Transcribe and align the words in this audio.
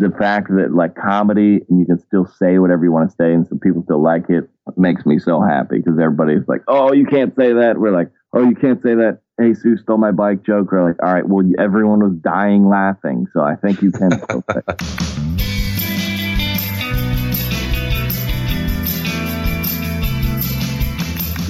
the 0.00 0.10
fact 0.10 0.48
that 0.48 0.72
like 0.74 0.94
comedy 0.94 1.60
and 1.68 1.78
you 1.78 1.84
can 1.84 1.98
still 1.98 2.26
say 2.26 2.58
whatever 2.58 2.82
you 2.82 2.90
want 2.90 3.10
to 3.10 3.16
say 3.16 3.34
and 3.34 3.46
some 3.46 3.58
people 3.60 3.82
still 3.82 4.02
like 4.02 4.30
it 4.30 4.48
makes 4.76 5.04
me 5.04 5.18
so 5.18 5.42
happy 5.42 5.76
because 5.76 5.98
everybody's 6.00 6.48
like, 6.48 6.62
oh, 6.68 6.92
you 6.92 7.04
can't 7.04 7.36
say 7.36 7.52
that. 7.52 7.78
We're 7.78 7.90
like, 7.90 8.10
oh, 8.32 8.48
you 8.48 8.54
can't 8.54 8.82
say 8.82 8.94
that. 8.94 9.20
Hey, 9.38 9.52
Sue 9.52 9.76
stole 9.76 9.98
my 9.98 10.10
bike 10.10 10.42
joke. 10.42 10.72
We're 10.72 10.88
like, 10.88 11.02
all 11.02 11.12
right, 11.12 11.28
well, 11.28 11.44
everyone 11.58 12.00
was 12.00 12.14
dying 12.14 12.66
laughing, 12.66 13.26
so 13.34 13.42
I 13.42 13.56
think 13.56 13.82
you 13.82 13.92
can 13.92 14.12
still 14.12 14.42
say. 14.50 14.60
It. 14.68 15.46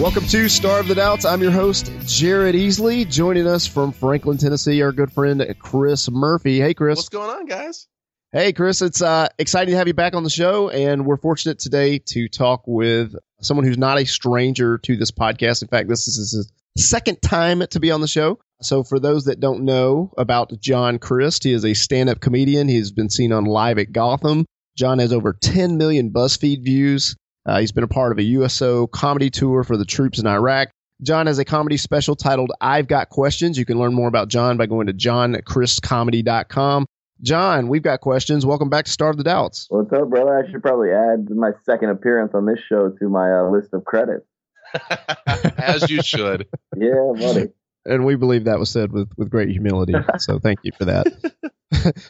Welcome 0.00 0.24
to 0.28 0.48
Starve 0.48 0.88
the 0.88 0.94
Doubts. 0.94 1.26
I'm 1.26 1.42
your 1.42 1.50
host, 1.50 1.92
Jared 2.06 2.54
Easley. 2.54 3.08
Joining 3.08 3.46
us 3.46 3.66
from 3.66 3.92
Franklin, 3.92 4.38
Tennessee, 4.38 4.80
our 4.82 4.92
good 4.92 5.12
friend 5.12 5.44
Chris 5.58 6.10
Murphy. 6.10 6.58
Hey, 6.58 6.72
Chris. 6.72 6.96
What's 6.96 7.10
going 7.10 7.28
on, 7.28 7.44
guys? 7.44 7.86
Hey, 8.32 8.52
Chris. 8.52 8.80
It's 8.80 9.02
uh, 9.02 9.26
exciting 9.40 9.72
to 9.72 9.76
have 9.76 9.88
you 9.88 9.94
back 9.94 10.14
on 10.14 10.22
the 10.22 10.30
show, 10.30 10.68
and 10.68 11.04
we're 11.04 11.16
fortunate 11.16 11.58
today 11.58 11.98
to 12.10 12.28
talk 12.28 12.62
with 12.64 13.16
someone 13.40 13.66
who's 13.66 13.76
not 13.76 13.98
a 13.98 14.06
stranger 14.06 14.78
to 14.78 14.96
this 14.96 15.10
podcast. 15.10 15.62
In 15.62 15.68
fact, 15.68 15.88
this 15.88 16.06
is 16.06 16.16
his 16.16 16.52
second 16.78 17.20
time 17.22 17.66
to 17.66 17.80
be 17.80 17.90
on 17.90 18.00
the 18.00 18.06
show. 18.06 18.38
So, 18.62 18.84
for 18.84 19.00
those 19.00 19.24
that 19.24 19.40
don't 19.40 19.64
know 19.64 20.12
about 20.16 20.52
John 20.60 21.00
Crist, 21.00 21.42
he 21.42 21.52
is 21.52 21.64
a 21.64 21.74
stand-up 21.74 22.20
comedian. 22.20 22.68
He's 22.68 22.92
been 22.92 23.10
seen 23.10 23.32
on 23.32 23.46
Live 23.46 23.78
at 23.78 23.90
Gotham. 23.90 24.46
John 24.76 25.00
has 25.00 25.12
over 25.12 25.32
10 25.32 25.76
million 25.76 26.12
BuzzFeed 26.12 26.62
views. 26.62 27.16
Uh, 27.44 27.58
he's 27.58 27.72
been 27.72 27.82
a 27.82 27.88
part 27.88 28.12
of 28.12 28.18
a 28.18 28.22
USO 28.22 28.86
comedy 28.86 29.30
tour 29.30 29.64
for 29.64 29.76
the 29.76 29.84
troops 29.84 30.20
in 30.20 30.28
Iraq. 30.28 30.68
John 31.02 31.26
has 31.26 31.40
a 31.40 31.44
comedy 31.44 31.78
special 31.78 32.14
titled 32.14 32.52
I've 32.60 32.86
Got 32.86 33.08
Questions. 33.08 33.58
You 33.58 33.64
can 33.64 33.80
learn 33.80 33.92
more 33.92 34.06
about 34.06 34.28
John 34.28 34.56
by 34.56 34.66
going 34.66 34.86
to 34.86 34.92
johncristcomedy.com. 34.92 36.86
John, 37.22 37.68
we've 37.68 37.82
got 37.82 38.00
questions. 38.00 38.46
Welcome 38.46 38.70
back 38.70 38.86
to 38.86 38.90
Starve 38.90 39.16
the 39.16 39.24
Doubts. 39.24 39.66
What's 39.68 39.92
up, 39.92 40.08
brother? 40.08 40.38
I 40.38 40.50
should 40.50 40.62
probably 40.62 40.90
add 40.90 41.28
my 41.30 41.50
second 41.64 41.90
appearance 41.90 42.32
on 42.34 42.46
this 42.46 42.58
show 42.68 42.88
to 42.88 43.08
my 43.08 43.30
uh, 43.30 43.50
list 43.50 43.74
of 43.74 43.84
credits. 43.84 44.26
As 45.58 45.90
you 45.90 46.02
should. 46.02 46.46
yeah, 46.76 47.12
buddy. 47.18 47.48
And 47.84 48.04
we 48.04 48.14
believe 48.14 48.44
that 48.44 48.58
was 48.58 48.70
said 48.70 48.92
with, 48.92 49.10
with 49.16 49.30
great 49.30 49.48
humility. 49.48 49.94
So 50.18 50.38
thank 50.38 50.60
you 50.62 50.72
for 50.76 50.86
that. 50.86 51.06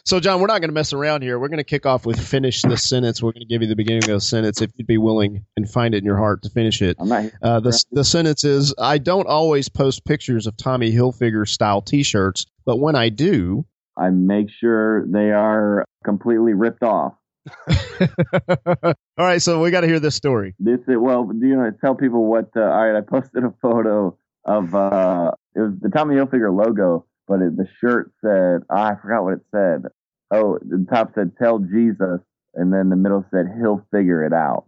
so, 0.05 0.19
John, 0.19 0.41
we're 0.41 0.47
not 0.47 0.59
going 0.59 0.69
to 0.69 0.73
mess 0.73 0.91
around 0.91 1.21
here. 1.21 1.39
We're 1.39 1.47
going 1.47 1.57
to 1.57 1.63
kick 1.63 1.85
off 1.85 2.05
with 2.05 2.19
finish 2.19 2.61
the 2.61 2.77
sentence. 2.77 3.21
We're 3.21 3.31
going 3.31 3.41
to 3.41 3.47
give 3.47 3.61
you 3.61 3.67
the 3.67 3.75
beginning 3.75 4.03
of 4.03 4.09
the 4.09 4.21
sentence 4.21 4.61
if 4.61 4.71
you'd 4.75 4.87
be 4.87 4.97
willing 4.97 5.45
and 5.55 5.69
find 5.69 5.93
it 5.93 5.99
in 5.99 6.05
your 6.05 6.17
heart 6.17 6.43
to 6.43 6.49
finish 6.49 6.81
it. 6.81 6.97
Uh, 6.99 7.59
the, 7.61 7.83
the 7.91 8.03
sentence 8.03 8.43
is 8.43 8.73
I 8.77 8.97
don't 8.97 9.27
always 9.27 9.69
post 9.69 10.03
pictures 10.03 10.45
of 10.45 10.57
Tommy 10.57 10.91
Hilfiger 10.91 11.47
style 11.47 11.81
t 11.81 12.03
shirts, 12.03 12.45
but 12.65 12.77
when 12.77 12.95
I 12.95 13.09
do, 13.09 13.65
I 14.01 14.09
make 14.09 14.49
sure 14.49 15.05
they 15.07 15.31
are 15.31 15.85
completely 16.03 16.53
ripped 16.53 16.83
off. 16.83 17.13
all 17.69 18.93
right, 19.17 19.41
so 19.41 19.61
we 19.61 19.71
got 19.71 19.81
to 19.81 19.87
hear 19.87 19.99
this 19.99 20.15
story. 20.15 20.55
This 20.59 20.79
is, 20.87 20.95
well, 20.97 21.25
do 21.25 21.47
you 21.47 21.55
know? 21.55 21.71
Tell 21.81 21.95
people 21.95 22.25
what. 22.25 22.49
Uh, 22.55 22.61
all 22.61 22.87
right, 22.87 22.97
I 22.97 23.01
posted 23.01 23.43
a 23.43 23.53
photo 23.61 24.17
of 24.45 24.75
uh, 24.75 25.31
it 25.55 25.59
was 25.59 25.73
the 25.81 25.89
Tommy 25.89 26.15
Hilfiger 26.15 26.55
logo 26.55 27.05
but 27.31 27.41
it, 27.41 27.55
the 27.55 27.65
shirt 27.79 28.11
said, 28.19 28.61
oh, 28.69 28.75
I 28.75 28.95
forgot 29.01 29.23
what 29.23 29.33
it 29.33 29.45
said. 29.51 29.83
Oh, 30.31 30.59
the 30.61 30.85
top 30.89 31.11
said, 31.15 31.31
"Tell 31.41 31.59
Jesus," 31.59 32.19
and 32.53 32.73
then 32.73 32.89
the 32.89 32.95
middle 32.97 33.25
said, 33.31 33.47
"He'll 33.57 33.85
figure 33.91 34.25
it 34.25 34.33
out." 34.33 34.65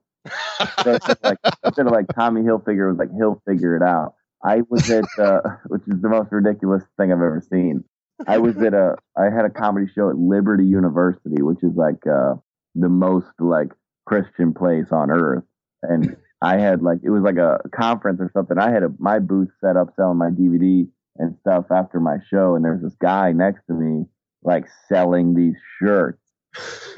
so 0.84 0.98
like, 1.24 1.38
instead 1.66 1.88
of 1.88 1.92
like 1.92 2.06
Tommy 2.16 2.42
Hilfiger, 2.42 2.88
it 2.88 2.92
was 2.92 2.98
like 2.98 3.14
"He'll 3.18 3.42
figure 3.48 3.76
it 3.76 3.84
out." 3.84 4.16
I 4.44 4.62
was 4.70 4.90
at, 4.90 5.06
uh, 5.18 5.42
which 5.68 5.84
is 5.88 6.02
the 6.02 6.10
most 6.10 6.32
ridiculous 6.32 6.84
thing 6.98 7.12
I've 7.12 7.18
ever 7.18 7.42
seen. 7.50 7.84
I 8.28 8.38
was 8.38 8.58
at 8.58 8.74
a, 8.74 8.96
I 9.18 9.26
had 9.26 9.46
a 9.46 9.50
comedy 9.50 9.88
show 9.94 10.10
at 10.10 10.18
Liberty 10.18 10.66
University, 10.66 11.42
which 11.42 11.64
is 11.64 11.76
like 11.76 12.06
uh, 12.08 12.36
the 12.76 12.90
most 12.90 13.28
like 13.40 13.70
Christian 14.06 14.54
place 14.54 14.92
on 14.92 15.12
earth, 15.12 15.44
and 15.82 16.16
I 16.42 16.58
had 16.58 16.82
like 16.82 17.00
it 17.04 17.10
was 17.10 17.24
like 17.24 17.38
a 17.38 17.60
conference 17.74 18.20
or 18.20 18.30
something. 18.34 18.58
I 18.58 18.72
had 18.72 18.84
a 18.84 18.90
my 19.00 19.20
booth 19.20 19.50
set 19.62 19.78
up 19.78 19.94
selling 19.96 20.18
my 20.18 20.30
DVD 20.30 20.88
and 21.18 21.36
stuff 21.42 21.66
after 21.72 22.00
my 22.00 22.18
show, 22.30 22.56
and 22.56 22.66
there's 22.66 22.82
this 22.82 22.96
guy 23.02 23.32
next 23.32 23.66
to 23.68 23.74
me 23.74 24.06
like 24.44 24.66
selling 24.90 25.34
these 25.34 25.56
shirts, 25.80 26.22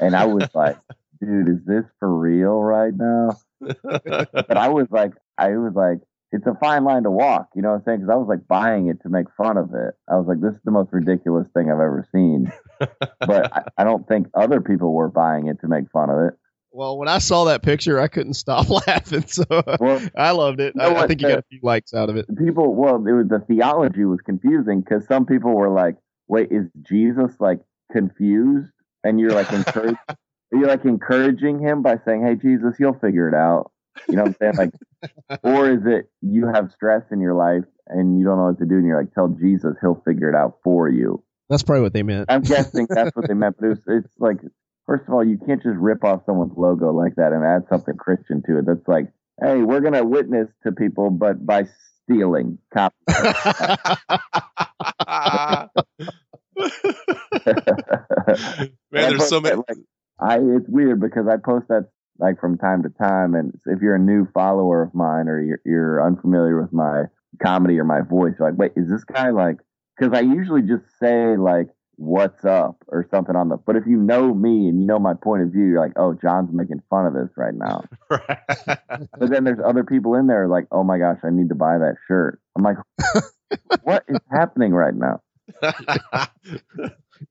and 0.00 0.16
I 0.16 0.26
was 0.26 0.48
like, 0.54 0.78
"Dude, 1.20 1.48
is 1.48 1.64
this 1.66 1.84
for 1.98 2.14
real 2.14 2.60
right 2.60 2.94
now?" 2.94 3.36
but 3.60 4.56
I 4.56 4.68
was 4.68 4.88
like, 4.90 5.12
I 5.38 5.56
was 5.56 5.74
like, 5.74 5.98
it's 6.32 6.46
a 6.46 6.54
fine 6.60 6.84
line 6.84 7.04
to 7.04 7.10
walk, 7.10 7.48
you 7.54 7.62
know 7.62 7.70
what 7.70 7.76
I'm 7.76 7.84
saying? 7.84 7.98
Because 8.00 8.12
I 8.12 8.16
was 8.16 8.28
like 8.28 8.46
buying 8.48 8.88
it 8.88 9.00
to 9.02 9.08
make 9.08 9.26
fun 9.36 9.56
of 9.56 9.74
it. 9.74 9.94
I 10.10 10.16
was 10.16 10.26
like, 10.26 10.40
this 10.40 10.54
is 10.54 10.60
the 10.64 10.70
most 10.70 10.92
ridiculous 10.92 11.48
thing 11.54 11.70
I've 11.70 11.74
ever 11.74 12.06
seen. 12.12 12.52
but 13.20 13.52
I, 13.52 13.62
I 13.78 13.84
don't 13.84 14.06
think 14.08 14.28
other 14.34 14.60
people 14.60 14.92
were 14.92 15.08
buying 15.08 15.46
it 15.46 15.60
to 15.60 15.68
make 15.68 15.90
fun 15.90 16.10
of 16.10 16.18
it. 16.26 16.34
Well, 16.72 16.98
when 16.98 17.08
I 17.08 17.18
saw 17.18 17.44
that 17.44 17.62
picture, 17.62 17.98
I 17.98 18.08
couldn't 18.08 18.34
stop 18.34 18.68
laughing. 18.86 19.26
So 19.26 19.44
well, 19.80 20.02
I 20.16 20.32
loved 20.32 20.60
it. 20.60 20.74
You 20.74 20.82
know 20.82 20.94
I, 20.94 21.04
I, 21.04 21.06
think 21.06 21.22
you 21.22 21.28
got 21.28 21.38
a 21.38 21.44
few 21.48 21.60
likes 21.62 21.94
out 21.94 22.10
of 22.10 22.16
it. 22.16 22.26
People, 22.36 22.74
well, 22.74 22.96
it 22.96 23.12
was 23.12 23.28
the 23.28 23.38
theology 23.38 24.04
was 24.04 24.20
confusing 24.20 24.82
because 24.82 25.06
some 25.06 25.24
people 25.24 25.54
were 25.54 25.70
like, 25.70 25.96
"Wait, 26.28 26.48
is 26.50 26.66
Jesus 26.82 27.32
like 27.40 27.60
confused?" 27.90 28.72
And 29.04 29.18
you're 29.18 29.30
like 29.30 29.50
encouraged. 29.52 29.96
you're 30.52 30.66
like 30.66 30.84
encouraging 30.84 31.60
him 31.60 31.80
by 31.80 31.98
saying, 32.04 32.22
"Hey, 32.22 32.34
Jesus, 32.34 32.76
you'll 32.78 32.98
figure 32.98 33.26
it 33.26 33.34
out." 33.34 33.72
You 34.08 34.16
know 34.16 34.24
what 34.24 34.36
I'm 34.40 34.54
saying? 34.54 34.56
Like, 34.56 35.40
or 35.42 35.70
is 35.70 35.80
it 35.86 36.10
you 36.22 36.46
have 36.52 36.70
stress 36.72 37.02
in 37.10 37.20
your 37.20 37.34
life 37.34 37.64
and 37.88 38.18
you 38.18 38.24
don't 38.24 38.38
know 38.38 38.46
what 38.46 38.58
to 38.58 38.66
do, 38.66 38.76
and 38.76 38.86
you're 38.86 38.98
like, 38.98 39.14
"Tell 39.14 39.28
Jesus, 39.28 39.76
he'll 39.80 40.02
figure 40.04 40.28
it 40.28 40.34
out 40.34 40.58
for 40.64 40.88
you." 40.88 41.22
That's 41.48 41.62
probably 41.62 41.82
what 41.82 41.92
they 41.92 42.02
meant. 42.02 42.26
I'm 42.28 42.42
guessing 42.42 42.88
that's 42.90 43.14
what 43.14 43.28
they 43.28 43.34
meant, 43.34 43.56
but 43.60 43.70
it's, 43.70 43.82
it's 43.86 44.12
like 44.18 44.38
first 44.86 45.04
of 45.06 45.14
all, 45.14 45.24
you 45.24 45.38
can't 45.38 45.62
just 45.62 45.76
rip 45.76 46.04
off 46.04 46.22
someone's 46.26 46.56
logo 46.56 46.92
like 46.92 47.16
that 47.16 47.32
and 47.32 47.44
add 47.44 47.68
something 47.68 47.96
Christian 47.96 48.42
to 48.46 48.58
it. 48.58 48.66
That's 48.66 48.86
like, 48.88 49.12
hey, 49.42 49.58
we're 49.58 49.80
going 49.80 49.94
to 49.94 50.04
witness 50.04 50.48
to 50.64 50.72
people, 50.72 51.10
but 51.10 51.44
by 51.44 51.64
stealing 52.04 52.58
copy. 52.72 52.96
Man, 58.90 58.90
there's 58.90 59.28
so 59.28 59.40
many. 59.40 59.56
Like, 59.56 59.78
I 60.18 60.38
it's 60.38 60.68
weird 60.68 61.00
because 61.00 61.26
I 61.28 61.36
post 61.36 61.68
that 61.68 61.90
like 62.18 62.40
from 62.40 62.58
time 62.58 62.82
to 62.82 62.88
time, 62.90 63.34
and 63.34 63.58
if 63.66 63.80
you're 63.80 63.96
a 63.96 64.00
new 64.00 64.26
follower 64.32 64.82
of 64.82 64.94
mine 64.94 65.28
or 65.28 65.40
you're, 65.42 65.60
you're 65.64 66.06
unfamiliar 66.06 66.60
with 66.60 66.72
my 66.72 67.04
comedy 67.42 67.78
or 67.78 67.84
my 67.84 68.00
voice, 68.00 68.34
you're 68.38 68.50
like, 68.50 68.58
wait, 68.58 68.72
is 68.76 68.88
this 68.88 69.04
guy 69.04 69.30
like? 69.30 69.56
Because 69.98 70.12
I 70.16 70.20
usually 70.20 70.62
just 70.62 70.84
say 70.98 71.36
like 71.36 71.68
what's 71.96 72.44
up? 72.44 72.76
or 72.88 73.06
something 73.10 73.34
on 73.34 73.48
the 73.48 73.56
but 73.56 73.74
if 73.74 73.84
you 73.86 73.96
know 73.96 74.32
me 74.32 74.68
and 74.68 74.80
you 74.80 74.86
know 74.86 74.98
my 74.98 75.14
point 75.14 75.42
of 75.42 75.50
view 75.50 75.64
you're 75.64 75.80
like 75.80 75.92
oh 75.96 76.14
john's 76.22 76.50
making 76.52 76.80
fun 76.88 77.06
of 77.06 77.14
this 77.14 77.30
right 77.36 77.54
now. 77.54 77.82
But 79.18 79.30
then 79.30 79.44
there's 79.44 79.58
other 79.64 79.82
people 79.84 80.14
in 80.14 80.26
there 80.26 80.46
like 80.46 80.66
oh 80.70 80.84
my 80.84 80.98
gosh 80.98 81.18
i 81.24 81.30
need 81.30 81.48
to 81.48 81.54
buy 81.54 81.78
that 81.78 81.96
shirt. 82.06 82.40
I'm 82.56 82.62
like 82.62 82.76
what 83.82 84.04
is 84.08 84.18
happening 84.30 84.72
right 84.72 84.94
now? 84.94 85.20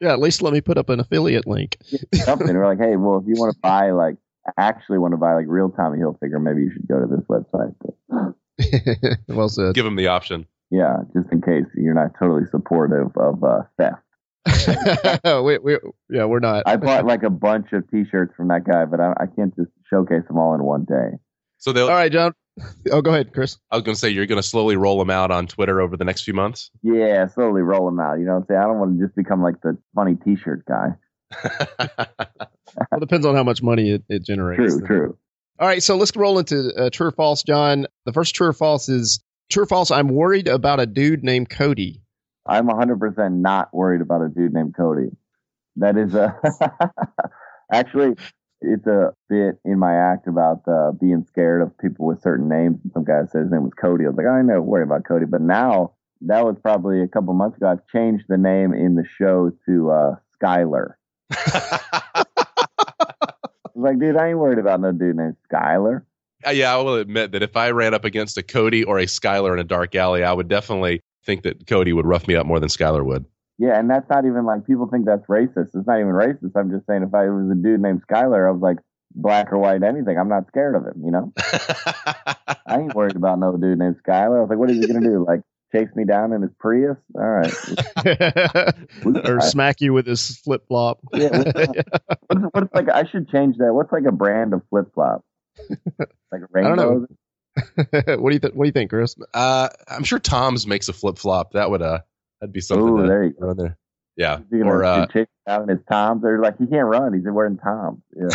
Yeah 0.01 0.13
at 0.13 0.19
least 0.19 0.41
let 0.41 0.51
me 0.51 0.61
put 0.61 0.79
up 0.79 0.89
an 0.89 0.99
affiliate 0.99 1.45
link. 1.45 1.77
Something. 2.15 2.55
We're 2.55 2.65
like 2.65 2.79
hey 2.79 2.95
well 2.95 3.19
if 3.19 3.27
you 3.27 3.35
want 3.39 3.53
to 3.53 3.59
buy 3.61 3.91
like 3.91 4.15
actually 4.57 4.97
want 4.97 5.11
to 5.11 5.17
buy 5.17 5.33
like 5.33 5.45
real 5.47 5.69
tommy 5.69 5.97
hilfiger 5.97 6.41
maybe 6.41 6.61
you 6.61 6.71
should 6.71 6.87
go 6.87 6.99
to 6.99 7.07
this 7.07 7.25
website 7.29 7.75
but, 7.81 9.17
well 9.35 9.49
said 9.49 9.73
give 9.75 9.85
them 9.85 9.95
the 9.95 10.07
option 10.07 10.45
yeah 10.71 10.97
just 11.15 11.31
in 11.31 11.41
case 11.41 11.65
you're 11.75 11.93
not 11.93 12.11
totally 12.19 12.45
supportive 12.51 13.11
of 13.17 13.43
uh, 13.43 13.61
theft 13.77 14.01
we, 15.25 15.57
we, 15.57 15.77
yeah, 16.09 16.25
we're 16.25 16.39
not. 16.39 16.63
I 16.65 16.75
bought 16.75 17.05
like 17.05 17.23
a 17.23 17.29
bunch 17.29 17.73
of 17.73 17.89
T-shirts 17.89 18.33
from 18.35 18.49
that 18.49 18.63
guy, 18.63 18.85
but 18.85 18.99
I, 18.99 19.13
I 19.19 19.25
can't 19.25 19.55
just 19.55 19.71
showcase 19.89 20.21
them 20.27 20.37
all 20.37 20.53
in 20.53 20.63
one 20.63 20.85
day. 20.85 21.17
So 21.57 21.73
they'll. 21.73 21.87
All 21.87 21.95
right, 21.95 22.11
John. 22.11 22.33
Oh, 22.89 23.01
go 23.01 23.09
ahead, 23.09 23.33
Chris. 23.33 23.57
I 23.69 23.75
was 23.75 23.83
going 23.83 23.95
to 23.95 23.99
say 23.99 24.09
you're 24.09 24.27
going 24.27 24.41
to 24.41 24.47
slowly 24.47 24.77
roll 24.77 24.97
them 24.97 25.09
out 25.09 25.29
on 25.29 25.45
Twitter 25.45 25.81
over 25.81 25.97
the 25.97 26.05
next 26.05 26.21
few 26.21 26.33
months. 26.33 26.71
Yeah, 26.83 27.27
slowly 27.27 27.61
roll 27.61 27.85
them 27.85 27.99
out. 27.99 28.17
You 28.17 28.23
know 28.23 28.35
what 28.35 28.43
I'm 28.43 28.45
saying? 28.47 28.61
I 28.61 28.63
don't 28.63 28.79
want 28.79 28.97
to 28.97 29.05
just 29.05 29.13
become 29.13 29.41
like 29.41 29.59
the 29.61 29.77
funny 29.93 30.15
T-shirt 30.23 30.65
guy. 30.65 30.89
Well, 31.79 32.99
depends 32.99 33.25
on 33.25 33.35
how 33.35 33.43
much 33.43 33.61
money 33.61 33.91
it, 33.91 34.03
it 34.09 34.23
generates. 34.23 34.77
True, 34.77 34.87
true. 34.87 35.17
All 35.59 35.67
right, 35.67 35.81
so 35.81 35.95
let's 35.95 36.15
roll 36.15 36.37
into 36.37 36.73
uh, 36.75 36.89
true 36.89 37.07
or 37.07 37.11
false, 37.11 37.43
John. 37.43 37.87
The 38.05 38.13
first 38.13 38.35
true 38.35 38.47
or 38.47 38.53
false 38.53 38.89
is 38.89 39.21
true 39.49 39.63
or 39.63 39.67
false. 39.67 39.91
I'm 39.91 40.09
worried 40.09 40.47
about 40.47 40.79
a 40.79 40.85
dude 40.85 41.23
named 41.23 41.49
Cody. 41.49 42.01
I'm 42.45 42.67
100% 42.67 43.33
not 43.33 43.73
worried 43.73 44.01
about 44.01 44.21
a 44.21 44.29
dude 44.29 44.53
named 44.53 44.75
Cody. 44.75 45.09
That 45.77 45.97
is 45.97 46.13
a 46.13 46.39
actually 47.71 48.15
it's 48.61 48.87
a 48.87 49.13
bit 49.29 49.59
in 49.65 49.79
my 49.79 49.93
act 49.93 50.27
about 50.27 50.61
uh, 50.67 50.91
being 50.91 51.23
scared 51.27 51.61
of 51.61 51.77
people 51.77 52.05
with 52.05 52.21
certain 52.21 52.47
names. 52.47 52.79
Some 52.93 53.03
guy 53.03 53.25
said 53.25 53.43
his 53.43 53.51
name 53.51 53.63
was 53.63 53.73
Cody. 53.73 54.05
I 54.05 54.09
was 54.09 54.17
like, 54.17 54.27
I 54.27 54.41
never 54.41 54.61
worry 54.61 54.83
about 54.83 55.05
Cody. 55.05 55.25
But 55.25 55.41
now 55.41 55.93
that 56.21 56.45
was 56.45 56.57
probably 56.61 57.01
a 57.01 57.07
couple 57.07 57.33
months 57.33 57.57
ago. 57.57 57.67
I've 57.67 57.87
changed 57.87 58.25
the 58.27 58.37
name 58.37 58.73
in 58.73 58.95
the 58.95 59.05
show 59.17 59.51
to 59.67 59.91
uh, 59.91 60.15
Skyler. 60.41 60.93
like, 63.75 63.99
dude, 63.99 64.17
I 64.17 64.29
ain't 64.29 64.37
worried 64.37 64.59
about 64.59 64.81
no 64.81 64.91
dude 64.91 65.15
named 65.15 65.35
Skyler. 65.51 66.03
Uh, 66.45 66.51
yeah, 66.51 66.73
I 66.73 66.77
will 66.77 66.95
admit 66.95 67.31
that 67.31 67.41
if 67.43 67.55
I 67.57 67.71
ran 67.71 67.93
up 67.93 68.05
against 68.05 68.37
a 68.37 68.43
Cody 68.43 68.83
or 68.83 68.99
a 68.99 69.05
Skyler 69.05 69.53
in 69.53 69.59
a 69.59 69.63
dark 69.63 69.95
alley, 69.95 70.23
I 70.23 70.33
would 70.33 70.47
definitely 70.47 71.01
think 71.25 71.43
that 71.43 71.65
Cody 71.67 71.93
would 71.93 72.05
rough 72.05 72.27
me 72.27 72.35
up 72.35 72.45
more 72.45 72.59
than 72.59 72.69
Skyler 72.69 73.03
would. 73.03 73.25
Yeah, 73.57 73.79
and 73.79 73.89
that's 73.89 74.09
not 74.09 74.25
even 74.25 74.45
like 74.45 74.67
people 74.67 74.87
think 74.87 75.05
that's 75.05 75.25
racist. 75.27 75.69
It's 75.73 75.87
not 75.87 75.99
even 75.99 76.11
racist. 76.11 76.51
I'm 76.55 76.69
just 76.69 76.85
saying 76.87 77.03
if 77.03 77.13
I 77.13 77.29
was 77.29 77.49
a 77.49 77.55
dude 77.55 77.79
named 77.79 78.03
Skyler, 78.05 78.47
I 78.47 78.51
was 78.51 78.61
like 78.61 78.77
black 79.15 79.51
or 79.51 79.57
white, 79.57 79.81
anything. 79.81 80.17
I'm 80.19 80.27
not 80.27 80.47
scared 80.47 80.75
of 80.75 80.83
him. 80.83 81.01
You 81.03 81.11
know, 81.11 81.33
I 81.37 82.79
ain't 82.79 82.93
worried 82.93 83.15
about 83.15 83.39
no 83.39 83.55
dude 83.55 83.79
named 83.79 83.95
Skyler. 84.05 84.37
I 84.37 84.41
was 84.41 84.49
like, 84.49 84.59
what 84.59 84.69
is 84.69 84.77
he 84.77 84.87
gonna 84.87 85.07
do? 85.07 85.25
Like 85.25 85.41
chase 85.75 85.89
me 85.95 86.05
down 86.05 86.33
in 86.33 86.41
his 86.41 86.51
Prius? 86.59 86.97
All 87.15 87.21
right. 87.21 87.53
or 89.27 89.41
smack 89.41 89.81
you 89.81 89.93
with 89.93 90.05
his 90.07 90.37
flip 90.39 90.67
flop. 90.67 90.99
Yeah. 91.13 91.43
What's, 92.27 92.41
what's 92.51 92.73
like? 92.73 92.89
I 92.89 93.05
should 93.05 93.29
change 93.29 93.57
that. 93.57 93.73
What's 93.73 93.91
like 93.91 94.05
a 94.07 94.11
brand 94.11 94.53
of 94.53 94.61
flip 94.69 94.87
flop? 94.93 95.23
Like 95.99 96.41
I 96.55 96.61
don't 96.61 96.75
know. 96.77 96.89
rainbows. 96.89 97.07
what 98.19 98.29
do 98.29 98.33
you 98.33 98.39
th- 98.39 98.53
What 98.53 98.63
do 98.63 98.67
you 98.67 98.71
think, 98.71 98.89
Chris? 98.89 99.15
uh, 99.33 99.69
I'm 99.87 100.03
sure 100.03 100.19
Tom's 100.19 100.67
makes 100.67 100.89
a 100.89 100.93
flip 100.93 101.17
flop. 101.17 101.53
That 101.53 101.69
would 101.69 101.81
uh, 101.81 101.99
that'd 102.41 102.53
be 102.53 102.61
something. 102.61 102.87
Ooh, 102.87 103.07
there 103.07 103.23
you 103.23 103.31
go. 103.31 103.39
throw 103.39 103.53
there. 103.53 103.77
Yeah. 104.17 104.39
You're 104.49 104.61
gonna 104.63 104.71
Or 104.75 104.83
uh, 104.83 105.05
chase 105.07 105.27
down 105.47 105.63
in 105.63 105.69
his 105.69 105.85
Toms. 105.91 106.21
They're 106.23 106.39
like, 106.39 106.57
he 106.57 106.65
can't 106.67 106.85
run. 106.87 107.13
He's 107.13 107.23
wearing 107.25 107.57
Toms. 107.57 108.01
Yeah. 108.15 108.27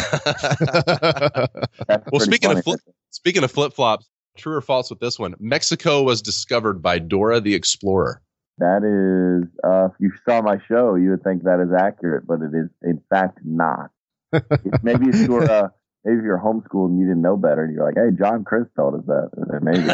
Well, 1.89 1.99
pretty 2.07 2.25
speaking 2.25 2.51
of 2.53 2.63
flip- 2.65 2.81
speaking 3.11 3.45
of 3.45 3.51
flip 3.51 3.73
flops, 3.73 4.09
true 4.37 4.57
or 4.57 4.61
false 4.61 4.91
with 4.91 5.01
this 5.01 5.19
one? 5.19 5.35
Mexico 5.39 6.03
was 6.03 6.23
discovered 6.23 6.83
by 6.83 6.99
Dora 6.99 7.41
the 7.41 7.55
Explorer. 7.55 8.23
That 8.59 8.85
is, 8.85 9.49
uh, 9.65 9.87
if 9.87 9.93
you 9.99 10.13
saw 10.29 10.43
my 10.43 10.59
show, 10.69 10.95
you 10.95 11.11
would 11.11 11.25
think 11.25 11.45
that 11.45 11.61
is 11.61 11.73
accurate, 11.73 12.27
but 12.27 12.41
it 12.43 12.55
is 12.55 12.69
in 12.83 13.01
fact 13.09 13.39
not. 13.45 13.91
Maybe 14.83 15.09
if 15.09 15.17
you 15.17 15.33
were, 15.33 15.51
uh, 15.51 15.69
maybe 16.05 16.19
if 16.19 16.25
you're 16.25 16.39
homeschooled 16.39 16.91
and 16.91 17.01
you 17.01 17.07
didn't 17.07 17.23
know 17.23 17.37
better, 17.37 17.65
and 17.65 17.75
you're 17.75 17.85
like, 17.85 17.97
"Hey, 17.97 18.17
John 18.17 18.45
Crist 18.45 18.71
told 18.77 18.95
us 18.95 19.01
that." 19.07 19.31
Maybe. 19.61 19.89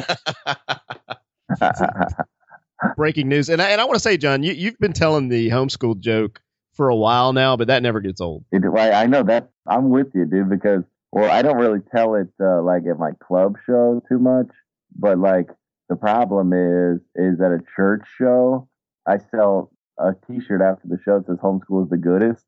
Breaking 2.97 3.29
news, 3.29 3.49
and 3.49 3.62
I, 3.62 3.71
and 3.71 3.81
I 3.81 3.85
want 3.85 3.97
to 3.97 4.00
say, 4.00 4.19
John, 4.19 4.43
you 4.43 4.53
you've 4.53 4.79
been 4.79 4.93
telling 4.93 5.29
the 5.29 5.49
homeschool 5.49 5.99
joke 6.00 6.43
for 6.75 6.91
a 6.91 6.97
while 6.97 7.33
now, 7.33 7.56
but 7.56 7.69
that 7.69 7.83
never 7.83 8.00
gets 8.00 8.21
old. 8.21 8.44
It, 8.53 8.62
like, 8.62 8.93
I 8.93 9.06
know 9.06 9.23
that 9.23 9.50
I'm 9.67 9.88
with 9.88 10.09
you, 10.15 10.27
dude, 10.27 10.50
because 10.50 10.83
well, 11.20 11.30
I 11.30 11.42
don't 11.42 11.56
really 11.58 11.80
tell 11.94 12.14
it 12.14 12.28
uh, 12.40 12.62
like 12.62 12.82
at 12.90 12.98
my 12.98 13.10
club 13.26 13.56
show 13.66 14.02
too 14.08 14.18
much, 14.18 14.48
but 14.94 15.18
like 15.18 15.48
the 15.88 15.96
problem 15.96 16.52
is 16.52 17.00
is 17.14 17.40
at 17.40 17.52
a 17.52 17.60
church 17.74 18.02
show, 18.18 18.68
I 19.06 19.18
sell 19.30 19.70
a 19.98 20.12
T-shirt 20.26 20.60
after 20.60 20.88
the 20.88 20.98
show 21.04 21.18
that 21.18 21.26
says 21.26 21.38
"Homeschool 21.42 21.84
is 21.84 21.90
the 21.90 21.96
goodest," 21.96 22.44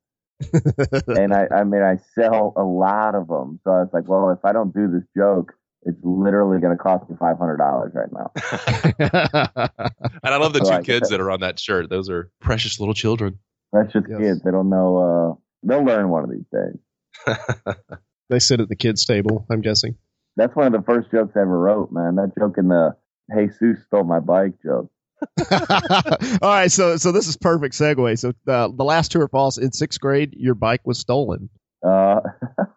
and 1.07 1.33
I 1.33 1.47
I 1.51 1.63
mean 1.63 1.81
I 1.81 1.97
sell 2.15 2.53
a 2.57 2.63
lot 2.63 3.15
of 3.15 3.27
them, 3.27 3.59
so 3.63 3.71
I 3.71 3.79
was 3.81 3.89
like, 3.93 4.07
well, 4.07 4.29
if 4.31 4.43
I 4.45 4.51
don't 4.51 4.73
do 4.73 4.87
this 4.91 5.03
joke, 5.17 5.53
it's 5.83 5.97
literally 6.03 6.59
going 6.59 6.77
to 6.77 6.81
cost 6.83 7.09
me 7.09 7.15
five 7.19 7.37
hundred 7.39 7.57
dollars 7.57 7.93
right 7.95 8.11
now. 8.11 8.31
And 10.21 10.33
I 10.33 10.37
love 10.37 10.53
the 10.53 10.59
So 10.65 10.71
two 10.71 10.77
I- 10.77 10.83
kids 10.83 11.09
that 11.09 11.19
are 11.21 11.31
on 11.31 11.39
that 11.41 11.59
shirt. 11.59 11.89
Those 11.89 12.09
are 12.09 12.29
precious 12.41 12.79
little 12.79 12.93
children. 12.93 13.39
That's 13.73 13.91
just 13.93 14.05
Yes. 14.09 14.19
kids; 14.19 14.41
they 14.43 14.51
don't 14.51 14.69
know. 14.69 14.97
Uh, 14.97 15.35
they'll 15.63 15.83
learn 15.83 16.09
one 16.09 16.23
of 16.23 16.29
these 16.29 16.45
days. 16.51 16.77
They 18.29 18.39
sit 18.39 18.61
at 18.61 18.69
the 18.69 18.75
kids' 18.75 19.05
table. 19.05 19.45
I'm 19.49 19.61
guessing. 19.61 19.95
That's 20.35 20.55
one 20.55 20.67
of 20.67 20.73
the 20.73 20.85
first 20.85 21.11
jokes 21.11 21.33
I 21.35 21.41
ever 21.41 21.59
wrote, 21.59 21.91
man. 21.91 22.15
That 22.15 22.31
joke 22.37 22.57
in 22.57 22.69
the 22.69 22.95
"Hey, 23.31 23.47
Jesus 23.47 23.83
stole 23.85 24.03
my 24.03 24.19
bike 24.19 24.53
joke. 24.63 24.89
All 26.41 26.49
right, 26.49 26.71
so 26.71 26.97
so 26.97 27.11
this 27.11 27.27
is 27.27 27.35
perfect 27.37 27.75
segue. 27.75 28.17
So 28.17 28.29
uh, 28.47 28.69
the 28.69 28.83
last 28.83 29.11
two 29.11 29.21
are 29.21 29.27
false. 29.27 29.57
In 29.57 29.71
sixth 29.71 29.99
grade, 29.99 30.33
your 30.37 30.55
bike 30.55 30.81
was 30.85 30.99
stolen. 30.99 31.49
Uh, 31.85 32.21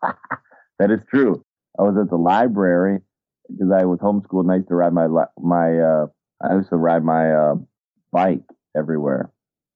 that 0.79 0.91
is 0.91 1.01
true. 1.11 1.45
I 1.79 1.83
was 1.83 1.97
at 2.01 2.11
the 2.11 2.17
library 2.17 3.01
because 3.49 3.73
I 3.73 3.85
was 3.85 3.99
homeschooled 4.01 4.43
and 4.43 4.53
I 4.53 4.57
used 4.57 4.69
to 4.69 4.75
ride 4.75 4.93
my 4.93 5.07
my 5.39 5.79
uh, 5.79 6.07
I 6.43 6.55
used 6.55 6.71
to 6.71 6.77
ride 6.77 7.05
my 7.05 7.33
uh, 7.33 7.55
bike 8.11 8.43
everywhere, 8.77 9.31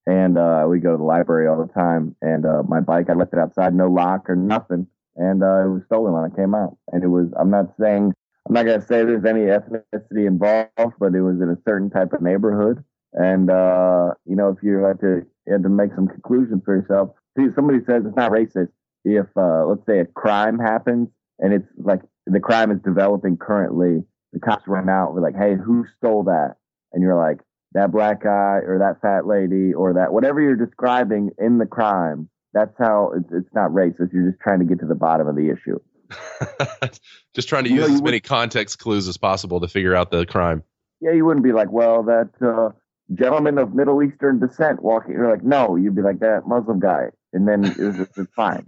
and 0.06 0.37
uh, 0.38 0.67
we 0.69 0.81
go 0.81 0.93
to 0.93 0.99
the 0.99 1.05
library 1.05 1.46
all 1.49 1.64
the 1.64 1.73
time. 1.73 2.17
And 2.20 2.44
uh, 2.44 2.62
my 2.67 2.81
bike, 2.81 3.11
I 3.11 3.14
left 3.14 3.32
it 3.32 3.38
outside, 3.38 3.75
no 3.75 3.88
lock 3.88 4.28
or 4.28 4.37
nothing, 4.37 4.88
and 5.16 5.42
uh, 5.42 5.64
it 5.64 5.70
was 5.72 5.82
stolen 5.86 6.12
when 6.12 6.30
I 6.30 6.34
came 6.34 6.54
out. 6.54 6.76
And 6.92 7.02
it 7.02 7.08
was. 7.08 7.28
I'm 7.38 7.50
not 7.50 7.74
saying 7.80 8.12
I'm 8.46 8.54
not 8.54 8.64
gonna 8.64 8.80
say 8.80 9.04
there's 9.04 9.24
any 9.24 9.42
ethnicity 9.42 10.26
involved, 10.26 10.94
but 10.98 11.14
it 11.14 11.22
was 11.22 11.40
in 11.40 11.50
a 11.50 11.58
certain 11.68 11.90
type 11.90 12.12
of 12.12 12.22
neighborhood. 12.22 12.84
And 13.12 13.50
uh, 13.50 14.12
you 14.24 14.36
know, 14.36 14.48
if 14.50 14.62
you 14.62 14.84
had 14.84 15.00
to 15.00 15.26
you 15.46 15.52
had 15.52 15.62
to 15.62 15.68
make 15.68 15.90
some 15.94 16.06
conclusions 16.06 16.62
for 16.64 16.76
yourself, 16.76 17.10
see, 17.36 17.46
somebody 17.54 17.78
says 17.86 18.02
it's 18.06 18.16
not 18.16 18.30
racist 18.30 18.68
if 19.04 19.26
uh, 19.36 19.64
let's 19.66 19.86
say 19.86 20.00
a 20.00 20.04
crime 20.04 20.58
happens 20.58 21.08
and 21.38 21.52
it's 21.52 21.68
like 21.78 22.00
the 22.26 22.40
crime 22.40 22.70
is 22.70 22.78
developing 22.84 23.36
currently, 23.36 24.02
the 24.32 24.40
cops 24.40 24.66
run 24.66 24.88
out 24.88 25.14
be 25.14 25.20
like, 25.20 25.36
"Hey, 25.36 25.54
who 25.54 25.84
stole 25.96 26.24
that?" 26.24 26.56
And 26.92 27.02
you're 27.02 27.16
like, 27.16 27.40
"That 27.72 27.92
black 27.92 28.22
guy 28.22 28.60
or 28.66 28.78
that 28.80 29.00
fat 29.00 29.26
lady 29.26 29.72
or 29.72 29.94
that 29.94 30.12
whatever 30.12 30.40
you're 30.40 30.56
describing 30.56 31.30
in 31.38 31.58
the 31.58 31.66
crime." 31.66 32.28
That's 32.56 32.73
how 32.79 33.12
it's, 33.14 33.29
it's 33.32 33.55
not 33.55 33.70
racist. 33.73 34.14
You're 34.14 34.31
just 34.31 34.41
trying 34.41 34.61
to 34.61 34.64
get 34.64 34.81
to 34.81 34.87
the 34.87 34.94
bottom 34.94 35.29
of 35.29 35.37
the 35.37 35.50
issue. 35.50 35.79
Just 37.35 37.50
trying 37.50 37.64
to 37.64 37.70
use 37.70 37.91
as 37.91 38.00
many 38.00 38.19
context 38.19 38.79
clues 38.79 39.08
as 39.08 39.19
possible 39.19 39.61
to 39.61 39.69
figure 39.69 39.94
out 39.94 40.11
the 40.11 40.25
crime. 40.25 40.62
Yeah, 41.03 41.12
you 41.12 41.26
wouldn't 41.26 41.44
be 41.44 41.53
like, 41.53 41.70
"Well, 41.70 42.03
that 42.05 42.31
uh, 42.41 42.70
gentleman 43.12 43.58
of 43.58 43.75
Middle 43.75 44.03
Eastern 44.03 44.41
descent 44.41 44.82
walking." 44.82 45.12
You're 45.12 45.31
like, 45.31 45.44
"No," 45.44 45.76
you'd 45.76 45.94
be 45.94 46.00
like 46.00 46.20
that 46.20 46.47
Muslim 46.47 46.81
guy, 46.81 47.11
and 47.35 47.47
then 47.47 47.64
it 47.64 47.76
was 47.76 47.97
just 47.97 48.17
it's 48.17 48.32
fine. 48.32 48.64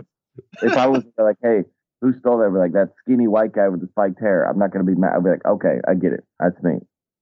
If 0.61 0.77
I 0.77 0.87
was 0.87 1.05
like, 1.17 1.37
"Hey, 1.43 1.63
who 2.03 2.13
stole 2.19 2.39
that?" 2.39 2.51
Be 2.51 2.59
like, 2.59 2.73
"That 2.73 2.93
skinny 3.03 3.27
white 3.27 3.53
guy 3.53 3.69
with 3.69 3.81
the 3.81 3.89
spiked 3.89 4.21
hair." 4.21 4.45
I'm 4.45 4.59
not 4.59 4.71
going 4.71 4.85
to 4.85 4.93
be 4.93 4.99
mad. 5.01 5.13
I'd 5.17 5.25
be 5.25 5.31
like, 5.31 5.47
"Okay, 5.47 5.79
I 5.89 5.95
get 5.95 6.13
it. 6.13 6.25
That's 6.39 6.63
me." 6.63 6.81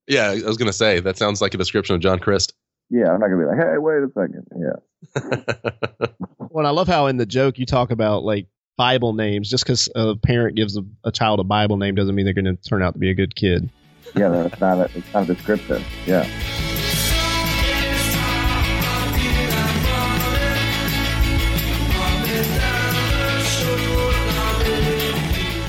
Yeah, 0.08 0.30
I 0.30 0.46
was 0.46 0.56
gonna 0.56 0.72
say 0.72 0.98
that 0.98 1.16
sounds 1.16 1.40
like 1.40 1.54
a 1.54 1.58
description 1.58 1.94
of 1.94 2.00
John 2.00 2.18
Crist. 2.18 2.54
Yeah, 2.90 3.12
I'm 3.12 3.20
not 3.20 3.28
gonna 3.28 3.38
be 3.38 3.44
like, 3.44 3.58
hey, 3.58 3.78
wait 3.78 4.02
a 4.02 4.10
second. 4.14 4.46
Yeah, 4.56 6.06
Well, 6.50 6.66
I 6.66 6.70
love 6.70 6.88
how 6.88 7.06
in 7.06 7.16
the 7.16 7.26
joke 7.26 7.58
you 7.58 7.66
talk 7.66 7.90
about 7.90 8.22
like 8.24 8.46
Bible 8.76 9.12
names. 9.12 9.48
Just 9.48 9.64
because 9.64 9.88
a 9.94 10.16
parent 10.16 10.56
gives 10.56 10.76
a, 10.76 10.82
a 11.04 11.12
child 11.12 11.40
a 11.40 11.44
Bible 11.44 11.76
name 11.76 11.94
doesn't 11.94 12.14
mean 12.14 12.24
they're 12.24 12.34
going 12.34 12.44
to 12.44 12.56
turn 12.56 12.82
out 12.82 12.94
to 12.94 12.98
be 12.98 13.10
a 13.10 13.14
good 13.14 13.34
kid. 13.34 13.70
yeah, 14.14 14.28
that's 14.28 14.60
not 14.60 14.78
a, 14.78 14.98
it's 14.98 15.12
not 15.12 15.26
descriptive. 15.26 15.84
Yeah, 16.06 16.26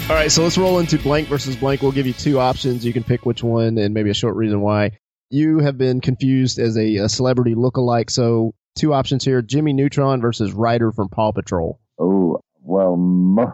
All 0.10 0.16
right, 0.16 0.32
so 0.32 0.42
let's 0.42 0.58
roll 0.58 0.80
into 0.80 0.98
blank 0.98 1.28
versus 1.28 1.58
blank. 1.58 1.82
We'll 1.82 1.92
give 1.92 2.08
you 2.08 2.14
two 2.14 2.40
options. 2.40 2.86
You 2.86 2.94
can 2.94 3.04
pick 3.04 3.26
which 3.26 3.44
one 3.44 3.78
and 3.78 3.94
maybe 3.94 4.10
a 4.10 4.14
short 4.14 4.38
reason 4.38 4.62
why. 4.62 4.92
You 5.30 5.60
have 5.60 5.78
been 5.78 6.00
confused 6.00 6.60
as 6.60 6.78
a, 6.78 6.96
a 6.96 7.10
celebrity 7.10 7.56
lookalike. 7.56 8.10
So 8.10 8.56
two 8.78 8.94
options 8.94 9.26
here: 9.26 9.42
Jimmy 9.42 9.74
Neutron 9.74 10.22
versus 10.22 10.54
Ryder 10.54 10.92
from 10.92 11.10
Paw 11.10 11.32
Patrol. 11.32 11.80
Oh 12.00 12.40
well, 12.62 12.96
mo- 12.96 13.54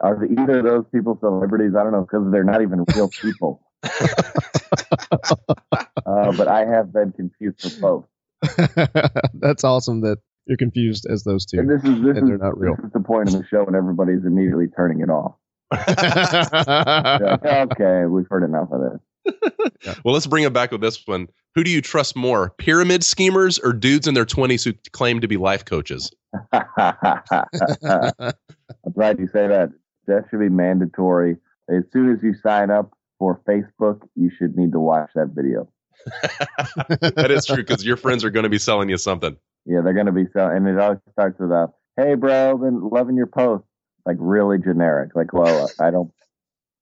are 0.00 0.24
either 0.24 0.58
of 0.58 0.64
those 0.64 0.84
people 0.92 1.16
celebrities? 1.20 1.72
I 1.78 1.82
don't 1.82 1.92
know 1.92 2.02
because 2.02 2.30
they're 2.32 2.44
not 2.44 2.62
even 2.62 2.84
real 2.94 3.08
people. 3.08 3.60
uh, 3.84 3.90
but 6.36 6.48
I 6.48 6.64
have 6.66 6.92
been 6.92 7.12
confused 7.12 7.78
for 7.80 7.80
both. 7.80 8.04
That's 9.34 9.64
awesome 9.64 10.00
that 10.02 10.18
you're 10.46 10.56
confused 10.58 11.06
as 11.10 11.24
those 11.24 11.46
And 11.52 11.68
two. 11.68 11.74
this 11.76 11.84
is 11.84 12.02
this 12.02 12.16
And 12.18 12.24
is, 12.24 12.28
they're 12.28 12.38
not 12.38 12.58
real. 12.58 12.76
this 12.76 12.86
is 12.86 12.92
the 12.92 13.00
point 13.00 13.28
of 13.28 13.34
the 13.34 13.44
show, 13.50 13.64
and 13.66 13.74
everybody's 13.76 14.24
immediately 14.24 14.66
turning 14.76 15.00
it 15.00 15.10
off. 15.10 15.34
They're 15.70 17.68
okay, 17.72 18.06
we've 18.06 18.26
heard 18.28 18.44
enough 18.44 18.68
of 18.70 18.80
this. 18.80 19.00
well, 20.04 20.14
let's 20.14 20.26
bring 20.26 20.44
it 20.44 20.52
back 20.52 20.70
with 20.70 20.80
this 20.80 21.06
one. 21.06 21.28
Who 21.54 21.64
do 21.64 21.70
you 21.70 21.80
trust 21.80 22.16
more, 22.16 22.50
pyramid 22.58 23.04
schemers 23.04 23.58
or 23.58 23.72
dudes 23.72 24.08
in 24.08 24.14
their 24.14 24.24
20s 24.24 24.64
who 24.64 24.72
claim 24.92 25.20
to 25.20 25.28
be 25.28 25.36
life 25.36 25.64
coaches? 25.64 26.12
I'm 26.52 26.62
glad 28.92 29.18
you 29.18 29.28
say 29.32 29.46
that. 29.46 29.70
That 30.06 30.24
should 30.30 30.40
be 30.40 30.48
mandatory. 30.48 31.36
As 31.68 31.84
soon 31.92 32.12
as 32.12 32.22
you 32.22 32.34
sign 32.42 32.70
up 32.70 32.92
for 33.18 33.40
Facebook, 33.48 34.02
you 34.16 34.30
should 34.36 34.56
need 34.56 34.72
to 34.72 34.80
watch 34.80 35.10
that 35.14 35.28
video. 35.34 35.68
that 37.00 37.30
is 37.30 37.46
true 37.46 37.56
because 37.56 37.84
your 37.84 37.96
friends 37.96 38.24
are 38.24 38.30
going 38.30 38.42
to 38.42 38.50
be 38.50 38.58
selling 38.58 38.88
you 38.88 38.98
something. 38.98 39.36
Yeah, 39.64 39.80
they're 39.82 39.94
going 39.94 40.06
to 40.06 40.12
be 40.12 40.26
selling, 40.32 40.58
and 40.58 40.68
it 40.68 40.78
always 40.78 40.98
starts 41.12 41.38
with 41.38 41.50
a, 41.50 41.72
"Hey, 41.96 42.14
bro, 42.14 42.58
been 42.58 42.88
loving 42.90 43.16
your 43.16 43.28
post." 43.28 43.64
Like 44.04 44.16
really 44.18 44.58
generic. 44.58 45.16
Like, 45.16 45.32
well, 45.32 45.70
I 45.80 45.90
don't 45.90 46.12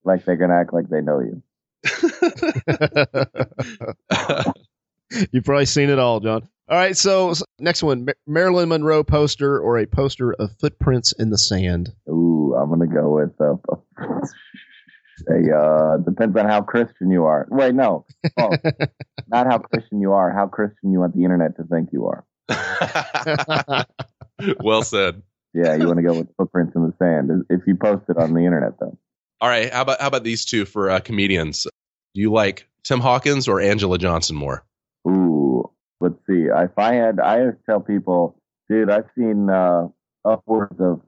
like 0.03 0.25
they're 0.25 0.37
going 0.37 0.51
to 0.51 0.57
act 0.57 0.73
like 0.73 0.89
they 0.89 1.01
know 1.01 1.21
you. 1.21 1.43
You've 5.33 5.45
probably 5.45 5.67
seen 5.67 5.91
it 5.91 5.99
all, 5.99 6.21
John. 6.21 6.49
All 6.69 6.79
right, 6.79 6.97
so, 6.97 7.35
so 7.35 7.45
next 7.59 7.83
one: 7.83 8.05
Mar- 8.07 8.15
Marilyn 8.27 8.69
Monroe 8.69 9.05
poster 9.05 9.61
or 9.61 9.79
a 9.79 9.87
poster 9.87 10.33
of 10.33 10.53
footprints 10.59 11.13
in 11.13 11.31
the 11.31 11.39
sand. 11.39 11.93
Ooh, 12.09 12.55
I'm 12.59 12.69
going 12.69 12.81
to 12.81 12.87
go 12.87 13.11
with 13.11 13.39
uh, 13.41 13.57
a. 15.29 15.55
Uh, 15.55 15.97
depends 15.99 16.37
on 16.37 16.49
how 16.49 16.63
Christian 16.63 17.11
you 17.11 17.25
are. 17.25 17.47
Wait, 17.51 17.75
no, 17.75 18.07
oh, 18.39 18.53
not 19.29 19.47
how 19.47 19.59
Christian 19.59 20.01
you 20.01 20.13
are. 20.13 20.33
How 20.33 20.47
Christian 20.47 20.93
you 20.93 21.01
want 21.01 21.15
the 21.15 21.25
internet 21.25 21.57
to 21.57 21.65
think 21.65 21.91
you 21.93 22.07
are. 22.07 22.25
well 24.61 24.83
said. 24.83 25.23
Yeah, 25.55 25.75
you 25.75 25.87
want 25.87 25.99
to 25.99 26.03
go 26.03 26.15
with 26.15 26.35
footprints 26.37 26.75
in 26.75 26.87
the 26.87 26.95
sand 26.99 27.45
if 27.51 27.61
you 27.67 27.77
post 27.77 28.05
it 28.09 28.17
on 28.17 28.33
the 28.33 28.41
internet, 28.41 28.79
though. 28.81 28.97
All 29.41 29.49
right, 29.49 29.73
how 29.73 29.83
about 29.83 30.01
how 30.01 30.07
about 30.07 30.25
these 30.25 30.45
two 30.45 30.65
for 30.65 30.89
uh, 30.89 31.01
comedians? 31.01 31.67
Do 32.15 32.21
you 32.21 32.33
like 32.33 32.69
Tim 32.85 33.01
Hawkins 33.01 33.49
or 33.49 33.57
Anjelah 33.57 33.99
Johnson 33.99 34.37
more? 34.37 34.65
Ooh, 35.09 35.71
let's 36.01 36.19
see. 36.29 36.47
If 36.53 36.79
I 36.79 36.95
had, 36.95 37.21
I 37.21 37.41
always 37.41 37.55
tell 37.69 37.81
people, 37.81 38.37
dude, 38.69 38.91
I've 38.91 39.09
seen 39.17 39.49
uh, 39.49 39.89
upwards 40.25 40.79
of 40.81 41.01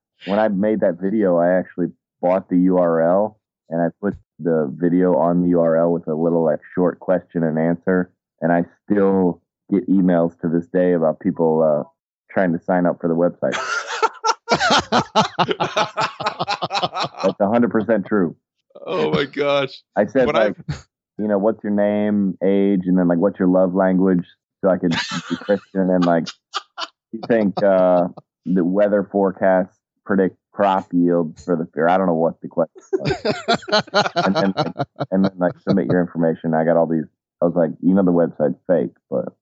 when 0.24 0.38
I 0.38 0.48
made 0.48 0.80
that 0.80 0.98
video, 1.02 1.36
I 1.36 1.58
actually 1.58 1.88
bought 2.22 2.48
the 2.48 2.56
URL 2.56 3.36
and 3.68 3.80
I 3.82 3.88
put 4.00 4.14
the 4.38 4.72
video 4.74 5.16
on 5.16 5.42
the 5.42 5.48
URL 5.56 5.92
with 5.92 6.06
a 6.08 6.14
little 6.14 6.44
like 6.44 6.60
short 6.74 7.00
question 7.00 7.42
and 7.42 7.58
answer. 7.58 8.12
And 8.40 8.52
I 8.52 8.64
still 8.84 9.42
get 9.72 9.88
emails 9.88 10.38
to 10.40 10.48
this 10.48 10.66
day 10.66 10.92
about 10.92 11.20
people 11.20 11.62
uh, 11.62 11.88
trying 12.30 12.52
to 12.52 12.62
sign 12.62 12.86
up 12.86 13.00
for 13.00 13.08
the 13.08 13.14
website. 13.14 13.56
That's 17.22 17.36
hundred 17.40 17.70
percent 17.70 18.06
true. 18.06 18.36
Oh 18.86 19.10
my 19.10 19.24
gosh! 19.24 19.82
I 19.96 20.06
said 20.06 20.26
when 20.26 20.36
like, 20.36 20.56
I've... 20.68 20.86
you 21.18 21.26
know, 21.26 21.38
what's 21.38 21.64
your 21.64 21.72
name, 21.72 22.36
age, 22.44 22.82
and 22.84 22.98
then 22.98 23.08
like, 23.08 23.18
what's 23.18 23.38
your 23.38 23.48
love 23.48 23.74
language, 23.74 24.26
so 24.62 24.70
I 24.70 24.76
could 24.76 24.92
be 24.92 25.36
Christian 25.36 25.90
and 25.90 26.04
like, 26.04 26.28
you 27.12 27.20
think 27.26 27.62
uh, 27.62 28.08
the 28.44 28.64
weather 28.64 29.08
forecast 29.10 29.78
predict 30.04 30.36
crop 30.56 30.92
yield 30.92 31.38
for 31.44 31.54
the 31.54 31.68
year? 31.76 31.88
I 31.88 31.98
don't 31.98 32.06
know 32.06 32.14
what 32.14 32.40
the 32.40 32.48
question 32.48 32.80
was. 32.92 33.62
and 34.14 34.34
then, 34.34 34.54
like, 34.56 34.86
and 35.10 35.24
then 35.24 35.32
like 35.36 35.52
submit 35.60 35.86
your 35.86 36.00
information. 36.00 36.54
I 36.54 36.64
got 36.64 36.76
all 36.76 36.86
these. 36.86 37.04
I 37.42 37.44
was 37.44 37.54
like, 37.54 37.70
you 37.82 37.92
know, 37.94 38.02
the 38.02 38.12
website's 38.12 38.58
fake, 38.66 38.96
but 39.10 39.36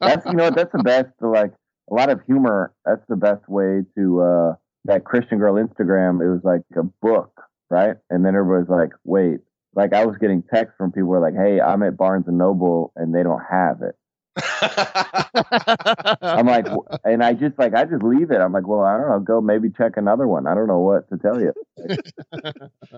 that's 0.00 0.26
you 0.26 0.32
know 0.32 0.50
that's 0.50 0.72
the 0.72 0.82
best. 0.82 1.10
Like 1.20 1.52
a 1.90 1.94
lot 1.94 2.10
of 2.10 2.20
humor. 2.26 2.74
That's 2.84 3.04
the 3.08 3.16
best 3.16 3.48
way 3.48 3.82
to 3.96 4.20
uh, 4.20 4.54
that 4.86 5.04
Christian 5.04 5.38
girl 5.38 5.54
Instagram. 5.54 6.20
It 6.20 6.30
was 6.30 6.42
like 6.42 6.62
a 6.76 6.82
book, 6.82 7.40
right? 7.70 7.96
And 8.10 8.24
then 8.24 8.34
everybody's 8.34 8.68
like, 8.68 8.90
wait, 9.04 9.38
like 9.76 9.92
I 9.92 10.04
was 10.04 10.16
getting 10.18 10.42
texts 10.42 10.74
from 10.76 10.90
people 10.90 11.06
who 11.06 11.10
were 11.10 11.20
like, 11.20 11.34
hey, 11.36 11.60
I'm 11.60 11.82
at 11.84 11.96
Barnes 11.96 12.26
and 12.26 12.38
Noble 12.38 12.92
and 12.96 13.14
they 13.14 13.22
don't 13.22 13.42
have 13.48 13.82
it. 13.82 13.94
I'm 16.22 16.46
like, 16.46 16.66
and 17.04 17.22
I 17.22 17.34
just 17.34 17.58
like, 17.58 17.74
I 17.74 17.84
just 17.84 18.02
leave 18.02 18.30
it. 18.30 18.40
I'm 18.40 18.52
like, 18.52 18.66
well, 18.66 18.82
I 18.82 18.96
don't 18.96 19.08
know, 19.08 19.20
go 19.20 19.40
maybe 19.40 19.70
check 19.70 19.96
another 19.96 20.26
one. 20.26 20.46
I 20.46 20.54
don't 20.54 20.66
know 20.66 20.80
what 20.80 21.08
to 21.10 21.18
tell 21.18 21.40
you. 21.40 21.52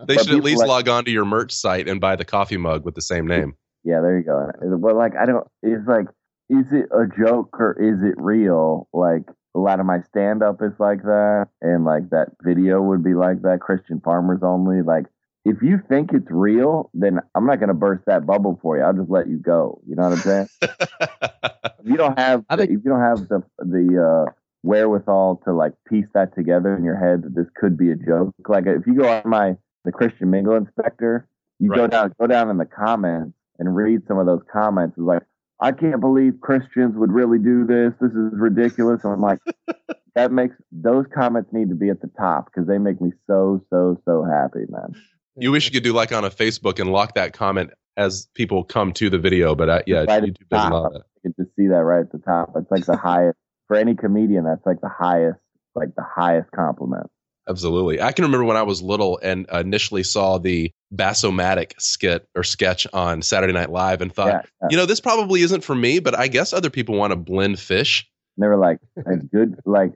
they 0.06 0.16
should 0.16 0.36
at 0.36 0.44
least 0.44 0.60
like, 0.60 0.68
log 0.68 0.88
on 0.88 1.04
to 1.04 1.10
your 1.10 1.24
merch 1.24 1.52
site 1.52 1.88
and 1.88 2.00
buy 2.00 2.16
the 2.16 2.24
coffee 2.24 2.56
mug 2.56 2.84
with 2.84 2.94
the 2.94 3.02
same 3.02 3.26
name. 3.26 3.56
Yeah, 3.84 4.00
there 4.00 4.18
you 4.18 4.24
go. 4.24 4.50
Well, 4.62 4.96
like, 4.96 5.14
I 5.16 5.26
don't, 5.26 5.46
it's 5.62 5.86
like, 5.86 6.06
is 6.48 6.66
it 6.70 6.86
a 6.92 7.06
joke 7.06 7.58
or 7.58 7.72
is 7.72 8.02
it 8.02 8.14
real? 8.18 8.88
Like 8.92 9.24
a 9.54 9.58
lot 9.58 9.80
of 9.80 9.86
my 9.86 10.02
stand 10.02 10.42
up 10.42 10.62
is 10.62 10.72
like 10.78 11.02
that, 11.02 11.48
and 11.60 11.84
like 11.84 12.10
that 12.10 12.28
video 12.42 12.80
would 12.82 13.02
be 13.02 13.14
like 13.14 13.42
that. 13.42 13.60
Christian 13.60 14.00
farmers 14.00 14.40
only. 14.42 14.82
Like 14.82 15.06
if 15.46 15.62
you 15.62 15.80
think 15.88 16.10
it's 16.12 16.26
real, 16.28 16.90
then 16.92 17.20
I'm 17.36 17.46
not 17.46 17.60
going 17.60 17.68
to 17.68 17.74
burst 17.74 18.04
that 18.06 18.26
bubble 18.26 18.58
for 18.60 18.76
you. 18.76 18.82
I'll 18.82 18.92
just 18.92 19.08
let 19.08 19.28
you 19.28 19.38
go. 19.38 19.80
You 19.86 19.94
know 19.94 20.02
what 20.02 20.12
I'm 20.14 20.18
saying? 20.18 20.48
if 20.60 21.84
you 21.84 21.96
don't 21.96 22.18
have, 22.18 22.44
I 22.50 22.56
think, 22.56 22.70
if 22.70 22.80
you 22.84 22.90
don't 22.90 23.00
have 23.00 23.28
the 23.28 23.44
the 23.58 24.26
uh, 24.26 24.32
wherewithal 24.64 25.42
to 25.44 25.52
like 25.52 25.72
piece 25.88 26.06
that 26.14 26.34
together 26.34 26.76
in 26.76 26.82
your 26.82 26.96
head 26.96 27.22
that 27.22 27.36
this 27.36 27.46
could 27.54 27.78
be 27.78 27.92
a 27.92 27.94
joke, 27.94 28.34
like 28.48 28.66
if 28.66 28.88
you 28.88 28.96
go 28.96 29.08
on 29.08 29.22
my 29.24 29.56
the 29.84 29.92
Christian 29.92 30.30
Mingle 30.30 30.56
Inspector, 30.56 31.28
you 31.60 31.70
right. 31.70 31.76
go 31.76 31.86
down 31.86 32.12
go 32.18 32.26
down 32.26 32.50
in 32.50 32.56
the 32.56 32.66
comments 32.66 33.34
and 33.60 33.76
read 33.76 34.00
some 34.08 34.18
of 34.18 34.26
those 34.26 34.42
comments. 34.52 34.96
It's 34.98 35.06
like 35.06 35.22
I 35.60 35.70
can't 35.70 36.00
believe 36.00 36.40
Christians 36.40 36.96
would 36.96 37.12
really 37.12 37.38
do 37.38 37.64
this. 37.64 37.92
This 38.00 38.10
is 38.10 38.32
ridiculous. 38.32 39.04
And 39.04 39.12
I'm 39.12 39.20
like, 39.20 39.38
that 40.16 40.32
makes 40.32 40.56
those 40.72 41.04
comments 41.14 41.50
need 41.52 41.68
to 41.68 41.76
be 41.76 41.88
at 41.88 42.00
the 42.00 42.10
top 42.18 42.46
because 42.46 42.66
they 42.66 42.78
make 42.78 43.00
me 43.00 43.12
so, 43.28 43.64
so, 43.70 44.00
so 44.04 44.24
happy, 44.24 44.64
man. 44.68 44.92
You 45.36 45.52
wish 45.52 45.66
you 45.66 45.72
could 45.72 45.82
do 45.82 45.92
like 45.92 46.12
on 46.12 46.24
a 46.24 46.30
Facebook 46.30 46.80
and 46.80 46.90
lock 46.90 47.14
that 47.14 47.32
comment 47.32 47.70
as 47.96 48.28
people 48.34 48.64
come 48.64 48.92
to 48.94 49.10
the 49.10 49.18
video, 49.18 49.54
but 49.54 49.68
uh, 49.68 49.82
yeah, 49.86 50.04
right 50.06 50.22
YouTube 50.22 50.48
doesn't 50.50 50.72
allow 50.72 50.88
that. 50.90 51.02
You 51.24 51.32
can 51.32 51.44
just 51.44 51.56
see 51.56 51.66
that 51.68 51.84
right 51.84 52.00
at 52.00 52.12
the 52.12 52.18
top. 52.18 52.52
It's 52.56 52.70
like 52.70 52.86
the 52.86 52.96
highest 53.02 53.38
for 53.68 53.76
any 53.76 53.94
comedian. 53.94 54.44
That's 54.44 54.64
like 54.64 54.80
the 54.80 54.88
highest, 54.88 55.38
like 55.74 55.94
the 55.96 56.04
highest 56.04 56.50
compliment. 56.52 57.10
Absolutely. 57.48 58.02
I 58.02 58.10
can 58.12 58.24
remember 58.24 58.44
when 58.44 58.56
I 58.56 58.64
was 58.64 58.82
little 58.82 59.20
and 59.22 59.46
initially 59.52 60.02
saw 60.02 60.38
the 60.38 60.72
Bassomatic 60.92 61.74
skit 61.78 62.26
or 62.34 62.42
sketch 62.42 62.86
on 62.92 63.22
Saturday 63.22 63.52
Night 63.52 63.70
Live 63.70 64.00
and 64.00 64.12
thought, 64.12 64.28
yeah, 64.28 64.40
yeah. 64.62 64.68
you 64.70 64.76
know, 64.76 64.86
this 64.86 65.00
probably 65.00 65.42
isn't 65.42 65.62
for 65.62 65.74
me, 65.74 66.00
but 66.00 66.18
I 66.18 66.26
guess 66.26 66.52
other 66.52 66.70
people 66.70 66.96
want 66.96 67.12
to 67.12 67.16
blend 67.16 67.60
fish. 67.60 68.08
And 68.36 68.42
they 68.42 68.48
were 68.48 68.56
like, 68.56 68.78
it's 68.96 69.24
good. 69.32 69.60
Like, 69.64 69.92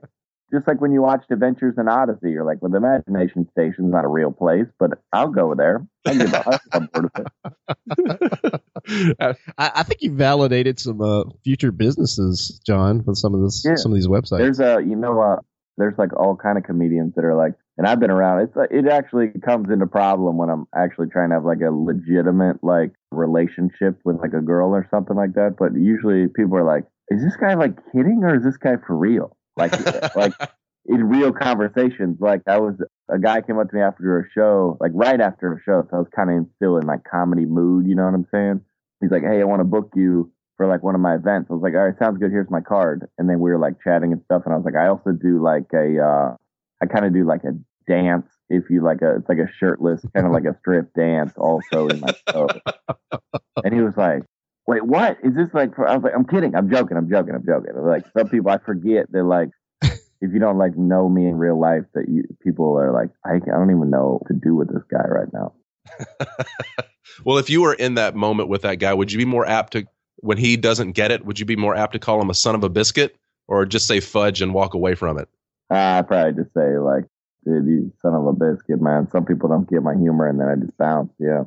just 0.51 0.67
like 0.67 0.81
when 0.81 0.91
you 0.91 1.01
watched 1.01 1.31
Adventures 1.31 1.75
in 1.77 1.87
Odyssey, 1.87 2.31
you're 2.31 2.45
like, 2.45 2.61
well, 2.61 2.71
the 2.71 2.77
Imagination 2.77 3.47
Station's 3.51 3.91
not 3.91 4.05
a 4.05 4.07
real 4.07 4.31
place, 4.31 4.67
but 4.79 4.91
I'll 5.13 5.29
go 5.29 5.55
there. 5.55 5.85
I, 9.19 9.35
I 9.57 9.83
think 9.83 10.01
you 10.01 10.13
validated 10.13 10.79
some 10.79 11.01
uh, 11.01 11.23
future 11.43 11.71
businesses, 11.71 12.59
John, 12.65 13.03
with 13.05 13.17
some 13.17 13.33
of 13.33 13.41
this, 13.41 13.63
yeah. 13.65 13.75
some 13.75 13.91
of 13.91 13.95
these 13.95 14.07
websites. 14.07 14.39
There's 14.39 14.59
a, 14.59 14.81
you 14.85 14.95
know, 14.95 15.21
uh, 15.21 15.37
there's 15.77 15.97
like 15.97 16.13
all 16.17 16.35
kind 16.35 16.57
of 16.57 16.63
comedians 16.63 17.15
that 17.15 17.23
are 17.25 17.35
like, 17.35 17.53
and 17.77 17.87
I've 17.87 17.99
been 17.99 18.11
around. 18.11 18.41
It's 18.41 18.57
it 18.69 18.87
actually 18.87 19.29
comes 19.43 19.69
into 19.71 19.87
problem 19.87 20.37
when 20.37 20.49
I'm 20.49 20.67
actually 20.75 21.07
trying 21.07 21.29
to 21.29 21.35
have 21.35 21.45
like 21.45 21.61
a 21.61 21.71
legitimate 21.71 22.63
like 22.63 22.91
relationship 23.11 23.99
with 24.03 24.17
like 24.17 24.33
a 24.33 24.41
girl 24.41 24.71
or 24.71 24.87
something 24.91 25.15
like 25.15 25.33
that. 25.35 25.55
But 25.57 25.75
usually 25.75 26.27
people 26.27 26.57
are 26.57 26.63
like, 26.63 26.83
is 27.09 27.23
this 27.23 27.35
guy 27.37 27.53
like 27.53 27.75
kidding 27.91 28.23
or 28.23 28.35
is 28.35 28.43
this 28.43 28.57
guy 28.57 28.75
for 28.85 28.95
real? 28.95 29.35
Like 29.61 30.15
like 30.15 30.33
in 30.85 31.07
real 31.07 31.31
conversations. 31.31 32.17
Like 32.19 32.41
I 32.47 32.59
was 32.59 32.75
a 33.09 33.19
guy 33.19 33.41
came 33.41 33.59
up 33.59 33.69
to 33.69 33.75
me 33.75 33.81
after 33.81 34.19
a 34.19 34.29
show, 34.33 34.77
like 34.79 34.91
right 34.93 35.19
after 35.19 35.53
a 35.53 35.61
show, 35.63 35.85
so 35.89 35.97
I 35.97 35.99
was 35.99 36.07
kind 36.15 36.29
of 36.31 36.45
still 36.55 36.77
in 36.77 36.87
like 36.87 37.03
comedy 37.03 37.45
mood. 37.45 37.87
You 37.87 37.95
know 37.95 38.05
what 38.05 38.13
I'm 38.13 38.27
saying? 38.31 38.61
He's 39.01 39.11
like, 39.11 39.23
hey, 39.23 39.41
I 39.41 39.45
want 39.45 39.61
to 39.61 39.65
book 39.65 39.91
you 39.95 40.31
for 40.57 40.67
like 40.67 40.83
one 40.83 40.95
of 40.95 41.01
my 41.01 41.15
events. 41.15 41.47
I 41.49 41.53
was 41.53 41.63
like, 41.63 41.73
all 41.73 41.85
right, 41.85 41.97
sounds 41.97 42.19
good. 42.19 42.31
Here's 42.31 42.49
my 42.49 42.61
card. 42.61 43.07
And 43.17 43.29
then 43.29 43.39
we 43.39 43.49
were 43.49 43.57
like 43.57 43.81
chatting 43.83 44.11
and 44.11 44.21
stuff. 44.25 44.43
And 44.45 44.53
I 44.53 44.57
was 44.57 44.65
like, 44.65 44.75
I 44.75 44.87
also 44.87 45.11
do 45.11 45.41
like 45.41 45.65
a, 45.73 45.99
uh, 45.99 46.35
I 46.81 46.85
kind 46.85 47.05
of 47.05 47.13
do 47.13 47.25
like 47.25 47.43
a 47.43 47.57
dance. 47.91 48.27
If 48.49 48.69
you 48.69 48.83
like 48.83 49.01
a, 49.01 49.15
it's 49.15 49.29
like 49.29 49.39
a 49.39 49.51
shirtless, 49.57 50.05
kind 50.13 50.27
of 50.27 50.33
like 50.33 50.45
a 50.45 50.55
strip 50.59 50.93
dance 50.93 51.33
also 51.37 51.87
in 51.87 52.01
my 52.01 52.13
show. 52.29 52.47
and 53.63 53.73
he 53.73 53.81
was 53.81 53.97
like, 53.97 54.23
wait, 54.67 54.85
what 54.85 55.17
is 55.23 55.33
this 55.35 55.49
like? 55.53 55.75
For, 55.75 55.87
I 55.87 55.95
was 55.95 56.03
like, 56.03 56.13
I'm 56.15 56.25
kidding. 56.25 56.55
I'm 56.55 56.69
joking. 56.69 56.97
I'm 56.97 57.09
joking. 57.09 57.35
I'm 57.35 57.45
joking. 57.45 57.71
Like 57.75 58.05
some 58.17 58.29
people, 58.29 58.51
I 58.51 58.57
forget 58.57 59.11
that 59.11 59.23
like, 59.23 59.49
if 59.81 60.33
you 60.33 60.39
don't 60.39 60.57
like 60.57 60.77
know 60.77 61.09
me 61.09 61.27
in 61.27 61.37
real 61.37 61.59
life, 61.59 61.83
that 61.93 62.07
you 62.07 62.23
people 62.41 62.77
are 62.77 62.91
like, 62.91 63.09
I, 63.25 63.35
I 63.35 63.57
don't 63.57 63.71
even 63.71 63.89
know 63.89 64.19
what 64.19 64.27
to 64.27 64.33
do 64.33 64.55
with 64.55 64.73
this 64.73 64.83
guy 64.89 65.07
right 65.07 65.31
now. 65.33 65.53
well, 67.25 67.37
if 67.37 67.49
you 67.49 67.61
were 67.61 67.73
in 67.73 67.95
that 67.95 68.15
moment 68.15 68.49
with 68.49 68.61
that 68.61 68.75
guy, 68.75 68.93
would 68.93 69.11
you 69.11 69.17
be 69.17 69.25
more 69.25 69.45
apt 69.45 69.73
to 69.73 69.87
when 70.17 70.37
he 70.37 70.55
doesn't 70.55 70.91
get 70.91 71.11
it, 71.11 71.25
would 71.25 71.39
you 71.39 71.45
be 71.45 71.55
more 71.55 71.75
apt 71.75 71.93
to 71.93 71.99
call 71.99 72.21
him 72.21 72.29
a 72.29 72.33
son 72.33 72.55
of 72.55 72.63
a 72.63 72.69
biscuit 72.69 73.15
or 73.47 73.65
just 73.65 73.87
say 73.87 73.99
fudge 73.99 74.41
and 74.41 74.53
walk 74.53 74.73
away 74.73 74.95
from 74.95 75.17
it? 75.17 75.27
Uh, 75.71 75.99
I'd 75.99 76.07
probably 76.07 76.43
just 76.43 76.53
say 76.53 76.77
like, 76.77 77.05
dude, 77.45 77.65
you 77.65 77.93
son 78.01 78.13
of 78.13 78.27
a 78.27 78.33
biscuit, 78.33 78.81
man. 78.81 79.09
Some 79.11 79.25
people 79.25 79.49
don't 79.49 79.69
get 79.69 79.81
my 79.81 79.95
humor, 79.95 80.27
and 80.27 80.39
then 80.39 80.47
I 80.47 80.55
just 80.55 80.77
bounce. 80.77 81.11
Yeah. 81.19 81.43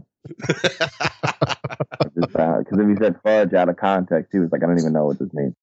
Because 1.79 2.79
if 2.79 2.89
he 2.89 2.97
said 2.97 3.17
fudge 3.23 3.55
out 3.55 3.69
of 3.69 3.77
context, 3.77 4.31
he 4.33 4.39
was 4.39 4.51
like, 4.53 4.63
I 4.63 4.67
don't 4.67 4.79
even 4.79 4.93
know 4.93 5.07
what 5.07 5.19
this 5.19 5.33
means. 5.33 5.55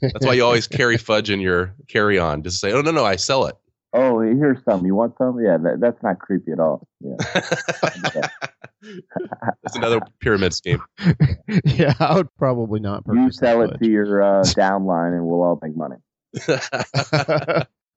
That's 0.00 0.26
why 0.26 0.34
you 0.34 0.44
always 0.44 0.66
carry 0.66 0.96
fudge 0.96 1.30
in 1.30 1.40
your 1.40 1.74
carry 1.88 2.18
on. 2.18 2.42
Just 2.42 2.60
say, 2.60 2.72
oh, 2.72 2.80
no, 2.80 2.90
no, 2.90 3.04
I 3.04 3.16
sell 3.16 3.46
it. 3.46 3.56
Oh, 3.92 4.20
here's 4.20 4.62
some. 4.64 4.84
You 4.84 4.94
want 4.94 5.16
some? 5.16 5.40
Yeah, 5.42 5.56
that, 5.58 5.80
that's 5.80 6.02
not 6.02 6.18
creepy 6.18 6.52
at 6.52 6.60
all. 6.60 6.86
Yeah. 7.00 7.16
that's 9.62 9.76
another 9.76 10.00
pyramid 10.20 10.52
scheme. 10.52 10.82
yeah, 11.64 11.94
I 11.98 12.16
would 12.16 12.34
probably 12.36 12.80
not. 12.80 13.04
You 13.06 13.30
sell 13.30 13.62
it 13.62 13.78
to 13.78 13.88
your 13.88 14.22
uh, 14.22 14.42
downline, 14.42 15.14
and 15.14 15.24
we'll 15.26 15.42
all 15.42 15.58
make 15.62 15.76
money. 15.76 15.96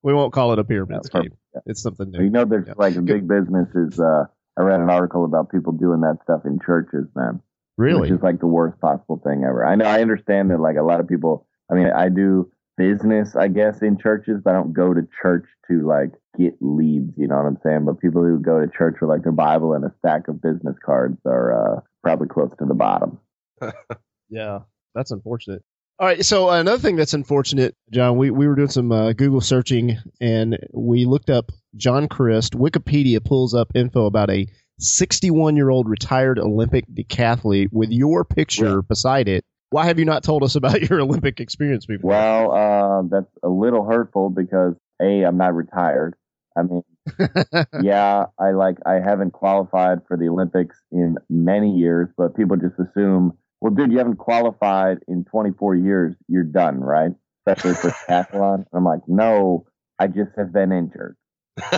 we 0.02 0.14
won't 0.14 0.34
call 0.34 0.54
it 0.54 0.60
a 0.60 0.64
pyramid 0.64 1.06
scheme. 1.06 1.34
Yeah. 1.54 1.62
It's 1.66 1.82
something 1.82 2.10
new. 2.10 2.24
You 2.24 2.30
know, 2.30 2.46
there's 2.46 2.68
yeah. 2.68 2.74
like 2.78 2.96
a 2.96 3.02
big 3.02 3.28
business 3.28 3.68
is. 3.76 4.00
Uh, 4.00 4.26
I 4.62 4.64
read 4.64 4.80
an 4.80 4.90
article 4.90 5.26
about 5.26 5.50
people 5.50 5.74
doing 5.74 6.02
that 6.02 6.20
stuff 6.24 6.46
in 6.46 6.60
churches, 6.64 7.08
man. 7.16 7.42
Really? 7.78 8.02
Which 8.02 8.12
is 8.12 8.22
like 8.22 8.40
the 8.40 8.48
worst 8.48 8.80
possible 8.80 9.20
thing 9.24 9.44
ever. 9.44 9.66
I 9.66 9.76
know. 9.76 9.86
I 9.86 10.02
understand 10.02 10.52
that 10.52 10.60
like 10.60 10.76
a 10.78 10.84
lot 10.84 11.00
of 11.00 11.08
people. 11.08 11.48
I 11.72 11.74
mean, 11.74 11.88
I 11.88 12.10
do 12.10 12.52
business, 12.78 13.36
I 13.36 13.48
guess, 13.48 13.82
in 13.82 13.98
churches, 13.98 14.42
but 14.44 14.52
I 14.52 14.54
don't 14.54 14.74
go 14.74 14.94
to 14.94 15.02
church 15.22 15.48
to 15.70 15.88
like 15.88 16.12
get 16.38 16.56
leads. 16.62 17.14
You 17.18 17.28
know 17.28 17.38
what 17.38 17.48
I'm 17.48 17.58
saying? 17.64 17.86
But 17.86 18.00
people 18.00 18.22
who 18.22 18.40
go 18.40 18.60
to 18.60 18.68
church 18.68 18.98
with 19.02 19.10
like 19.10 19.24
their 19.24 19.32
Bible 19.32 19.74
and 19.74 19.84
a 19.84 19.94
stack 20.00 20.28
of 20.28 20.42
business 20.42 20.76
cards 20.86 21.18
are 21.26 21.78
uh, 21.78 21.82
probably 22.04 22.28
close 22.28 22.52
to 22.60 22.66
the 22.66 22.76
bottom. 22.76 23.20
yeah, 24.30 24.60
that's 24.94 25.12
unfortunate. 25.12 25.64
All 26.02 26.08
right. 26.08 26.26
So 26.26 26.50
another 26.50 26.80
thing 26.80 26.96
that's 26.96 27.14
unfortunate, 27.14 27.76
John, 27.94 28.18
we, 28.18 28.32
we 28.32 28.48
were 28.48 28.56
doing 28.56 28.70
some 28.70 28.92
uh, 28.92 29.14
Google 29.14 29.40
searching 29.40 30.00
and 30.20 30.58
we 30.74 31.06
looked 31.06 31.30
up 31.30 31.52
John 31.76 32.08
Crist. 32.08 32.54
Wikipedia 32.54 33.24
pulls 33.24 33.54
up 33.54 33.74
info 33.76 34.08
about 34.08 34.32
a 34.32 34.48
61 34.80 35.56
year 35.56 35.70
old 35.70 35.88
retired 35.88 36.40
Olympic 36.40 36.86
decathlete 36.92 37.68
with 37.72 37.92
your 37.92 38.26
picture 38.26 38.78
yeah. 38.78 38.82
beside 38.90 39.28
it. 39.28 39.46
Why 39.70 39.86
have 39.86 40.00
you 40.00 40.06
not 40.06 40.24
told 40.24 40.42
us 40.42 40.56
about 40.56 40.82
your 40.90 41.02
Olympic 41.02 41.40
experience 41.40 41.86
before? 41.86 42.10
Well, 42.10 42.52
uh, 42.52 43.02
that's 43.04 43.32
a 43.44 43.50
little 43.50 43.86
hurtful 43.86 44.32
because 44.32 44.74
a 45.00 45.24
I'm 45.24 45.38
not 45.38 45.54
retired. 45.54 46.16
I 46.58 46.64
mean, 46.64 46.82
yeah, 47.84 48.26
I 48.40 48.52
like 48.54 48.78
I 48.88 48.94
haven't 48.96 49.34
qualified 49.34 50.00
for 50.08 50.18
the 50.18 50.30
Olympics 50.30 50.82
in 50.92 51.18
many 51.30 51.78
years, 51.78 52.10
but 52.18 52.36
people 52.36 52.58
just 52.58 52.80
assume, 52.80 53.38
well, 53.62 53.72
dude, 53.72 53.92
you 53.92 54.00
haven't 54.00 54.18
qualified 54.18 55.00
in 55.08 55.24
24 55.26 55.76
years, 55.76 56.16
you're 56.28 56.44
done, 56.44 56.80
right? 56.80 57.12
Especially 57.46 57.76
for 57.76 57.90
triathlon. 58.10 58.66
I'm 58.74 58.84
like, 58.84 59.02
no, 59.08 59.68
I 60.00 60.08
just 60.08 60.32
have 60.36 60.52
been 60.52 60.72
injured. 60.72 61.16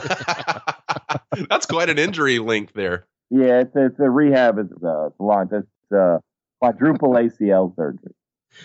That's 1.50 1.66
quite 1.66 1.90
an 1.90 2.00
injury 2.00 2.40
link 2.40 2.74
there. 2.74 3.06
Yeah, 3.30 3.62
it's 3.62 3.72
it's 3.76 4.00
a 4.00 4.10
rehab. 4.10 4.60
It's 4.60 4.84
uh, 4.84 5.10
long. 5.20 5.50
It's 5.52 5.92
uh, 5.92 6.20
quadruple 6.62 7.14
ACL 7.14 7.76
surgery. 7.76 8.14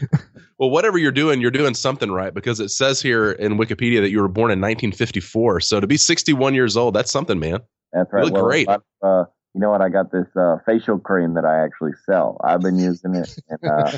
well, 0.59 0.69
whatever 0.71 0.99
you're 0.99 1.11
doing, 1.11 1.41
you're 1.41 1.51
doing 1.51 1.75
something 1.75 2.11
right 2.11 2.35
because 2.35 2.61
it 2.61 2.69
says 2.69 3.01
here 3.01 3.33
in 3.33 3.57
Wikipedia 3.57 4.03
that 4.03 4.11
you 4.11 4.21
were 4.21 4.29
born 4.29 4.51
in 4.51 4.61
1954. 4.61 5.61
So 5.61 5.81
to 5.81 5.87
be 5.87 5.97
61 5.97 6.55
years 6.55 6.77
old, 6.77 6.95
that's 6.95 7.11
something, 7.11 7.39
man. 7.39 7.61
That's 7.93 8.13
right. 8.13 8.21
You 8.21 8.27
look 8.27 8.35
well, 8.35 8.45
great. 8.45 8.69
Uh, 9.03 9.25
you 9.59 9.63
know 9.63 9.71
what? 9.71 9.83
I 9.83 9.89
got 9.89 10.13
this 10.13 10.29
uh, 10.37 10.59
facial 10.65 11.01
cream 11.01 11.35
that 11.35 11.45
I 11.45 11.65
actually 11.65 11.91
sell. 12.07 12.41
I've 12.45 12.61
been 12.61 12.79
using 12.79 13.17
it. 13.17 13.37
And, 13.49 13.59
uh, 13.65 13.91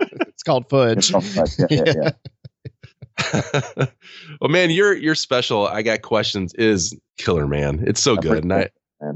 it's 0.00 0.42
called 0.42 0.66
Fudge. 0.70 0.96
It's 0.96 1.10
called 1.10 1.26
fudge. 1.26 1.50
Yeah, 1.68 1.82
yeah. 1.84 2.10
yeah. 3.34 3.86
well, 4.40 4.48
man, 4.48 4.70
you're 4.70 4.96
you're 4.96 5.14
special. 5.14 5.66
I 5.66 5.82
got 5.82 6.00
questions. 6.00 6.54
Is 6.54 6.98
killer, 7.18 7.46
man. 7.46 7.84
It's 7.86 8.02
so 8.02 8.16
good. 8.16 8.44
And 8.44 8.54
I, 8.54 8.70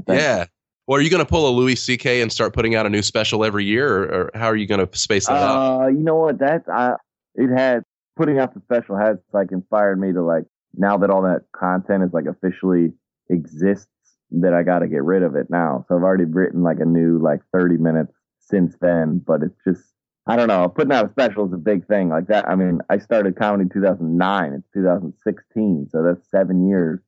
yeah. 0.07 0.45
Well, 0.85 0.99
are 0.99 1.01
you 1.01 1.09
going 1.09 1.25
to 1.25 1.27
pull 1.27 1.49
a 1.49 1.53
Louis 1.57 1.75
C.K. 1.75 2.21
and 2.21 2.31
start 2.31 2.53
putting 2.53 2.75
out 2.75 2.85
a 2.85 2.89
new 2.91 3.01
special 3.01 3.43
every 3.43 3.65
year, 3.65 4.03
or, 4.03 4.03
or 4.03 4.31
how 4.35 4.45
are 4.45 4.55
you 4.55 4.67
going 4.67 4.87
to 4.87 4.95
space 4.95 5.25
that 5.25 5.33
uh, 5.33 5.85
out? 5.85 5.87
You 5.87 6.03
know 6.03 6.17
what? 6.17 6.37
That's 6.37 6.69
I. 6.69 6.97
It 7.33 7.49
has 7.49 7.81
putting 8.15 8.37
out 8.37 8.53
the 8.53 8.61
special 8.61 8.95
has 8.95 9.17
like 9.33 9.51
inspired 9.51 9.99
me 9.99 10.13
to 10.13 10.21
like 10.21 10.43
now 10.75 10.97
that 10.99 11.09
all 11.09 11.23
that 11.23 11.45
content 11.51 12.03
is 12.03 12.13
like 12.13 12.25
officially 12.27 12.93
exists 13.31 13.87
that 14.31 14.53
I 14.53 14.63
got 14.63 14.79
to 14.79 14.87
get 14.87 15.03
rid 15.03 15.23
of 15.23 15.35
it 15.35 15.47
now. 15.49 15.85
So 15.87 15.95
I've 15.95 16.03
already 16.03 16.25
written 16.25 16.63
like 16.63 16.79
a 16.79 16.85
new 16.85 17.19
like 17.19 17.41
30 17.53 17.77
minutes 17.77 18.13
since 18.39 18.75
then, 18.81 19.21
but 19.25 19.41
it's 19.43 19.57
just 19.67 19.83
I 20.27 20.35
don't 20.35 20.47
know. 20.47 20.67
Putting 20.67 20.91
out 20.91 21.05
a 21.05 21.11
special 21.11 21.45
is 21.45 21.53
a 21.53 21.57
big 21.57 21.85
thing 21.87 22.09
like 22.09 22.27
that. 22.27 22.47
I 22.47 22.55
mean, 22.55 22.79
I 22.89 22.97
started 22.97 23.37
comedy 23.37 23.69
2009. 23.71 24.53
It's 24.53 24.67
2016, 24.73 25.89
so 25.91 26.03
that's 26.03 26.27
seven 26.31 26.67
years 26.67 26.99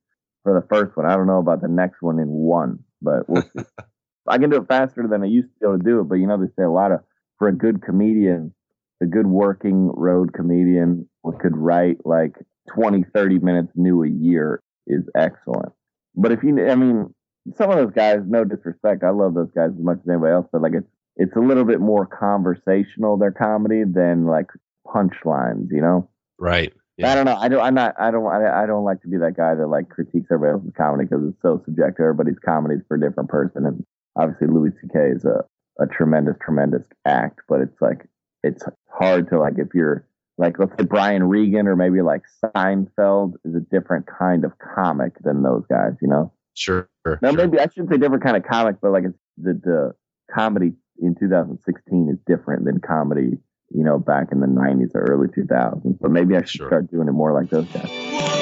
for 0.44 0.54
the 0.54 0.66
first 0.68 0.96
one. 0.96 1.06
I 1.06 1.16
don't 1.16 1.26
know 1.26 1.38
about 1.38 1.60
the 1.60 1.68
next 1.68 2.00
one 2.00 2.20
in 2.20 2.28
one, 2.28 2.78
but 3.02 3.28
we'll 3.28 3.42
I 4.28 4.38
can 4.38 4.50
do 4.50 4.58
it 4.58 4.68
faster 4.68 5.06
than 5.08 5.22
I 5.22 5.26
used 5.26 5.48
to 5.48 5.54
be 5.60 5.66
able 5.66 5.78
to 5.78 5.84
do 5.84 6.00
it. 6.00 6.04
But 6.04 6.16
you 6.16 6.26
know, 6.26 6.36
they 6.36 6.52
say 6.56 6.64
a 6.64 6.70
lot 6.70 6.92
of 6.92 7.00
for 7.38 7.48
a 7.48 7.52
good 7.52 7.82
comedian, 7.82 8.54
a 9.02 9.06
good 9.06 9.26
working 9.26 9.90
road 9.94 10.32
comedian 10.32 11.08
could 11.38 11.56
write 11.56 11.98
like 12.04 12.34
20, 12.74 13.04
30 13.14 13.38
minutes 13.38 13.72
new 13.74 14.02
a 14.02 14.08
year 14.08 14.62
is 14.86 15.04
excellent. 15.16 15.72
But 16.18 16.32
if 16.32 16.42
you, 16.42 16.68
I 16.68 16.74
mean, 16.74 17.14
some 17.56 17.70
of 17.70 17.76
those 17.76 17.92
guys, 17.94 18.18
no 18.26 18.44
disrespect, 18.44 19.04
I 19.04 19.10
love 19.10 19.34
those 19.34 19.50
guys 19.54 19.70
as 19.70 19.82
much 19.82 19.98
as 20.02 20.08
anybody 20.08 20.32
else, 20.32 20.46
but 20.52 20.62
like 20.62 20.74
it's 20.74 20.88
it's 21.16 21.34
a 21.36 21.40
little 21.40 21.64
bit 21.64 21.80
more 21.80 22.06
conversational 22.06 23.16
their 23.16 23.32
comedy 23.32 23.82
than 23.84 24.26
like 24.26 24.46
punchlines, 24.86 25.68
you 25.70 25.80
know? 25.80 26.08
Right. 26.38 26.72
Yeah. 26.96 27.12
I 27.12 27.14
don't 27.14 27.26
know. 27.26 27.36
I 27.36 27.48
don't. 27.48 27.60
I'm 27.60 27.74
not. 27.74 27.94
I 27.98 28.10
don't. 28.10 28.26
I, 28.26 28.64
I 28.64 28.66
don't 28.66 28.84
like 28.84 29.00
to 29.02 29.08
be 29.08 29.18
that 29.18 29.36
guy 29.36 29.54
that 29.54 29.66
like 29.68 29.88
critiques 29.88 30.26
everybody 30.32 30.58
else's 30.58 30.72
comedy 30.76 31.04
because 31.04 31.28
it's 31.28 31.42
so 31.42 31.62
subjective. 31.64 32.02
Everybody's 32.02 32.40
comedy 32.44 32.74
is 32.74 32.80
for 32.88 32.96
a 32.96 33.00
different 33.00 33.30
person, 33.30 33.66
and 33.66 33.84
obviously 34.16 34.48
Louis 34.48 34.72
C.K. 34.82 34.98
is 35.14 35.24
a 35.24 35.44
a 35.80 35.86
tremendous, 35.86 36.34
tremendous 36.42 36.82
act. 37.06 37.38
But 37.48 37.60
it's 37.60 37.80
like 37.80 38.08
it's 38.42 38.64
hard 38.90 39.28
to 39.30 39.38
like 39.38 39.58
if 39.58 39.68
you're 39.74 40.08
like 40.38 40.58
let's 40.58 40.72
say 40.78 40.84
Brian 40.84 41.24
Regan 41.24 41.66
or 41.66 41.76
maybe 41.76 42.00
like 42.00 42.22
Seinfeld 42.42 43.34
is 43.44 43.54
a 43.54 43.60
different 43.60 44.06
kind 44.06 44.44
of 44.44 44.52
comic 44.58 45.12
than 45.22 45.42
those 45.42 45.64
guys. 45.68 45.92
You 46.00 46.08
know? 46.08 46.32
Sure. 46.54 46.88
Now 47.04 47.30
sure. 47.30 47.32
maybe 47.32 47.58
I 47.58 47.64
shouldn't 47.64 47.90
say 47.90 47.98
different 47.98 48.22
kind 48.22 48.36
of 48.36 48.44
comic, 48.44 48.76
but 48.80 48.92
like 48.92 49.04
it's 49.04 49.18
the 49.36 49.52
the 49.52 49.94
comedy 50.34 50.72
in 51.00 51.14
2016 51.14 52.08
is 52.10 52.18
different 52.26 52.64
than 52.64 52.80
comedy, 52.80 53.38
you 53.70 53.84
know, 53.84 53.98
back 53.98 54.28
in 54.32 54.40
the 54.40 54.46
90s 54.46 54.94
or 54.94 55.02
early 55.02 55.28
2000s. 55.28 55.98
But 56.00 56.10
maybe 56.10 56.36
I 56.36 56.40
should 56.40 56.50
sure. 56.50 56.68
start 56.68 56.90
doing 56.90 57.08
it 57.08 57.12
more 57.12 57.32
like 57.32 57.50
those 57.50 57.66
guys. 57.66 58.37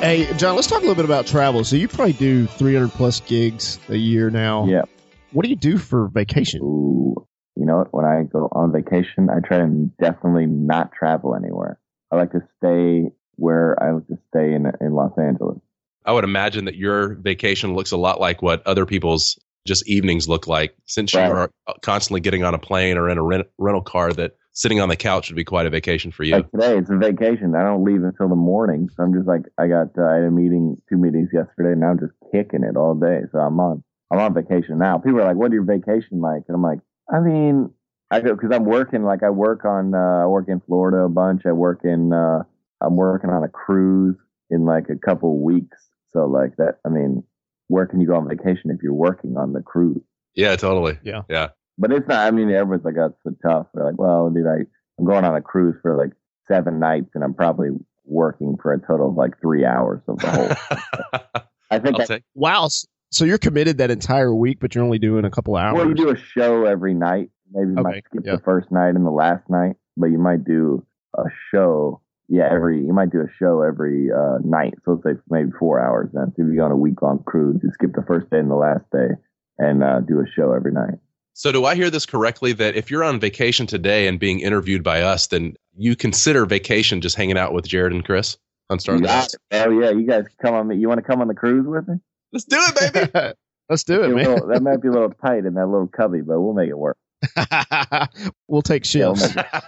Hey, 0.00 0.32
John, 0.38 0.56
let's 0.56 0.66
talk 0.66 0.78
a 0.78 0.80
little 0.80 0.94
bit 0.94 1.04
about 1.04 1.26
travel. 1.26 1.62
So 1.62 1.76
you 1.76 1.86
probably 1.86 2.14
do 2.14 2.46
300 2.46 2.88
plus 2.88 3.20
gigs 3.20 3.78
a 3.90 3.96
year 3.96 4.30
now. 4.30 4.64
Yeah. 4.66 4.84
What 5.32 5.42
do 5.42 5.50
you 5.50 5.56
do 5.56 5.76
for 5.76 6.08
vacation? 6.08 6.62
Ooh, 6.62 7.28
you 7.54 7.66
know, 7.66 7.84
when 7.90 8.06
I 8.06 8.22
go 8.22 8.48
on 8.52 8.72
vacation, 8.72 9.28
I 9.28 9.46
try 9.46 9.58
to 9.58 9.90
definitely 10.00 10.46
not 10.46 10.92
travel 10.92 11.36
anywhere. 11.36 11.78
I 12.10 12.16
like 12.16 12.32
to 12.32 12.40
stay 12.56 13.12
where 13.36 13.76
I 13.82 13.92
was 13.92 14.02
to 14.08 14.16
stay 14.30 14.54
in 14.54 14.72
in 14.80 14.94
Los 14.94 15.12
Angeles. 15.18 15.58
I 16.06 16.12
would 16.12 16.24
imagine 16.24 16.64
that 16.64 16.76
your 16.76 17.16
vacation 17.16 17.74
looks 17.74 17.92
a 17.92 17.98
lot 17.98 18.18
like 18.18 18.40
what 18.40 18.66
other 18.66 18.86
people's 18.86 19.38
just 19.66 19.86
evenings 19.86 20.26
look 20.26 20.46
like, 20.46 20.74
since 20.86 21.14
right. 21.14 21.28
you 21.28 21.32
are 21.34 21.50
constantly 21.82 22.20
getting 22.20 22.42
on 22.42 22.54
a 22.54 22.58
plane 22.58 22.96
or 22.96 23.10
in 23.10 23.18
a 23.18 23.22
rent, 23.22 23.48
rental 23.58 23.82
car. 23.82 24.14
That 24.14 24.32
sitting 24.52 24.80
on 24.80 24.88
the 24.88 24.96
couch 24.96 25.28
would 25.28 25.36
be 25.36 25.44
quite 25.44 25.66
a 25.66 25.70
vacation 25.70 26.10
for 26.10 26.24
you. 26.24 26.34
Like 26.34 26.50
today, 26.50 26.78
it's 26.78 26.90
a 26.90 26.96
vacation. 26.96 27.54
I 27.54 27.62
don't 27.62 27.84
leave 27.84 28.02
until 28.02 28.28
the 28.28 28.36
morning, 28.36 28.88
so 28.94 29.02
I'm 29.02 29.14
just 29.14 29.26
like 29.26 29.42
I 29.58 29.66
got 29.66 29.88
uh, 29.98 30.04
I 30.04 30.16
had 30.16 30.24
a 30.24 30.30
meeting, 30.30 30.76
two 30.88 30.96
meetings 30.96 31.30
yesterday, 31.32 31.72
and 31.72 31.80
now 31.80 31.90
I'm 31.90 32.00
just 32.00 32.12
kicking 32.32 32.64
it 32.64 32.76
all 32.76 32.94
day. 32.94 33.20
So 33.32 33.38
I'm 33.38 33.58
on 33.60 33.82
I'm 34.10 34.18
on 34.18 34.34
vacation 34.34 34.78
now. 34.78 34.98
People 34.98 35.20
are 35.20 35.24
like, 35.24 35.36
"What 35.36 35.50
are 35.50 35.54
your 35.54 35.64
vacation 35.64 36.20
like?" 36.20 36.42
And 36.48 36.54
I'm 36.54 36.62
like, 36.62 36.80
I 37.12 37.20
mean, 37.20 37.70
I 38.10 38.20
go 38.20 38.34
because 38.34 38.50
I'm 38.52 38.64
working. 38.64 39.04
Like 39.04 39.22
I 39.22 39.30
work 39.30 39.64
on 39.64 39.94
uh, 39.94 40.24
I 40.24 40.26
work 40.26 40.46
in 40.48 40.60
Florida 40.60 40.98
a 40.98 41.08
bunch. 41.08 41.42
I 41.46 41.52
work 41.52 41.80
in 41.84 42.12
uh, 42.12 42.42
I'm 42.80 42.96
working 42.96 43.30
on 43.30 43.44
a 43.44 43.48
cruise 43.48 44.16
in 44.50 44.64
like 44.64 44.88
a 44.90 44.96
couple 44.96 45.42
weeks. 45.42 45.78
So 46.12 46.26
like 46.26 46.56
that, 46.56 46.78
I 46.84 46.88
mean, 46.88 47.22
where 47.68 47.86
can 47.86 48.00
you 48.00 48.06
go 48.08 48.16
on 48.16 48.28
vacation 48.28 48.70
if 48.70 48.82
you're 48.82 48.92
working 48.92 49.36
on 49.36 49.52
the 49.52 49.62
cruise? 49.62 50.02
Yeah, 50.34 50.56
totally. 50.56 50.98
Yeah. 51.02 51.22
Yeah. 51.28 51.48
But 51.80 51.92
it's 51.92 52.06
not, 52.06 52.26
I 52.26 52.30
mean, 52.30 52.50
everyone's 52.50 52.84
like, 52.84 52.94
that's 52.94 53.14
so 53.24 53.34
tough. 53.42 53.66
They're 53.74 53.84
like, 53.84 53.98
well, 53.98 54.28
dude, 54.30 54.46
I, 54.46 54.66
I'm 54.98 55.06
going 55.06 55.24
on 55.24 55.34
a 55.34 55.40
cruise 55.40 55.76
for 55.80 55.96
like 55.96 56.10
seven 56.46 56.78
nights 56.78 57.10
and 57.14 57.24
I'm 57.24 57.34
probably 57.34 57.70
working 58.04 58.56
for 58.62 58.72
a 58.72 58.78
total 58.78 59.08
of 59.08 59.14
like 59.16 59.40
three 59.40 59.64
hours 59.64 60.00
of 60.06 60.18
the 60.18 60.30
whole. 60.30 61.42
I 61.70 61.78
think. 61.78 61.98
I, 61.98 62.22
wow. 62.34 62.68
So 63.10 63.24
you're 63.24 63.38
committed 63.38 63.78
that 63.78 63.90
entire 63.90 64.34
week, 64.34 64.58
but 64.60 64.74
you're 64.74 64.84
only 64.84 64.98
doing 64.98 65.24
a 65.24 65.30
couple 65.30 65.56
hours. 65.56 65.74
Well, 65.74 65.88
you 65.88 65.94
do 65.94 66.10
a 66.10 66.16
show 66.16 66.66
every 66.66 66.94
night. 66.94 67.30
Maybe 67.50 67.70
you 67.70 67.78
okay. 67.78 67.82
might 67.82 68.04
skip 68.04 68.22
yeah. 68.26 68.36
the 68.36 68.42
first 68.42 68.70
night 68.70 68.90
and 68.90 69.06
the 69.06 69.10
last 69.10 69.48
night, 69.48 69.76
but 69.96 70.06
you 70.06 70.18
might 70.18 70.44
do 70.44 70.84
a 71.16 71.24
show 71.52 72.00
yeah, 72.30 72.48
every 72.48 72.78
you 72.78 72.92
might 72.92 73.10
do 73.10 73.20
a 73.20 73.26
show 73.40 73.62
every 73.62 74.08
uh, 74.12 74.38
night. 74.44 74.74
So 74.84 74.92
let's 74.92 75.18
say 75.18 75.20
maybe 75.28 75.50
four 75.58 75.80
hours. 75.80 76.10
Then, 76.12 76.32
so 76.36 76.42
if 76.42 76.48
you 76.48 76.56
go 76.56 76.64
on 76.64 76.70
a 76.70 76.76
week 76.76 77.02
long 77.02 77.24
cruise, 77.24 77.58
you 77.60 77.70
skip 77.74 77.92
the 77.92 78.04
first 78.06 78.30
day 78.30 78.38
and 78.38 78.48
the 78.48 78.54
last 78.54 78.84
day, 78.92 79.18
and 79.58 79.82
uh, 79.82 79.98
do 80.00 80.20
a 80.20 80.30
show 80.30 80.52
every 80.52 80.70
night. 80.72 80.94
So 81.40 81.50
do 81.52 81.64
I 81.64 81.74
hear 81.74 81.88
this 81.88 82.04
correctly 82.04 82.52
that 82.52 82.76
if 82.76 82.90
you're 82.90 83.02
on 83.02 83.18
vacation 83.18 83.66
today 83.66 84.08
and 84.08 84.20
being 84.20 84.40
interviewed 84.40 84.82
by 84.82 85.00
us, 85.00 85.28
then 85.28 85.54
you 85.74 85.96
consider 85.96 86.44
vacation 86.44 87.00
just 87.00 87.16
hanging 87.16 87.38
out 87.38 87.54
with 87.54 87.66
Jared 87.66 87.94
and 87.94 88.04
Chris 88.04 88.36
on 88.68 88.78
Star 88.78 88.98
Wars? 88.98 89.34
Oh 89.50 89.70
yeah, 89.70 89.88
you 89.88 90.06
guys 90.06 90.26
come 90.42 90.52
on. 90.52 90.78
You 90.78 90.86
want 90.86 90.98
to 90.98 91.02
come 91.02 91.22
on 91.22 91.28
the 91.28 91.34
cruise 91.34 91.66
with 91.66 91.88
me? 91.88 91.94
Let's 92.30 92.44
do 92.44 92.58
it, 92.60 92.92
baby. 92.92 93.32
Let's 93.70 93.84
do 93.84 94.02
it, 94.02 94.08
man. 94.14 94.26
Little, 94.26 94.48
that 94.48 94.62
might 94.62 94.82
be 94.82 94.88
a 94.88 94.90
little 94.90 95.14
tight 95.14 95.46
in 95.46 95.54
that 95.54 95.66
little 95.66 95.86
cubby, 95.86 96.20
but 96.20 96.38
we'll 96.38 96.52
make 96.52 96.68
it 96.68 96.76
work. 96.76 96.98
we'll 98.46 98.60
take 98.60 98.84
shifts. 98.84 99.34
Yeah, 99.34 99.60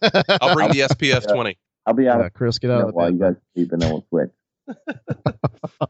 we'll 0.00 0.22
I'll 0.40 0.54
bring 0.54 0.70
the 0.70 0.86
SPF 0.88 1.26
twenty. 1.26 1.58
I'll 1.86 1.94
be 1.94 2.06
out. 2.06 2.20
Yeah, 2.20 2.28
Chris, 2.28 2.60
get 2.60 2.70
out 2.70 2.82
of 2.82 2.86
the 2.86 2.92
while 2.92 3.10
you 3.10 3.18
guys 3.18 3.34
keep 3.56 3.72
and 3.72 3.82
then 3.82 3.90
we'll 3.90 4.06
switch. 4.10 4.30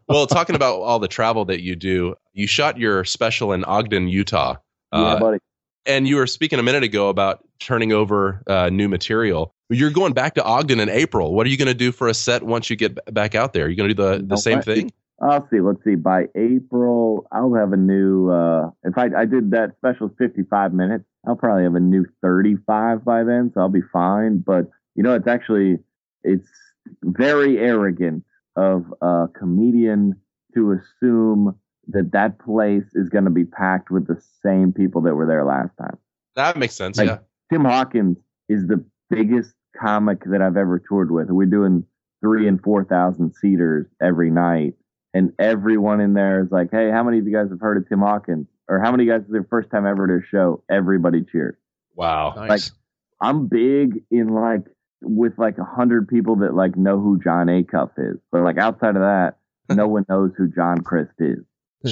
well, 0.08 0.26
talking 0.26 0.56
about 0.56 0.76
all 0.76 0.98
the 0.98 1.08
travel 1.08 1.44
that 1.44 1.60
you 1.60 1.76
do, 1.76 2.14
you 2.32 2.46
shot 2.46 2.78
your 2.78 3.04
special 3.04 3.52
in 3.52 3.64
Ogden, 3.64 4.08
Utah. 4.08 4.56
Yeah, 4.96 5.06
uh, 5.06 5.20
buddy. 5.20 5.38
And 5.86 6.08
you 6.08 6.16
were 6.16 6.26
speaking 6.26 6.58
a 6.58 6.62
minute 6.64 6.82
ago 6.82 7.08
about 7.08 7.44
turning 7.60 7.92
over 7.92 8.42
uh, 8.46 8.70
new 8.70 8.88
material. 8.88 9.54
You're 9.68 9.90
going 9.90 10.14
back 10.14 10.34
to 10.34 10.44
Ogden 10.44 10.80
in 10.80 10.88
April. 10.88 11.32
What 11.32 11.46
are 11.46 11.50
you 11.50 11.56
going 11.56 11.68
to 11.68 11.74
do 11.74 11.92
for 11.92 12.08
a 12.08 12.14
set 12.14 12.42
once 12.42 12.70
you 12.70 12.76
get 12.76 12.98
back 13.12 13.34
out 13.34 13.52
there? 13.52 13.66
Are 13.66 13.68
you 13.68 13.76
going 13.76 13.88
to 13.88 13.94
do 13.94 14.02
the, 14.02 14.24
the 14.26 14.36
same 14.36 14.62
thing? 14.62 14.90
I'll 15.22 15.48
see. 15.50 15.60
Let's 15.60 15.82
see. 15.82 15.94
By 15.94 16.26
April, 16.34 17.26
I'll 17.32 17.54
have 17.54 17.72
a 17.72 17.76
new. 17.76 18.30
Uh, 18.30 18.70
if 18.84 18.98
I 18.98 19.08
I 19.16 19.24
did 19.24 19.52
that 19.52 19.74
special 19.78 20.10
55 20.18 20.74
minutes, 20.74 21.04
I'll 21.26 21.36
probably 21.36 21.64
have 21.64 21.74
a 21.74 21.80
new 21.80 22.04
35 22.22 23.04
by 23.04 23.24
then, 23.24 23.50
so 23.54 23.60
I'll 23.60 23.68
be 23.68 23.80
fine. 23.92 24.38
But 24.38 24.68
you 24.94 25.02
know, 25.02 25.14
it's 25.14 25.26
actually 25.26 25.78
it's 26.22 26.48
very 27.02 27.58
arrogant 27.58 28.24
of 28.56 28.92
a 29.00 29.26
comedian 29.34 30.20
to 30.54 30.72
assume 30.72 31.56
that 31.88 32.12
that 32.12 32.38
place 32.38 32.84
is 32.94 33.08
going 33.08 33.24
to 33.24 33.30
be 33.30 33.44
packed 33.44 33.90
with 33.90 34.06
the 34.06 34.20
same 34.42 34.72
people 34.72 35.00
that 35.02 35.14
were 35.14 35.26
there 35.26 35.44
last 35.44 35.76
time. 35.78 35.96
That 36.34 36.56
makes 36.56 36.74
sense. 36.74 36.98
Like, 36.98 37.08
yeah. 37.08 37.18
Tim 37.50 37.64
Hawkins 37.64 38.18
is 38.48 38.66
the 38.66 38.84
biggest 39.10 39.54
comic 39.80 40.24
that 40.24 40.42
I've 40.42 40.56
ever 40.56 40.78
toured 40.78 41.10
with. 41.10 41.28
We're 41.30 41.46
doing 41.46 41.84
three 42.20 42.48
and 42.48 42.60
four 42.62 42.84
thousand 42.84 43.34
seaters 43.34 43.86
every 44.00 44.30
night, 44.30 44.74
and 45.14 45.32
everyone 45.38 46.00
in 46.00 46.14
there 46.14 46.42
is 46.42 46.50
like, 46.50 46.70
"Hey, 46.70 46.90
how 46.90 47.02
many 47.04 47.18
of 47.18 47.26
you 47.26 47.32
guys 47.32 47.50
have 47.50 47.60
heard 47.60 47.76
of 47.76 47.88
Tim 47.88 48.00
Hawkins? 48.00 48.46
Or 48.68 48.80
how 48.80 48.90
many 48.90 49.04
of 49.04 49.06
you 49.06 49.12
guys 49.12 49.26
is 49.26 49.32
their 49.32 49.46
first 49.48 49.70
time 49.70 49.86
ever 49.86 50.06
to 50.06 50.14
a 50.14 50.28
show?" 50.28 50.62
Everybody 50.70 51.24
cheers. 51.30 51.56
Wow. 51.94 52.34
Nice. 52.36 52.48
Like, 52.48 52.60
I'm 53.20 53.46
big 53.46 54.02
in 54.10 54.28
like 54.28 54.64
with 55.02 55.38
like 55.38 55.58
a 55.58 55.64
hundred 55.64 56.08
people 56.08 56.36
that 56.36 56.54
like 56.54 56.76
know 56.76 56.98
who 57.00 57.20
Jon 57.22 57.46
Acuff 57.46 57.90
is, 57.96 58.18
but 58.32 58.42
like 58.42 58.58
outside 58.58 58.96
of 58.96 59.02
that, 59.02 59.36
no 59.70 59.86
one 59.88 60.04
knows 60.08 60.32
who 60.36 60.48
John 60.48 60.82
Crist 60.82 61.14
is. 61.18 61.38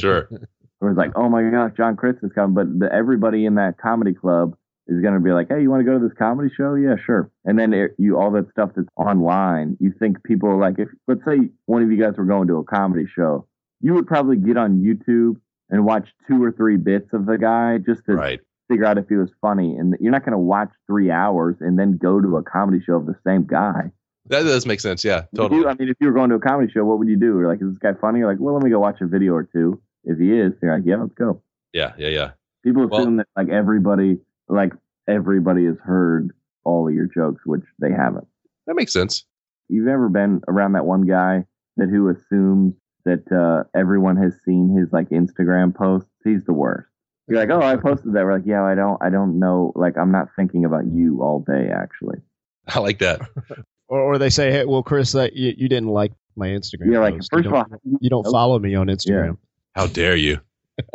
Sure. 0.00 0.28
it 0.30 0.48
was 0.80 0.96
like, 0.96 1.12
oh 1.16 1.28
my 1.28 1.42
gosh, 1.50 1.72
John 1.76 1.96
Crist 1.96 2.18
is 2.22 2.33
coming, 2.33 2.54
but 2.54 2.78
the, 2.78 2.92
everybody 2.92 3.46
in 3.46 3.54
that 3.57 3.78
comedy 3.78 4.14
club 4.14 4.57
is 4.87 5.00
going 5.00 5.14
to 5.14 5.20
be 5.20 5.33
like, 5.33 5.48
hey, 5.48 5.62
you 5.62 5.70
want 5.70 5.80
to 5.80 5.85
go 5.85 5.98
to 5.98 6.07
this 6.07 6.16
comedy 6.18 6.52
show? 6.54 6.74
Yeah, 6.74 6.96
sure. 6.96 7.30
And 7.44 7.59
then 7.59 7.72
it, 7.72 7.94
you 7.98 8.18
all 8.18 8.30
that 8.33 8.50
stuff 8.50 8.70
that's 8.76 8.88
online, 8.96 9.76
you 9.80 9.92
think 9.98 10.22
people 10.24 10.48
are 10.50 10.59
like, 10.59 10.78
if 10.78 10.88
let's 11.09 11.24
say 11.24 11.48
one 11.66 11.83
of 11.83 11.90
you 11.90 12.00
guys 12.00 12.14
were 12.16 12.24
going 12.24 12.48
to 12.48 12.59
a 12.59 12.64
comedy 12.64 13.07
show, 13.07 13.46
you 13.80 13.94
would 13.94 14.07
probably 14.07 14.37
get 14.37 14.57
on 14.57 14.83
YouTube 14.83 15.37
and 15.70 15.85
watch 15.85 16.09
two 16.28 16.42
or 16.42 16.52
three 16.52 16.76
bits 16.76 17.12
of 17.12 17.26
the 17.26 17.38
guy 17.38 17.78
just 17.78 18.04
to 18.07 18.14
right. 18.14 18.40
figure 18.68 18.85
out 18.85 18.98
if 18.98 19.09
he 19.09 19.16
was 19.16 19.30
funny. 19.40 19.76
And 19.76 19.96
you're 20.00 20.12
not 20.12 20.24
going 20.24 20.33
to 20.33 20.38
watch 20.38 20.70
three 20.87 21.11
hours 21.11 21.57
and 21.61 21.78
then 21.78 21.96
go 21.96 22.20
to 22.20 22.37
a 22.37 22.42
comedy 22.42 22.83
show 22.85 22.96
of 22.96 23.07
the 23.07 23.16
same 23.26 23.46
guy. 23.46 23.90
That 24.26 24.42
does 24.44 24.64
make 24.66 24.80
sense. 24.80 25.04
Yeah, 25.04 25.22
totally. 25.37 25.60
you- 25.60 25.68
I 25.68 25.74
mean, 25.74 25.88
if 25.88 25.96
you 26.00 26.06
were 26.06 26.12
going 26.14 26.30
to 26.30 26.37
a 26.37 26.40
comedy 26.40 26.72
show, 26.72 26.84
what 26.84 26.98
would 26.98 27.08
you 27.08 27.16
do? 27.18 27.38
You're 27.38 27.48
like, 27.48 27.60
is 27.60 27.68
this 27.68 27.78
guy 27.78 27.92
funny? 28.00 28.20
You're 28.20 28.30
like, 28.30 28.40
well, 28.40 28.54
let 28.54 28.62
me 28.64 28.70
go 28.70 28.80
watch 28.80 29.00
a 29.00 29.06
video 29.06 29.34
or 29.34 29.44
two. 29.44 29.80
If 30.04 30.18
he 30.18 30.32
is, 30.32 30.52
you're 30.62 30.74
like, 30.76 30.87
yeah, 30.87 30.96
let's 30.96 31.14
go. 31.14 31.42
Yeah, 31.72 31.92
yeah, 31.98 32.08
yeah. 32.08 32.30
People 32.64 32.87
Well- 32.88 33.00
assume 33.02 33.16
that 33.18 33.26
like 33.37 33.48
everybody, 33.50 34.18
like 34.48 34.72
everybody 35.08 35.66
has 35.66 35.76
heard 35.82 36.30
all 36.64 36.88
of 36.88 36.94
your 36.94 37.06
jokes, 37.06 37.42
which 37.44 37.64
they 37.78 37.90
haven't. 37.92 38.26
That 38.66 38.74
makes 38.76 38.92
sense. 38.92 39.24
You've 39.68 39.88
ever 39.88 40.08
been 40.08 40.40
around 40.48 40.72
that 40.72 40.87
one 40.87 41.02
guy 41.02 41.44
that 41.76 41.88
who 41.90 42.08
assumes 42.08 42.74
that 43.04 43.30
uh, 43.30 43.64
everyone 43.78 44.16
has 44.16 44.32
seen 44.46 44.74
his 44.74 44.90
like 44.92 45.10
Instagram 45.10 45.74
posts? 45.74 46.08
He's 46.24 46.44
the 46.44 46.52
worst. 46.54 46.88
You're 47.28 47.38
like, 47.38 47.50
oh, 47.50 47.60
I 47.60 47.76
posted 47.76 48.12
that. 48.14 48.24
We're 48.24 48.34
like, 48.34 48.46
yeah, 48.46 48.62
I 48.64 48.74
don't, 48.74 48.96
I 49.02 49.10
don't 49.10 49.38
know. 49.38 49.72
Like, 49.74 49.96
I'm 49.98 50.12
not 50.12 50.28
thinking 50.37 50.64
about 50.64 50.84
you 50.87 51.22
all 51.22 51.40
day, 51.46 51.68
actually. 51.74 52.18
I 52.68 52.78
like 52.80 52.98
that. 53.00 53.20
Or, 53.88 54.01
or 54.01 54.18
they 54.18 54.31
say, 54.31 54.51
hey, 54.51 54.64
well, 54.64 54.83
Chris, 54.83 55.12
that 55.12 55.35
you, 55.35 55.55
you 55.57 55.68
didn't 55.68 55.90
like 55.90 56.12
my 56.37 56.49
Instagram. 56.49 56.87
You're 56.87 57.03
like, 57.03 57.14
post. 57.14 57.31
first 57.31 57.44
you 57.44 57.51
of 57.51 57.55
all, 57.55 57.64
don't, 57.64 58.03
you 58.03 58.11
don't 58.11 58.25
follow 58.25 58.59
me 58.59 58.75
on 58.75 58.88
Instagram. 58.88 59.38
How 59.75 59.87
dare 59.87 60.16
you? 60.16 60.40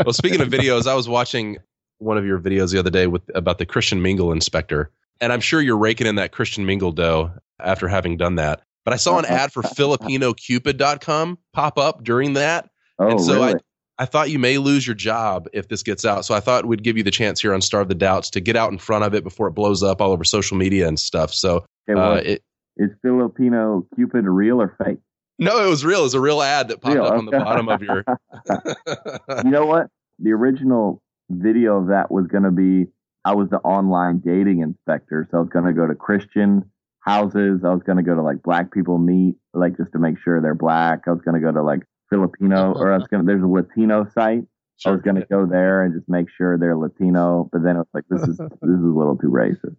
Well, 0.04 0.14
speaking 0.14 0.42
of 0.42 0.50
videos, 0.50 0.88
I 0.88 0.96
was 0.96 1.08
watching 1.08 1.58
one 2.00 2.18
of 2.18 2.26
your 2.26 2.40
videos 2.40 2.72
the 2.72 2.80
other 2.80 2.90
day 2.90 3.08
with 3.08 3.24
about 3.36 3.58
the 3.58 3.66
Christian 3.66 4.02
Mingle 4.02 4.32
inspector, 4.32 4.92
and 5.22 5.32
I'm 5.32 5.42
sure 5.42 5.62
you're 5.62 5.78
raking 5.78 6.08
in 6.08 6.16
that 6.16 6.32
Christian 6.32 6.66
Mingle 6.66 6.92
dough 6.92 7.32
after 7.60 7.88
having 7.88 8.18
done 8.18 8.36
that. 8.36 8.62
But 8.86 8.94
I 8.94 8.98
saw 8.98 9.20
an 9.20 9.26
ad 9.26 9.52
for 9.52 9.64
FilipinoCupid.com 9.64 11.38
pop 11.54 11.78
up 11.78 12.04
during 12.04 12.34
that, 12.34 12.70
oh, 12.98 13.12
and 13.12 13.22
so 13.22 13.36
really? 13.36 13.54
I 13.54 13.60
I 14.02 14.06
thought 14.06 14.30
you 14.30 14.40
may 14.40 14.58
lose 14.58 14.88
your 14.88 14.96
job 14.96 15.50
if 15.52 15.68
this 15.68 15.84
gets 15.84 16.06
out. 16.06 16.24
So 16.24 16.34
I 16.34 16.40
thought 16.40 16.66
we'd 16.66 16.84
give 16.84 16.96
you 16.96 17.04
the 17.04 17.12
chance 17.12 17.42
here 17.42 17.54
on 17.54 17.62
Starve 17.62 17.90
the 17.90 17.96
Doubts 17.96 18.30
to 18.32 18.40
get 18.40 18.56
out 18.56 18.72
in 18.72 18.78
front 18.78 19.04
of 19.04 19.14
it 19.14 19.26
before 19.26 19.48
it 19.48 19.52
blows 19.52 19.84
up 19.84 20.02
all 20.02 20.14
over 20.14 20.24
social 20.24 20.56
media 20.56 20.88
and 20.88 20.98
stuff. 20.98 21.34
So 21.34 21.66
Okay, 21.90 21.96
well, 21.96 22.14
uh, 22.14 22.18
it, 22.18 22.44
is 22.80 22.90
Filipino 23.04 23.86
Cupid 23.96 24.26
real 24.26 24.62
or 24.62 24.76
fake? 24.84 24.98
no, 25.38 25.64
it 25.64 25.70
was 25.70 25.86
real. 25.86 26.00
It 26.00 26.04
was 26.04 26.14
a 26.16 26.20
real 26.20 26.42
ad 26.42 26.70
that 26.70 26.82
popped 26.82 26.96
Real, 26.96 27.06
up 27.06 27.14
on 27.14 27.26
the 27.26 27.32
bottom 27.32 27.70
of 27.70 27.82
your. 27.84 28.04
you 29.46 29.52
know 29.52 29.66
what? 29.66 29.88
The 30.18 30.32
original 30.32 31.02
video 31.30 31.78
of 31.78 31.88
that 31.88 32.12
was 32.12 32.26
going 32.28 32.44
to 32.44 32.52
be 32.52 32.88
I 33.26 33.36
was 33.36 33.50
the 33.50 33.58
online 33.60 34.20
dating 34.20 34.62
inspector. 34.62 35.28
So 35.30 35.38
I 35.38 35.42
was 35.42 35.50
going 35.50 35.66
to 35.66 35.74
go 35.74 35.86
to 35.86 35.96
Christian 35.96 36.70
houses. 37.02 37.62
I 37.64 37.70
was 37.74 37.84
going 37.84 37.98
to 37.98 38.04
go 38.04 38.16
to 38.16 38.22
like 38.22 38.42
black 38.44 38.72
people 38.74 38.98
meet, 38.98 39.36
like 39.54 39.78
just 39.78 39.92
to 39.94 40.00
make 40.00 40.18
sure 40.24 40.42
they're 40.42 40.56
black. 40.56 41.02
I 41.08 41.12
was 41.12 41.22
going 41.22 41.40
to 41.40 41.46
go 41.46 41.52
to 41.52 41.62
like 41.62 41.82
Filipino 42.10 42.74
or 42.74 42.92
I 42.92 42.98
was 42.98 43.08
going 43.08 43.26
to, 43.26 43.28
there's 43.28 43.44
a 43.44 43.48
Latino 43.48 44.08
site. 44.14 44.44
I 44.86 44.92
was 44.92 45.02
going 45.02 45.18
to 45.18 45.26
go 45.30 45.46
there 45.46 45.84
and 45.84 45.94
just 45.94 46.08
make 46.08 46.28
sure 46.30 46.58
they're 46.58 46.78
Latino. 46.78 47.50
But 47.52 47.64
then 47.64 47.76
it 47.76 47.80
was 47.80 47.88
like, 47.94 48.06
this 48.10 48.22
is, 48.22 48.38
this 48.38 48.48
is 48.48 48.84
a 48.84 48.98
little 48.98 49.18
too 49.18 49.28
racist. 49.28 49.76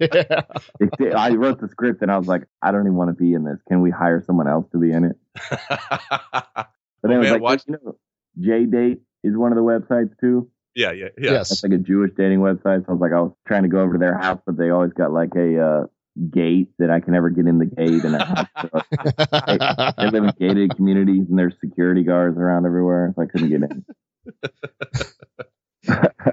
Yeah. 0.00 0.42
It, 0.80 1.14
I 1.14 1.30
wrote 1.30 1.60
the 1.60 1.68
script 1.68 2.02
and 2.02 2.10
I 2.10 2.18
was 2.18 2.26
like, 2.28 2.44
I 2.62 2.70
don't 2.72 2.82
even 2.82 2.94
want 2.96 3.10
to 3.10 3.14
be 3.14 3.32
in 3.34 3.44
this. 3.44 3.58
Can 3.68 3.80
we 3.80 3.90
hire 3.90 4.22
someone 4.26 4.48
else 4.48 4.66
to 4.72 4.78
be 4.78 4.90
in 4.92 5.04
it? 5.04 5.16
But 7.00 7.10
then 7.10 7.12
it 7.12 7.18
was 7.18 7.24
man, 7.26 7.32
like, 7.34 7.42
watch- 7.42 7.62
you 7.68 7.72
know, 7.80 7.96
JDate 8.40 8.98
is 9.22 9.36
one 9.36 9.52
of 9.52 9.56
the 9.56 9.62
websites 9.62 10.18
too. 10.20 10.50
yeah, 10.74 10.90
yeah, 10.90 11.08
yeah. 11.16 11.30
Yes. 11.32 11.48
That's 11.50 11.62
like 11.62 11.72
a 11.72 11.78
Jewish 11.78 12.10
dating 12.16 12.40
website. 12.40 12.84
So 12.84 12.88
I 12.88 12.92
was 12.92 13.00
like, 13.00 13.12
I 13.12 13.20
was 13.20 13.32
trying 13.46 13.62
to 13.62 13.68
go 13.68 13.80
over 13.80 13.92
to 13.92 13.98
their 14.00 14.18
house, 14.18 14.40
but 14.44 14.56
they 14.58 14.70
always 14.70 14.92
got 14.94 15.12
like 15.12 15.34
a 15.36 15.60
uh, 15.64 15.86
gate 16.28 16.70
that 16.80 16.90
I 16.90 16.98
can 16.98 17.12
never 17.12 17.30
get 17.30 17.46
in 17.46 17.58
the 17.58 17.66
gate. 17.66 18.02
And 18.02 18.16
I 18.16 18.24
have 18.26 18.52
to, 18.72 19.94
they 19.96 20.10
live 20.10 20.24
in 20.24 20.32
gated 20.40 20.74
communities 20.74 21.26
and 21.30 21.38
there's 21.38 21.54
security 21.60 22.02
guards 22.02 22.36
around 22.36 22.66
everywhere. 22.66 23.12
So 23.14 23.22
I 23.22 23.26
couldn't 23.26 23.50
get 23.50 23.62
in. 23.62 23.84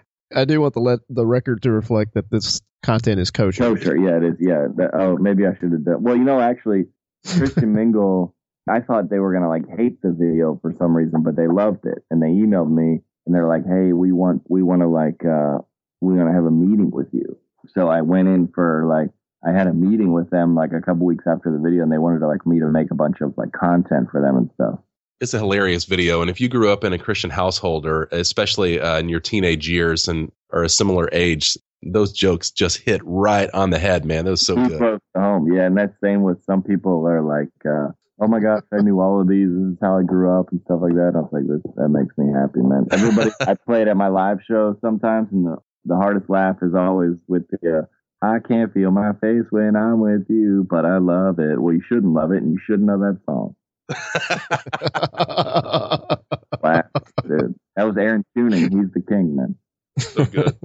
I 0.36 0.46
do 0.46 0.62
want 0.62 0.74
the 0.74 0.82
let 0.82 1.00
the 1.10 1.26
record 1.26 1.64
to 1.64 1.72
reflect 1.72 2.14
that 2.16 2.30
this 2.30 2.62
content 2.84 3.20
is 3.20 3.32
kosher. 3.32 3.64
Kosher, 3.64 3.98
yeah, 3.98 4.18
it 4.18 4.24
is. 4.24 4.36
Yeah. 4.40 4.68
That, 4.76 4.92
oh, 4.94 5.18
maybe 5.18 5.46
I 5.46 5.56
should 5.60 5.72
have 5.72 5.86
done. 5.86 6.04
Well, 6.04 6.16
you 6.16 6.24
know, 6.24 6.40
actually, 6.40 6.86
Christian 7.26 7.74
Mingle, 7.76 8.36
I 8.70 8.82
thought 8.82 9.10
they 9.10 9.20
were 9.20 9.34
gonna 9.34 9.50
like 9.50 9.64
hate 9.68 10.02
the 10.02 10.12
video 10.12 10.60
for 10.62 10.76
some 10.78 10.96
reason, 10.96 11.24
but 11.24 11.36
they 11.36 11.48
loved 11.48 11.86
it, 11.86 12.04
and 12.12 12.22
they 12.22 12.28
emailed 12.28 12.70
me 12.70 13.02
and 13.26 13.34
they're 13.34 13.48
like, 13.48 13.66
"Hey, 13.66 13.94
we 13.94 14.12
want 14.12 14.44
we 14.50 14.62
want 14.62 14.82
to 14.82 14.88
like 14.88 15.24
uh 15.26 15.60
we 16.02 16.14
want 16.14 16.30
to 16.30 16.34
have 16.34 16.46
a 16.46 16.52
meeting 16.52 16.92
with 16.92 17.08
you." 17.12 17.38
So 17.74 17.88
I 17.88 18.02
went 18.02 18.28
in 18.28 18.50
for 18.54 18.86
like 18.88 19.10
I 19.46 19.52
had 19.52 19.68
a 19.68 19.74
meeting 19.74 20.12
with 20.14 20.30
them 20.30 20.56
like 20.56 20.74
a 20.74 20.82
couple 20.82 21.06
weeks 21.06 21.26
after 21.28 21.52
the 21.52 21.60
video, 21.60 21.84
and 21.84 21.92
they 21.92 21.98
wanted 21.98 22.20
to 22.20 22.28
like 22.28 22.46
me 22.46 22.60
to 22.60 22.68
make 22.68 22.92
a 22.92 22.96
bunch 22.96 23.22
of 23.22 23.34
like 23.38 23.52
content 23.52 24.10
for 24.12 24.22
them 24.22 24.38
and 24.38 24.50
stuff. 24.56 24.80
It's 25.22 25.34
a 25.34 25.40
hilarious 25.40 25.86
video. 25.86 26.22
And 26.22 26.30
if 26.30 26.42
you 26.42 26.50
grew 26.50 26.72
up 26.72 26.84
in 26.84 26.94
a 26.94 26.98
Christian 26.98 27.30
household, 27.30 27.86
or 27.86 28.04
especially 28.12 28.80
uh, 28.80 29.00
in 29.00 29.10
your 29.10 29.20
teenage 29.20 29.68
years 29.70 30.08
and 30.08 30.32
or 30.52 30.64
a 30.64 30.70
similar 30.70 31.10
age, 31.12 31.58
those 31.84 32.12
jokes 32.12 32.52
just 32.52 32.78
hit 32.78 33.02
right 33.04 33.50
on 33.54 33.70
the 33.70 33.80
head, 33.80 34.06
man. 34.06 34.26
That 34.26 34.32
was 34.32 34.46
so 34.46 34.56
good. 34.56 35.00
home, 35.16 35.52
yeah. 35.52 35.66
And 35.66 35.78
that's 35.78 35.94
same 36.04 36.24
with 36.24 36.44
some 36.46 36.64
people. 36.64 37.04
They're 37.04 37.22
like, 37.22 37.50
uh, 37.66 37.92
"Oh 38.20 38.28
my 38.28 38.40
gosh, 38.40 38.64
I 38.74 38.82
knew 38.82 39.00
all 39.00 39.22
of 39.22 39.28
these. 39.28 39.48
This 39.50 39.74
is 39.74 39.78
how 39.82 39.98
I 39.98 40.04
grew 40.04 40.38
up 40.38 40.52
and 40.52 40.62
stuff 40.66 40.80
like 40.82 40.94
that." 40.94 41.14
I 41.16 41.20
was 41.20 41.30
like, 41.32 41.48
"This 41.48 41.62
that 41.76 41.90
makes 41.90 42.18
me 42.18 42.32
happy, 42.34 42.62
man." 42.62 42.88
Everybody, 42.92 43.32
I 43.42 43.56
play 43.56 43.82
it 43.84 43.88
at 43.88 43.98
my 43.98 44.08
live 44.08 44.40
shows 44.50 44.78
sometimes, 44.82 45.30
and 45.32 45.46
the 45.46 45.58
the 45.86 45.96
hardest 45.96 46.30
laugh 46.30 46.58
is 46.62 46.74
always 46.76 47.14
with 47.28 47.48
the. 47.50 47.80
Uh, 47.80 47.82
I 48.22 48.40
can't 48.40 48.74
feel 48.74 48.90
my 48.92 49.12
face 49.22 49.46
when 49.52 49.76
I'm 49.76 50.00
with 50.00 50.26
you, 50.30 50.66
but 50.68 50.84
I 50.84 50.98
love 50.98 51.38
it. 51.38 51.62
Well, 51.62 51.76
you 51.76 51.82
shouldn't 51.88 52.14
love 52.14 52.32
it, 52.32 52.42
and 52.42 52.54
you 52.54 52.60
shouldn't 52.66 52.88
know 52.88 52.98
that 53.00 53.20
song. 53.26 53.56
Wow, 56.62 56.84
dude. 57.28 57.56
That 57.76 57.84
was 57.84 57.98
Aaron 57.98 58.26
Tuning. 58.36 58.62
He's 58.72 58.92
the 58.94 59.02
king, 59.08 59.36
man. 59.36 59.56
so 60.00 60.26
good. 60.26 60.56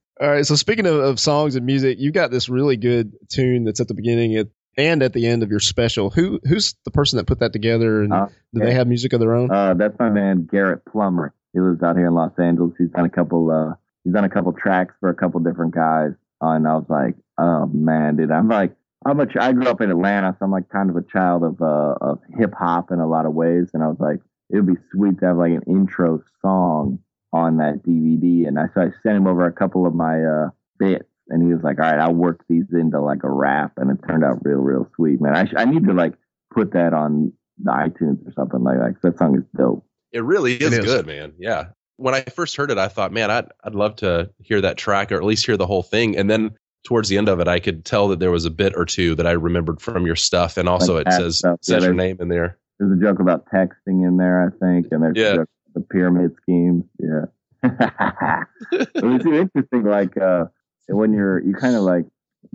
All 0.20 0.28
right. 0.28 0.46
So 0.46 0.54
speaking 0.54 0.86
of, 0.86 0.94
of 0.96 1.20
songs 1.20 1.56
and 1.56 1.66
music, 1.66 1.98
you've 2.00 2.14
got 2.14 2.30
this 2.30 2.48
really 2.48 2.76
good 2.76 3.12
tune 3.28 3.64
that's 3.64 3.80
at 3.80 3.88
the 3.88 3.94
beginning 3.94 4.36
at, 4.36 4.48
and 4.76 5.02
at 5.02 5.12
the 5.12 5.26
end 5.26 5.42
of 5.42 5.50
your 5.50 5.60
special. 5.60 6.10
Who 6.10 6.40
who's 6.44 6.74
the 6.84 6.90
person 6.90 7.16
that 7.18 7.26
put 7.26 7.40
that 7.40 7.52
together? 7.52 8.02
And 8.02 8.12
Uh, 8.12 8.26
do 8.52 8.60
they 8.60 8.72
have 8.74 8.86
music 8.88 9.12
of 9.12 9.20
their 9.20 9.34
own? 9.34 9.50
Uh, 9.50 9.74
that's 9.74 9.98
my 9.98 10.10
man 10.10 10.48
Garrett 10.50 10.84
Plummer. 10.84 11.34
He 11.52 11.60
lives 11.60 11.82
out 11.82 11.96
here 11.96 12.06
in 12.06 12.14
Los 12.14 12.32
Angeles. 12.38 12.72
He's 12.78 12.90
done 12.90 13.04
a 13.04 13.10
couple. 13.10 13.50
Uh, 13.50 13.74
he's 14.02 14.12
done 14.12 14.24
a 14.24 14.28
couple 14.30 14.52
tracks 14.52 14.94
for 15.00 15.10
a 15.10 15.14
couple 15.14 15.40
different 15.40 15.74
guys. 15.74 16.12
Uh, 16.42 16.50
and 16.50 16.66
I 16.66 16.74
was 16.74 16.86
like, 16.88 17.14
oh 17.38 17.66
man, 17.66 18.16
dude, 18.16 18.30
I'm 18.30 18.48
like, 18.48 18.74
I'm 19.06 19.20
a. 19.20 19.26
ch- 19.26 19.36
I 19.38 19.52
grew 19.52 19.66
up 19.68 19.80
in 19.80 19.90
Atlanta, 19.90 20.34
so 20.38 20.44
I'm 20.44 20.50
like 20.50 20.68
kind 20.70 20.90
of 20.90 20.96
a 20.96 21.02
child 21.02 21.42
of 21.44 21.60
uh, 21.60 21.94
of 22.00 22.20
hip 22.38 22.52
hop 22.58 22.90
in 22.90 22.98
a 23.00 23.06
lot 23.06 23.26
of 23.26 23.34
ways. 23.34 23.70
And 23.74 23.82
I 23.82 23.88
was 23.88 23.98
like, 24.00 24.20
it 24.50 24.56
would 24.56 24.66
be 24.66 24.80
sweet 24.92 25.18
to 25.20 25.26
have 25.26 25.36
like 25.36 25.52
an 25.52 25.62
intro 25.66 26.22
song 26.42 26.98
on 27.32 27.56
that 27.58 27.82
DVD. 27.86 28.46
And 28.46 28.58
I 28.58 28.66
so 28.74 28.82
I 28.82 28.90
sent 29.02 29.16
him 29.16 29.26
over 29.26 29.44
a 29.46 29.52
couple 29.52 29.86
of 29.86 29.94
my 29.94 30.22
uh, 30.22 30.50
bits, 30.78 31.08
and 31.28 31.42
he 31.46 31.52
was 31.52 31.62
like, 31.62 31.78
all 31.78 31.90
right, 31.90 32.00
I'll 32.00 32.14
work 32.14 32.44
these 32.48 32.64
into 32.72 33.00
like 33.00 33.24
a 33.24 33.30
rap, 33.30 33.72
and 33.76 33.90
it 33.90 33.98
turned 34.08 34.24
out 34.24 34.38
real, 34.44 34.58
real 34.58 34.88
sweet, 34.96 35.20
man. 35.20 35.34
I 35.36 35.44
sh- 35.46 35.54
I 35.56 35.64
need 35.64 35.84
to 35.86 35.92
like 35.92 36.14
put 36.52 36.72
that 36.72 36.92
on 36.94 37.32
the 37.62 37.70
iTunes 37.70 38.26
or 38.26 38.32
something 38.34 38.62
like 38.62 38.78
that. 38.78 38.92
'cause 38.94 39.02
that 39.12 39.18
song 39.18 39.36
is 39.36 39.44
dope. 39.56 39.84
It 40.12 40.24
really 40.24 40.54
is, 40.54 40.72
It 40.72 40.80
is. 40.80 40.84
good, 40.86 41.06
man. 41.06 41.32
Yeah. 41.38 41.66
When 41.96 42.14
I 42.14 42.22
first 42.22 42.56
heard 42.56 42.70
it, 42.70 42.78
I 42.78 42.88
thought, 42.88 43.12
man, 43.12 43.30
I'd 43.30 43.46
I'd 43.62 43.74
love 43.74 43.96
to 43.96 44.30
hear 44.38 44.60
that 44.60 44.76
track 44.76 45.12
or 45.12 45.16
at 45.16 45.24
least 45.24 45.46
hear 45.46 45.56
the 45.56 45.66
whole 45.66 45.82
thing. 45.82 46.16
And 46.16 46.28
then 46.30 46.52
towards 46.84 47.08
the 47.08 47.18
end 47.18 47.28
of 47.28 47.40
it, 47.40 47.48
I 47.48 47.58
could 47.58 47.84
tell 47.84 48.08
that 48.08 48.20
there 48.20 48.30
was 48.30 48.44
a 48.44 48.50
bit 48.50 48.74
or 48.76 48.84
two 48.84 49.14
that 49.16 49.26
I 49.26 49.32
remembered 49.32 49.80
from 49.80 50.06
your 50.06 50.16
stuff, 50.16 50.56
and 50.56 50.68
also 50.68 50.96
Like 50.96 51.08
it 51.08 51.12
says 51.12 51.38
stuff, 51.38 51.58
says 51.62 51.82
yeah, 51.82 51.88
your 51.88 51.94
name 51.94 52.18
in 52.20 52.28
there. 52.28 52.58
there's 52.78 52.92
a 52.92 53.00
joke 53.02 53.20
about 53.20 53.46
texting 53.46 54.06
in 54.06 54.16
there, 54.16 54.46
I 54.46 54.50
think, 54.58 54.88
and 54.90 55.02
there's 55.02 55.16
yeah. 55.16 55.44
the 55.74 55.80
pyramid 55.80 56.36
schemes. 56.42 56.84
Yeah. 56.98 57.24
it's 58.62 59.26
interesting, 59.26 59.84
like 59.84 60.16
uh, 60.18 60.44
when 60.88 61.12
you're 61.12 61.40
you 61.40 61.54
kind 61.54 61.74
of 61.74 61.82
like 61.82 62.04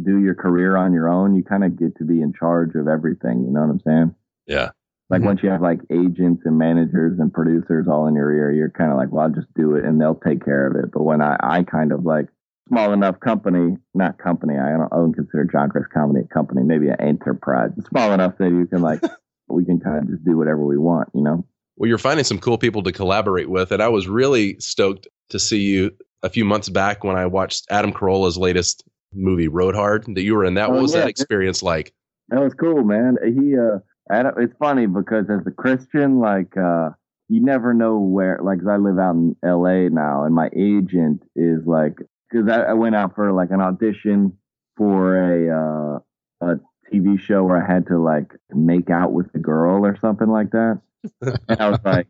do 0.01 0.19
your 0.19 0.35
career 0.35 0.77
on 0.77 0.93
your 0.93 1.09
own, 1.09 1.35
you 1.35 1.43
kind 1.43 1.63
of 1.63 1.77
get 1.77 1.97
to 1.97 2.05
be 2.05 2.21
in 2.21 2.33
charge 2.33 2.75
of 2.75 2.87
everything. 2.87 3.43
You 3.43 3.51
know 3.51 3.61
what 3.61 3.71
I'm 3.71 3.81
saying? 3.81 4.15
Yeah. 4.45 4.69
Like 5.09 5.21
mm-hmm. 5.21 5.27
once 5.27 5.43
you 5.43 5.49
have 5.49 5.61
like 5.61 5.79
agents 5.89 6.43
and 6.45 6.57
managers 6.57 7.19
and 7.19 7.33
producers 7.33 7.87
all 7.89 8.05
in 8.05 8.13
your 8.13 8.31
ear, 8.31 8.51
you're 8.51 8.69
kind 8.69 8.91
of 8.91 8.97
like, 8.97 9.11
well, 9.11 9.23
I'll 9.25 9.31
just 9.31 9.51
do 9.55 9.75
it 9.75 9.83
and 9.83 9.99
they'll 9.99 10.13
take 10.13 10.45
care 10.45 10.67
of 10.67 10.75
it. 10.75 10.91
But 10.91 11.03
when 11.03 11.21
I, 11.21 11.35
I 11.41 11.63
kind 11.63 11.91
of 11.91 12.05
like 12.05 12.27
small 12.69 12.93
enough 12.93 13.19
company, 13.19 13.77
not 13.93 14.17
company, 14.17 14.55
I 14.57 14.69
don't, 14.71 14.93
I 14.93 14.95
don't 14.95 15.13
consider 15.13 15.43
John 15.45 15.69
Crist 15.69 15.89
Comedy 15.93 16.25
a 16.25 16.33
company, 16.33 16.63
maybe 16.63 16.87
an 16.87 17.01
enterprise. 17.01 17.71
Small 17.89 18.13
enough 18.13 18.37
that 18.37 18.49
you 18.49 18.65
can 18.67 18.81
like, 18.81 19.01
we 19.49 19.65
can 19.65 19.79
kind 19.79 19.97
of 19.97 20.09
just 20.09 20.23
do 20.23 20.37
whatever 20.37 20.63
we 20.63 20.77
want, 20.77 21.09
you 21.13 21.21
know? 21.21 21.45
Well, 21.75 21.87
you're 21.87 21.97
finding 21.97 22.25
some 22.25 22.39
cool 22.39 22.57
people 22.57 22.83
to 22.83 22.91
collaborate 22.91 23.49
with. 23.49 23.71
And 23.71 23.81
I 23.81 23.89
was 23.89 24.07
really 24.07 24.59
stoked 24.59 25.07
to 25.29 25.39
see 25.39 25.61
you 25.61 25.91
a 26.23 26.29
few 26.29 26.45
months 26.45 26.69
back 26.69 27.03
when 27.03 27.15
I 27.15 27.25
watched 27.25 27.65
Adam 27.69 27.93
Carolla's 27.93 28.37
latest 28.37 28.83
movie, 29.13 29.47
Road 29.47 29.75
Hard, 29.75 30.05
that 30.15 30.21
you 30.21 30.35
were 30.35 30.45
in 30.45 30.55
that. 30.55 30.69
What 30.69 30.79
oh, 30.79 30.81
was 30.83 30.93
yeah. 30.93 31.01
that 31.01 31.09
experience 31.09 31.63
like? 31.63 31.93
That 32.29 32.41
was 32.41 32.53
cool, 32.53 32.83
man. 32.83 33.17
He, 33.23 33.57
uh, 33.57 33.79
Adam, 34.11 34.33
it's 34.37 34.53
funny 34.59 34.85
because 34.85 35.25
as 35.29 35.45
a 35.47 35.51
Christian, 35.51 36.19
like, 36.19 36.55
uh, 36.57 36.89
you 37.29 37.41
never 37.41 37.73
know 37.73 37.97
where, 37.99 38.39
like, 38.43 38.59
I 38.69 38.77
live 38.77 38.99
out 38.99 39.15
in 39.15 39.35
LA 39.43 39.89
now 39.89 40.25
and 40.25 40.35
my 40.35 40.49
agent 40.55 41.23
is 41.35 41.65
like, 41.65 41.97
cause 42.31 42.47
I, 42.49 42.61
I 42.61 42.73
went 42.73 42.95
out 42.95 43.15
for 43.15 43.31
like 43.31 43.51
an 43.51 43.61
audition 43.61 44.37
for 44.77 45.15
a, 45.17 45.99
uh, 46.41 46.47
a 46.47 46.59
TV 46.91 47.19
show 47.19 47.43
where 47.43 47.61
I 47.61 47.71
had 47.71 47.87
to 47.87 47.99
like 47.99 48.31
make 48.51 48.89
out 48.89 49.11
with 49.13 49.31
the 49.33 49.39
girl 49.39 49.85
or 49.85 49.97
something 49.99 50.27
like 50.27 50.51
that. 50.51 50.81
and 51.21 51.61
I 51.61 51.69
was 51.69 51.79
like, 51.83 52.07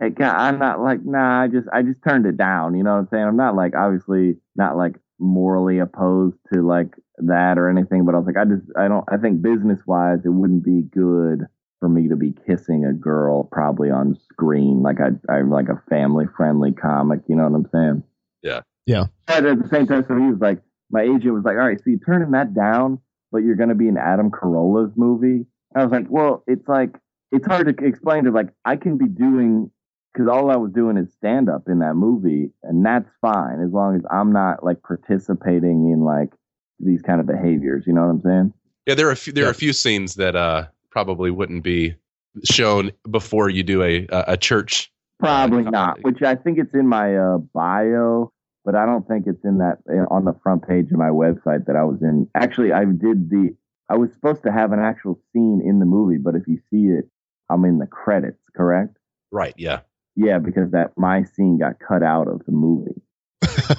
hey, 0.00 0.10
God, 0.10 0.36
I'm 0.36 0.58
not 0.58 0.80
like, 0.80 1.04
nah, 1.04 1.42
I 1.42 1.48
just, 1.48 1.68
I 1.72 1.82
just 1.82 2.02
turned 2.06 2.26
it 2.26 2.36
down. 2.36 2.76
You 2.76 2.84
know 2.84 2.92
what 2.92 3.00
I'm 3.00 3.08
saying? 3.10 3.24
I'm 3.24 3.36
not 3.36 3.56
like, 3.56 3.74
obviously, 3.74 4.36
not 4.54 4.76
like 4.76 4.96
morally 5.18 5.78
opposed 5.78 6.36
to 6.52 6.66
like 6.66 6.94
that 7.18 7.58
or 7.58 7.68
anything, 7.68 8.04
but 8.04 8.14
I 8.14 8.18
was 8.18 8.26
like, 8.26 8.36
I 8.36 8.44
just, 8.44 8.66
I 8.76 8.88
don't, 8.88 9.04
I 9.10 9.16
think 9.16 9.42
business 9.42 9.80
wise, 9.86 10.20
it 10.24 10.30
wouldn't 10.30 10.64
be 10.64 10.82
good 10.82 11.46
for 11.80 11.88
me 11.88 12.08
to 12.08 12.16
be 12.16 12.34
kissing 12.46 12.84
a 12.84 12.92
girl 12.92 13.44
probably 13.44 13.90
on 13.90 14.18
screen. 14.30 14.82
Like 14.82 14.96
I, 15.00 15.32
I'm 15.32 15.50
like 15.50 15.68
a 15.68 15.82
family 15.88 16.26
friendly 16.36 16.72
comic. 16.72 17.20
You 17.28 17.36
know 17.36 17.48
what 17.48 17.56
I'm 17.56 17.68
saying? 17.72 18.02
Yeah. 18.42 18.60
Yeah. 18.86 19.06
But 19.26 19.44
at 19.44 19.62
the 19.62 19.68
same 19.68 19.86
time, 19.86 20.04
so 20.06 20.16
he 20.16 20.30
was 20.30 20.40
like, 20.40 20.60
my 20.90 21.02
agent 21.02 21.34
was 21.34 21.44
like, 21.44 21.56
all 21.56 21.66
right, 21.66 21.78
so 21.78 21.90
you're 21.90 21.98
turning 21.98 22.30
that 22.30 22.54
down, 22.54 23.00
but 23.32 23.38
you're 23.38 23.56
going 23.56 23.68
to 23.68 23.74
be 23.74 23.88
in 23.88 23.96
Adam 23.96 24.30
Carolla's 24.30 24.92
movie. 24.96 25.46
I 25.74 25.82
was 25.82 25.92
like, 25.92 26.06
well, 26.08 26.44
it's 26.46 26.66
like, 26.68 26.96
it's 27.32 27.46
hard 27.46 27.66
to 27.66 27.84
explain 27.84 28.24
to 28.24 28.30
like, 28.30 28.48
I 28.64 28.76
can 28.76 28.96
be 28.96 29.08
doing 29.08 29.70
because 30.16 30.28
all 30.30 30.50
I 30.50 30.56
was 30.56 30.72
doing 30.72 30.96
is 30.96 31.12
stand 31.12 31.50
up 31.50 31.64
in 31.68 31.80
that 31.80 31.94
movie, 31.94 32.50
and 32.62 32.84
that's 32.84 33.08
fine 33.20 33.60
as 33.60 33.70
long 33.72 33.96
as 33.96 34.02
I'm 34.10 34.32
not 34.32 34.64
like 34.64 34.82
participating 34.82 35.90
in 35.92 36.04
like 36.04 36.32
these 36.80 37.02
kind 37.02 37.20
of 37.20 37.26
behaviors. 37.26 37.84
You 37.86 37.92
know 37.92 38.02
what 38.02 38.10
I'm 38.10 38.20
saying? 38.22 38.52
Yeah, 38.86 38.94
there 38.94 39.08
are 39.08 39.12
a 39.12 39.16
few, 39.16 39.32
there 39.32 39.44
yeah. 39.44 39.48
are 39.48 39.52
a 39.52 39.54
few 39.54 39.72
scenes 39.72 40.14
that 40.14 40.34
uh 40.34 40.66
probably 40.90 41.30
wouldn't 41.30 41.62
be 41.62 41.94
shown 42.44 42.92
before 43.10 43.50
you 43.50 43.62
do 43.62 43.82
a 43.82 44.06
a 44.10 44.36
church. 44.36 44.90
Uh, 45.22 45.26
probably 45.26 45.66
uh, 45.66 45.70
not. 45.70 46.02
Which 46.02 46.22
I 46.22 46.34
think 46.34 46.58
it's 46.58 46.72
in 46.72 46.86
my 46.86 47.16
uh, 47.16 47.38
bio, 47.52 48.32
but 48.66 48.74
I 48.74 48.84
don't 48.84 49.06
think 49.06 49.26
it's 49.28 49.44
in 49.44 49.58
that 49.58 49.78
on 50.10 50.24
the 50.24 50.34
front 50.42 50.66
page 50.66 50.86
of 50.90 50.98
my 50.98 51.08
website 51.08 51.66
that 51.66 51.76
I 51.76 51.84
was 51.84 52.02
in. 52.02 52.28
Actually, 52.34 52.72
I 52.72 52.84
did 52.84 53.30
the. 53.30 53.56
I 53.88 53.96
was 53.96 54.12
supposed 54.12 54.42
to 54.42 54.50
have 54.50 54.72
an 54.72 54.80
actual 54.80 55.20
scene 55.32 55.62
in 55.64 55.78
the 55.78 55.86
movie, 55.86 56.18
but 56.18 56.34
if 56.34 56.42
you 56.48 56.58
see 56.68 56.90
it, 56.98 57.08
I'm 57.48 57.64
in 57.64 57.78
the 57.78 57.86
credits. 57.86 58.42
Correct? 58.56 58.98
Right. 59.30 59.54
Yeah. 59.56 59.80
Yeah, 60.16 60.40
because 60.40 60.72
that 60.72 60.92
my 60.96 61.22
scene 61.22 61.58
got 61.58 61.74
cut 61.78 62.02
out 62.02 62.26
of 62.26 62.44
the 62.44 62.52
movie. 62.52 63.00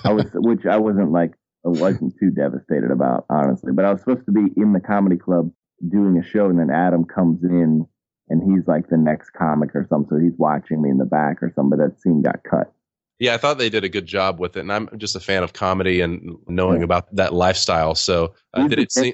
I 0.06 0.14
was, 0.14 0.28
which 0.34 0.66
I 0.66 0.78
wasn't 0.78 1.12
like, 1.12 1.34
I 1.66 1.70
wasn't 1.70 2.14
too 2.18 2.30
devastated 2.30 2.90
about, 2.90 3.26
honestly. 3.30 3.74
But 3.74 3.84
I 3.84 3.92
was 3.92 4.00
supposed 4.00 4.26
to 4.28 4.32
be 4.32 4.54
in 4.56 4.72
the 4.72 4.80
comedy 4.80 5.18
club 5.18 5.52
doing 5.86 6.18
a 6.18 6.26
show, 6.26 6.46
and 6.46 6.58
then 6.58 6.70
Adam 6.70 7.04
comes 7.04 7.44
in, 7.44 7.86
and 8.30 8.42
he's 8.42 8.66
like 8.68 8.88
the 8.88 8.98
next 8.98 9.32
comic 9.32 9.76
or 9.76 9.86
something. 9.90 10.18
So 10.18 10.24
he's 10.24 10.38
watching 10.38 10.82
me 10.82 10.92
in 10.92 10.98
the 10.98 11.06
back 11.06 11.44
or 11.44 11.52
something. 11.54 11.78
But 11.78 11.84
that 11.84 12.00
scene 12.00 12.22
got 12.22 12.46
cut. 12.50 12.72
Yeah, 13.20 13.34
I 13.34 13.38
thought 13.38 13.58
they 13.58 13.70
did 13.70 13.84
a 13.84 13.90
good 13.90 14.06
job 14.06 14.40
with 14.40 14.58
it, 14.58 14.62
and 14.62 14.72
I'm 14.72 14.90
just 14.98 15.16
a 15.16 15.20
fan 15.20 15.44
of 15.44 15.54
comedy 15.54 16.02
and 16.02 16.38
knowing 16.48 16.80
yeah. 16.80 16.86
about 16.86 17.16
that 17.16 17.34
lifestyle. 17.34 17.96
So 17.96 18.36
uh, 18.54 18.68
did 18.68 18.80
it 18.80 18.92
seem? 18.92 19.14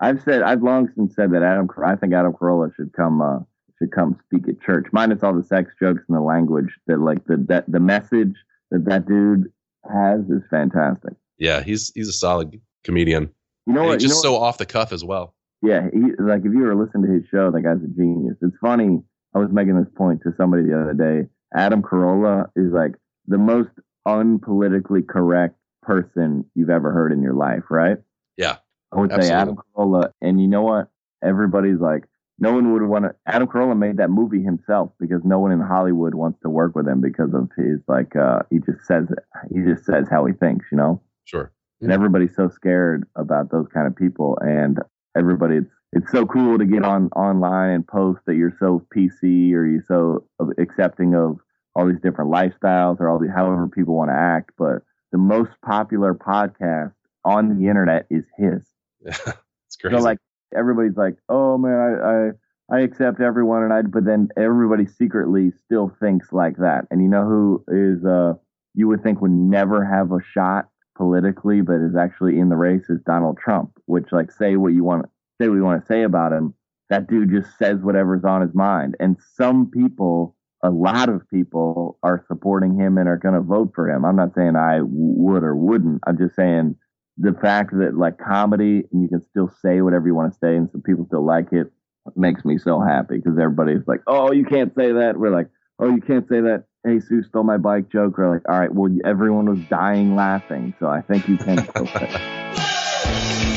I've 0.00 0.22
said 0.22 0.42
I've 0.42 0.62
long 0.62 0.88
since 0.96 1.14
said 1.14 1.32
that 1.32 1.42
Adam. 1.42 1.68
I 1.84 1.96
think 1.96 2.14
Adam 2.14 2.32
Carolla 2.32 2.74
should 2.74 2.92
come. 2.92 3.20
Uh, 3.20 3.40
to 3.82 3.88
come 3.88 4.18
speak 4.26 4.48
at 4.48 4.60
church, 4.60 4.86
minus 4.92 5.22
all 5.22 5.34
the 5.34 5.42
sex 5.42 5.72
jokes 5.80 6.02
and 6.08 6.16
the 6.16 6.22
language 6.22 6.70
that 6.86 7.00
like 7.00 7.24
the 7.26 7.36
that 7.48 7.70
the 7.70 7.80
message 7.80 8.34
that 8.70 8.84
that 8.86 9.06
dude 9.06 9.52
has 9.90 10.20
is 10.30 10.42
fantastic. 10.50 11.14
Yeah, 11.38 11.62
he's 11.62 11.92
he's 11.94 12.08
a 12.08 12.12
solid 12.12 12.60
comedian. 12.84 13.30
You 13.66 13.74
know 13.74 13.84
what? 13.84 14.00
Just 14.00 14.02
you 14.02 14.08
know 14.08 14.22
so 14.22 14.32
what? 14.32 14.42
off 14.42 14.58
the 14.58 14.66
cuff 14.66 14.92
as 14.92 15.04
well. 15.04 15.34
Yeah, 15.62 15.88
he 15.92 16.00
like 16.18 16.40
if 16.44 16.52
you 16.52 16.62
ever 16.62 16.74
listen 16.74 17.02
to 17.02 17.12
his 17.12 17.24
show, 17.30 17.50
that 17.50 17.62
guy's 17.62 17.82
a 17.82 17.88
genius. 17.88 18.36
It's 18.40 18.56
funny. 18.60 19.02
I 19.34 19.38
was 19.38 19.50
making 19.50 19.76
this 19.76 19.92
point 19.96 20.20
to 20.22 20.32
somebody 20.36 20.64
the 20.64 20.80
other 20.80 20.94
day. 20.94 21.28
Adam 21.54 21.82
Carolla 21.82 22.46
is 22.56 22.72
like 22.72 22.94
the 23.26 23.38
most 23.38 23.70
unpolitically 24.06 25.06
correct 25.06 25.56
person 25.82 26.44
you've 26.54 26.70
ever 26.70 26.92
heard 26.92 27.12
in 27.12 27.22
your 27.22 27.34
life, 27.34 27.64
right? 27.70 27.98
Yeah. 28.36 28.56
I 28.92 28.96
would 28.96 29.12
absolutely. 29.12 29.28
say 29.28 29.34
Adam 29.34 29.56
Carolla, 29.56 30.12
and 30.20 30.40
you 30.40 30.48
know 30.48 30.62
what? 30.62 30.90
Everybody's 31.22 31.80
like, 31.80 32.04
no 32.38 32.52
one 32.52 32.72
would 32.72 32.82
want 32.82 33.04
to. 33.04 33.14
Adam 33.26 33.46
Carolla 33.46 33.78
made 33.78 33.98
that 33.98 34.10
movie 34.10 34.42
himself 34.42 34.90
because 34.98 35.22
no 35.24 35.38
one 35.38 35.52
in 35.52 35.60
Hollywood 35.60 36.14
wants 36.14 36.40
to 36.42 36.50
work 36.50 36.74
with 36.74 36.88
him 36.88 37.00
because 37.00 37.32
of 37.34 37.48
his 37.56 37.78
like. 37.86 38.16
uh 38.16 38.40
He 38.50 38.58
just 38.58 38.84
says 38.84 39.06
it. 39.10 39.18
He 39.54 39.62
just 39.62 39.84
says 39.84 40.06
how 40.10 40.26
he 40.26 40.32
thinks, 40.32 40.66
you 40.72 40.78
know. 40.78 41.00
Sure. 41.24 41.52
And 41.80 41.92
everybody's 41.92 42.34
so 42.34 42.48
scared 42.48 43.04
about 43.16 43.50
those 43.50 43.66
kind 43.72 43.86
of 43.86 43.94
people, 43.94 44.38
and 44.40 44.78
everybody. 45.16 45.58
It's 45.58 45.70
it's 45.92 46.10
so 46.10 46.26
cool 46.26 46.58
to 46.58 46.64
get 46.64 46.84
on 46.84 47.08
online 47.14 47.70
and 47.70 47.86
post 47.86 48.20
that 48.26 48.34
you're 48.34 48.56
so 48.58 48.84
PC 48.94 49.52
or 49.52 49.66
you're 49.66 49.84
so 49.86 50.26
accepting 50.58 51.14
of 51.14 51.38
all 51.74 51.86
these 51.86 52.00
different 52.02 52.30
lifestyles 52.30 53.00
or 53.00 53.08
all 53.08 53.18
the 53.18 53.30
however 53.30 53.68
people 53.68 53.96
want 53.96 54.10
to 54.10 54.16
act. 54.16 54.50
But 54.58 54.82
the 55.10 55.18
most 55.18 55.50
popular 55.64 56.14
podcast 56.14 56.92
on 57.24 57.58
the 57.58 57.68
internet 57.68 58.06
is 58.10 58.24
his. 58.36 58.62
it's 59.04 59.76
crazy. 59.80 59.96
So 59.96 60.02
like 60.02 60.18
everybody's 60.56 60.96
like, 60.96 61.16
oh 61.28 61.58
man, 61.58 61.72
I, 61.78 62.74
I, 62.74 62.78
I 62.78 62.80
accept 62.80 63.20
everyone, 63.20 63.64
and 63.64 63.72
I, 63.72 63.82
but 63.82 64.04
then 64.04 64.28
everybody 64.36 64.86
secretly 64.86 65.52
still 65.64 65.94
thinks 66.00 66.32
like 66.32 66.56
that. 66.58 66.86
And 66.90 67.02
you 67.02 67.08
know 67.08 67.24
who 67.24 67.64
is, 67.68 68.04
uh, 68.04 68.34
you 68.74 68.88
would 68.88 69.02
think 69.02 69.20
would 69.20 69.30
never 69.30 69.84
have 69.84 70.12
a 70.12 70.20
shot 70.32 70.68
politically, 70.96 71.60
but 71.60 71.74
is 71.74 71.96
actually 71.96 72.38
in 72.38 72.48
the 72.48 72.56
race 72.56 72.88
is 72.88 73.00
Donald 73.04 73.38
Trump. 73.38 73.72
Which, 73.86 74.06
like, 74.12 74.30
say 74.30 74.56
what 74.56 74.72
you 74.72 74.84
want, 74.84 75.06
say 75.40 75.48
what 75.48 75.56
you 75.56 75.64
want 75.64 75.82
to 75.82 75.86
say 75.86 76.02
about 76.02 76.32
him. 76.32 76.54
That 76.88 77.08
dude 77.08 77.30
just 77.30 77.58
says 77.58 77.80
whatever's 77.80 78.24
on 78.24 78.42
his 78.42 78.54
mind, 78.54 78.96
and 79.00 79.16
some 79.36 79.70
people 79.70 80.36
a 80.62 80.70
lot 80.70 81.08
of 81.08 81.28
people 81.28 81.98
are 82.02 82.24
supporting 82.28 82.78
him 82.78 82.98
and 82.98 83.08
are 83.08 83.16
going 83.16 83.34
to 83.34 83.40
vote 83.40 83.72
for 83.74 83.90
him. 83.90 84.04
I'm 84.04 84.16
not 84.16 84.34
saying 84.34 84.56
I 84.56 84.80
would 84.82 85.42
or 85.42 85.56
wouldn't. 85.56 86.02
I'm 86.06 86.16
just 86.16 86.36
saying 86.36 86.76
the 87.18 87.32
fact 87.32 87.72
that 87.72 87.96
like 87.96 88.18
comedy 88.18 88.84
and 88.92 89.02
you 89.02 89.08
can 89.08 89.22
still 89.22 89.50
say 89.60 89.80
whatever 89.80 90.06
you 90.06 90.14
want 90.14 90.32
to 90.32 90.38
say 90.38 90.56
and 90.56 90.70
some 90.70 90.82
people 90.82 91.04
still 91.06 91.24
like 91.26 91.52
it 91.52 91.70
makes 92.16 92.44
me 92.44 92.58
so 92.58 92.80
happy 92.80 93.16
because 93.16 93.38
everybody's 93.38 93.86
like, 93.86 94.00
oh, 94.06 94.32
you 94.32 94.44
can't 94.44 94.74
say 94.74 94.92
that. 94.92 95.18
We're 95.18 95.34
like, 95.34 95.48
oh, 95.78 95.94
you 95.94 96.00
can't 96.00 96.28
say 96.28 96.40
that. 96.40 96.64
Hey, 96.84 97.00
Sue 97.00 97.22
stole 97.22 97.44
my 97.44 97.58
bike 97.58 97.90
joke. 97.90 98.18
We're 98.18 98.32
like, 98.32 98.48
all 98.48 98.58
right, 98.58 98.72
well, 98.72 98.90
everyone 99.04 99.48
was 99.48 99.60
dying 99.68 100.16
laughing, 100.16 100.74
so 100.80 100.86
I 100.86 101.00
think 101.02 101.28
you 101.28 101.36
can 101.36 101.58
still 101.58 101.86
say 101.86 103.51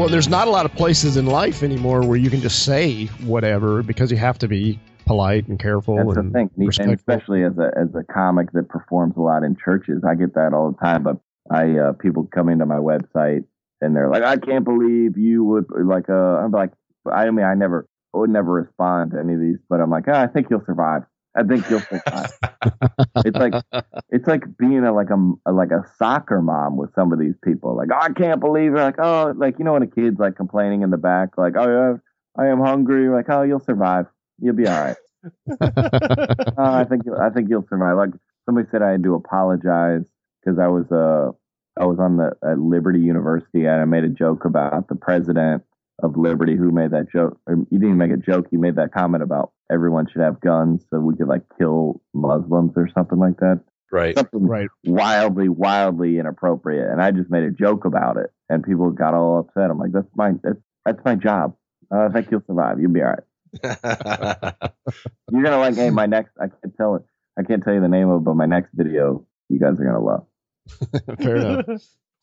Well, 0.00 0.08
there's 0.08 0.30
not 0.30 0.48
a 0.48 0.50
lot 0.50 0.64
of 0.64 0.72
places 0.72 1.18
in 1.18 1.26
life 1.26 1.62
anymore 1.62 2.00
where 2.00 2.16
you 2.16 2.30
can 2.30 2.40
just 2.40 2.64
say 2.64 3.04
whatever 3.22 3.82
because 3.82 4.10
you 4.10 4.16
have 4.16 4.38
to 4.38 4.48
be 4.48 4.80
polite 5.04 5.46
and 5.46 5.58
careful. 5.58 5.96
That's 5.96 6.16
and 6.16 6.32
the 6.32 6.32
thing, 6.32 6.50
and 6.80 6.92
especially 6.92 7.44
as 7.44 7.52
a 7.58 7.70
as 7.78 7.88
a 7.94 8.02
comic 8.10 8.50
that 8.52 8.70
performs 8.70 9.18
a 9.18 9.20
lot 9.20 9.42
in 9.42 9.56
churches, 9.62 10.02
I 10.02 10.14
get 10.14 10.32
that 10.36 10.54
all 10.54 10.72
the 10.72 10.78
time. 10.78 11.02
But 11.02 11.18
I 11.50 11.76
uh, 11.76 11.92
people 11.92 12.26
come 12.34 12.48
into 12.48 12.64
my 12.64 12.76
website 12.76 13.44
and 13.82 13.94
they're 13.94 14.08
like, 14.08 14.22
"I 14.22 14.38
can't 14.38 14.64
believe 14.64 15.18
you 15.18 15.44
would 15.44 15.66
like." 15.84 16.08
Uh, 16.08 16.14
I'm 16.14 16.50
like, 16.50 16.70
I 17.04 17.30
mean, 17.30 17.44
I 17.44 17.52
never 17.52 17.86
would 18.14 18.30
never 18.30 18.52
respond 18.52 19.10
to 19.10 19.18
any 19.18 19.34
of 19.34 19.40
these, 19.40 19.58
but 19.68 19.82
I'm 19.82 19.90
like, 19.90 20.04
oh, 20.08 20.14
I 20.14 20.28
think 20.28 20.46
you'll 20.48 20.64
survive. 20.64 21.02
I 21.36 21.42
think 21.42 21.68
you'll 21.68 21.80
survive. 21.80 22.30
it's 23.24 23.36
like 23.36 23.54
it's 24.10 24.26
like 24.26 24.44
being 24.58 24.84
a, 24.84 24.92
like 24.92 25.10
a, 25.10 25.32
a, 25.46 25.52
like 25.52 25.70
a 25.70 25.84
soccer 25.96 26.42
mom 26.42 26.76
with 26.76 26.94
some 26.94 27.12
of 27.12 27.18
these 27.18 27.34
people. 27.44 27.76
Like, 27.76 27.88
oh, 27.92 27.98
I 27.98 28.12
can't 28.12 28.40
believe 28.40 28.72
it. 28.72 28.80
Like, 28.80 28.98
oh, 28.98 29.32
like 29.36 29.58
you 29.58 29.64
know 29.64 29.74
when 29.74 29.82
a 29.82 29.86
kid's 29.86 30.18
like 30.18 30.36
complaining 30.36 30.82
in 30.82 30.90
the 30.90 30.98
back, 30.98 31.38
like, 31.38 31.54
oh 31.56 31.68
yeah, 31.68 32.42
I 32.42 32.48
am 32.48 32.60
hungry. 32.60 33.08
Like, 33.08 33.26
oh, 33.28 33.42
you'll 33.42 33.60
survive. 33.60 34.06
You'll 34.40 34.54
be 34.54 34.66
all 34.66 34.80
right. 34.80 34.96
uh, 35.60 36.52
I 36.58 36.84
think 36.84 37.02
I 37.18 37.30
think 37.30 37.48
you'll 37.48 37.66
survive. 37.68 37.96
Like 37.96 38.10
somebody 38.46 38.68
said, 38.70 38.82
I 38.82 38.92
had 38.92 39.02
to 39.04 39.14
apologize 39.14 40.04
because 40.40 40.58
I 40.58 40.68
was 40.68 40.90
uh 40.90 41.32
I 41.80 41.86
was 41.86 41.98
on 41.98 42.16
the 42.16 42.32
at 42.44 42.58
Liberty 42.58 43.00
University 43.00 43.64
and 43.64 43.80
I 43.80 43.84
made 43.84 44.04
a 44.04 44.08
joke 44.08 44.44
about 44.44 44.88
the 44.88 44.96
president 44.96 45.62
of 46.02 46.16
Liberty 46.16 46.56
who 46.56 46.70
made 46.70 46.90
that 46.92 47.10
joke. 47.12 47.38
Or 47.46 47.56
you 47.70 47.78
didn't 47.78 47.98
make 47.98 48.10
a 48.12 48.16
joke. 48.16 48.46
You 48.50 48.58
made 48.58 48.76
that 48.76 48.92
comment 48.92 49.22
about 49.22 49.52
everyone 49.72 50.06
should 50.10 50.22
have 50.22 50.40
guns 50.40 50.84
so 50.90 50.98
we 51.00 51.14
could 51.16 51.28
like 51.28 51.42
kill 51.58 52.00
Muslims 52.14 52.72
or 52.76 52.88
something 52.94 53.18
like 53.18 53.36
that. 53.38 53.60
Right. 53.92 54.16
Something 54.16 54.46
Right. 54.46 54.68
wildly, 54.84 55.48
wildly 55.48 56.18
inappropriate. 56.18 56.88
And 56.90 57.02
I 57.02 57.10
just 57.10 57.30
made 57.30 57.42
a 57.44 57.50
joke 57.50 57.84
about 57.84 58.16
it, 58.18 58.30
and 58.48 58.62
people 58.62 58.90
got 58.90 59.14
all 59.14 59.40
upset. 59.40 59.70
I'm 59.70 59.78
like, 59.78 59.92
that's 59.92 60.06
my 60.14 60.32
that's 60.42 60.58
that's 60.84 61.04
my 61.04 61.16
job. 61.16 61.56
Uh, 61.92 62.06
I 62.08 62.12
think 62.12 62.30
you'll 62.30 62.42
survive. 62.46 62.80
You'll 62.80 62.92
be 62.92 63.02
all 63.02 63.14
right. 63.16 63.24
You're 65.32 65.42
gonna 65.42 65.58
like. 65.58 65.74
Hey, 65.74 65.90
my 65.90 66.06
next. 66.06 66.30
I 66.40 66.46
can't 66.46 66.76
tell 66.76 66.94
it. 66.96 67.02
I 67.38 67.42
can't 67.42 67.64
tell 67.64 67.74
you 67.74 67.80
the 67.80 67.88
name 67.88 68.08
of, 68.10 68.20
it, 68.20 68.24
but 68.24 68.34
my 68.36 68.46
next 68.46 68.70
video, 68.74 69.26
you 69.48 69.58
guys 69.58 69.72
are 69.80 69.84
gonna 69.84 70.00
love. 70.00 70.26
Fair 71.20 71.36
enough. 71.36 71.66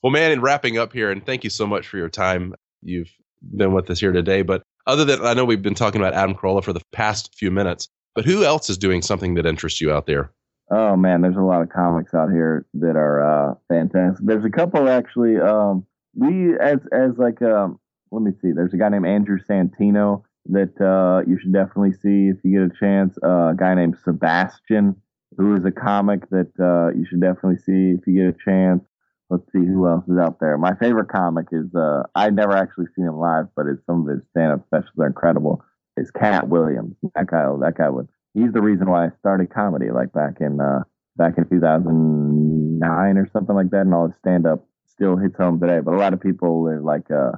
well, 0.04 0.12
man, 0.12 0.32
in 0.32 0.42
wrapping 0.42 0.78
up 0.78 0.94
here, 0.94 1.12
and 1.12 1.26
thank 1.26 1.44
you 1.44 1.50
so 1.50 1.68
much 1.68 1.88
for 1.88 1.98
your 1.98 2.08
time. 2.10 2.54
You've 2.82 3.12
been 3.56 3.74
with 3.74 3.90
us 3.90 4.00
here 4.00 4.12
today. 4.12 4.42
But 4.42 4.64
other 4.86 5.06
than, 5.06 5.26
I 5.26 5.34
know 5.34 5.46
we've 5.46 5.62
been 5.62 5.76
talking 5.76 6.02
about 6.02 6.14
Adam 6.14 6.36
Carolla 6.36 6.64
for 6.64 6.74
the 6.74 6.82
past 6.92 7.36
few 7.36 7.52
minutes, 7.52 7.90
but 8.16 8.26
who 8.26 8.44
else 8.44 8.70
is 8.70 8.78
doing 8.78 9.02
something 9.02 9.36
that 9.36 9.46
interests 9.46 9.82
you 9.82 9.92
out 9.92 10.06
there? 10.06 10.32
Oh 10.70 10.96
man, 10.98 11.22
there's 11.22 11.38
a 11.38 11.42
lot 11.42 11.62
of 11.62 11.70
comics 11.70 12.14
out 12.14 12.30
here 12.30 12.66
that 12.74 12.96
are 12.96 13.22
uh, 13.22 13.56
fantastic. 13.70 14.26
There's 14.26 14.44
a 14.44 14.50
couple 14.50 14.90
actually. 14.90 15.38
Um, 15.38 15.86
we 16.14 16.58
as 16.60 16.80
as 16.92 17.12
like 17.18 17.42
um, 17.42 17.80
let 18.12 18.22
me 18.22 18.32
see. 18.42 18.52
There's 18.52 18.74
a 18.74 18.78
guy 18.78 18.90
named 18.90 19.06
Andrew 19.06 19.40
Santino 19.50 20.24
that 20.50 20.80
uh, 20.82 21.28
you 21.30 21.38
should 21.40 21.54
definitely 21.54 21.94
see 21.94 22.30
if 22.30 22.38
you 22.44 22.60
get 22.60 22.76
a 22.76 22.80
chance. 22.80 23.18
Uh, 23.24 23.50
a 23.50 23.56
guy 23.58 23.76
named 23.76 23.98
Sebastian, 24.04 24.96
who 25.38 25.56
is 25.56 25.66
a 25.66 25.72
comic 25.72 26.30
that 26.30 26.52
uh, 26.60 26.98
you 26.98 27.06
should 27.06 27.22
definitely 27.22 27.58
see 27.58 27.96
if 27.98 28.08
you 28.08 28.16
get 28.16 28.36
a 28.36 28.44
chance. 28.44 28.84
Let's 29.30 29.44
see 29.52 29.66
who 29.66 29.88
else 29.88 30.06
is 30.08 30.18
out 30.18 30.40
there. 30.40 30.58
My 30.58 30.74
favorite 30.76 31.10
comic 31.10 31.48
is 31.52 31.74
uh, 31.76 32.04
I 32.16 32.30
never 32.30 32.54
actually 32.54 32.86
seen 32.96 33.06
him 33.06 33.20
live, 33.20 33.48
but 33.56 33.66
it's 33.68 33.86
some 33.86 34.08
of 34.08 34.16
his 34.16 34.24
stand-up 34.32 34.66
specials 34.68 34.98
are 35.00 35.08
incredible. 35.08 35.64
Is 35.98 36.12
Katt 36.12 36.48
Williams. 36.48 36.96
That 37.16 37.28
guy, 37.28 37.46
that 37.62 37.74
guy 37.78 37.90
was. 37.90 38.06
He's 38.34 38.54
the 38.54 38.62
reason 38.62 38.90
why 38.90 39.06
I 39.06 39.10
started 39.20 39.54
comedy, 39.54 39.90
like 39.90 40.14
back 40.14 40.38
in 40.40 40.62
uh, 40.62 40.84
back 41.18 41.38
in 41.38 41.50
2009 41.50 43.18
or 43.18 43.30
something 43.34 43.56
like 43.56 43.72
that, 43.72 43.82
and 43.82 43.94
all 43.94 44.08
his 44.08 44.16
stand-up 44.20 44.66
still 44.86 45.18
hits 45.18 45.36
home 45.38 45.60
today. 45.60 45.80
But 45.80 45.96
a 45.96 45.98
lot 45.98 46.14
of 46.14 46.22
people 46.22 46.68
are 46.70 46.82
like, 46.82 47.10
uh, 47.12 47.32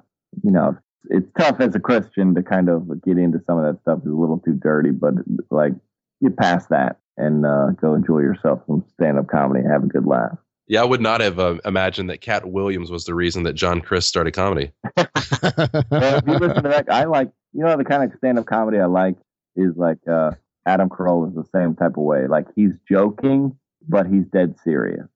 you 0.44 0.52
know, 0.52 0.78
it's 1.10 1.32
tough 1.38 1.60
as 1.60 1.74
a 1.76 1.80
Christian 1.80 2.36
to 2.36 2.44
kind 2.44 2.70
of 2.70 3.02
get 3.04 3.18
into 3.18 3.40
some 3.48 3.58
of 3.58 3.64
that 3.64 3.82
stuff. 3.82 4.00
It's 4.00 4.08
a 4.08 4.10
little 4.10 4.40
too 4.40 4.60
dirty, 4.62 4.92
but 4.92 5.14
like 5.50 5.74
get 6.22 6.38
past 6.38 6.70
that 6.70 7.00
and 7.18 7.46
uh, 7.46 7.72
go 7.82 7.94
enjoy 7.94 8.20
yourself 8.20 8.62
some 8.68 8.84
stand-up 8.94 9.28
comedy 9.28 9.62
and 9.62 9.72
have 9.72 9.84
a 9.84 9.88
good 9.88 10.06
laugh. 10.06 10.38
Yeah, 10.70 10.84
I 10.84 10.86
would 10.86 11.02
not 11.02 11.20
have 11.20 11.40
uh, 11.40 11.58
imagined 11.66 12.12
that 12.12 12.22
Katt 12.22 12.52
Williams 12.52 12.92
was 12.92 13.06
the 13.06 13.16
reason 13.16 13.42
that 13.44 13.54
John 13.54 13.82
Crist 13.82 14.08
started 14.08 14.34
comedy. 14.34 14.72
well, 14.96 15.08
if 15.90 16.28
you 16.28 16.34
listen 16.34 16.64
to 16.64 16.70
that, 16.70 16.86
I 16.92 17.06
like, 17.06 17.32
you 17.54 17.64
know, 17.64 17.76
the 17.76 17.84
kind 17.84 18.04
of 18.04 18.16
stand-up 18.20 18.46
comedy 18.46 18.78
I 18.78 18.86
like 18.86 19.16
is 19.56 19.76
like 19.76 19.98
uh, 20.08 20.32
Adam 20.68 20.88
Carolla 20.88 21.30
is 21.30 21.36
the 21.36 21.46
same 21.56 21.76
type 21.76 21.98
of 21.98 22.04
way. 22.04 22.28
Like 22.28 22.46
he's 22.56 22.74
joking, 22.88 23.58
but 23.88 24.06
he's 24.06 24.26
dead 24.32 24.56
serious. 24.64 25.08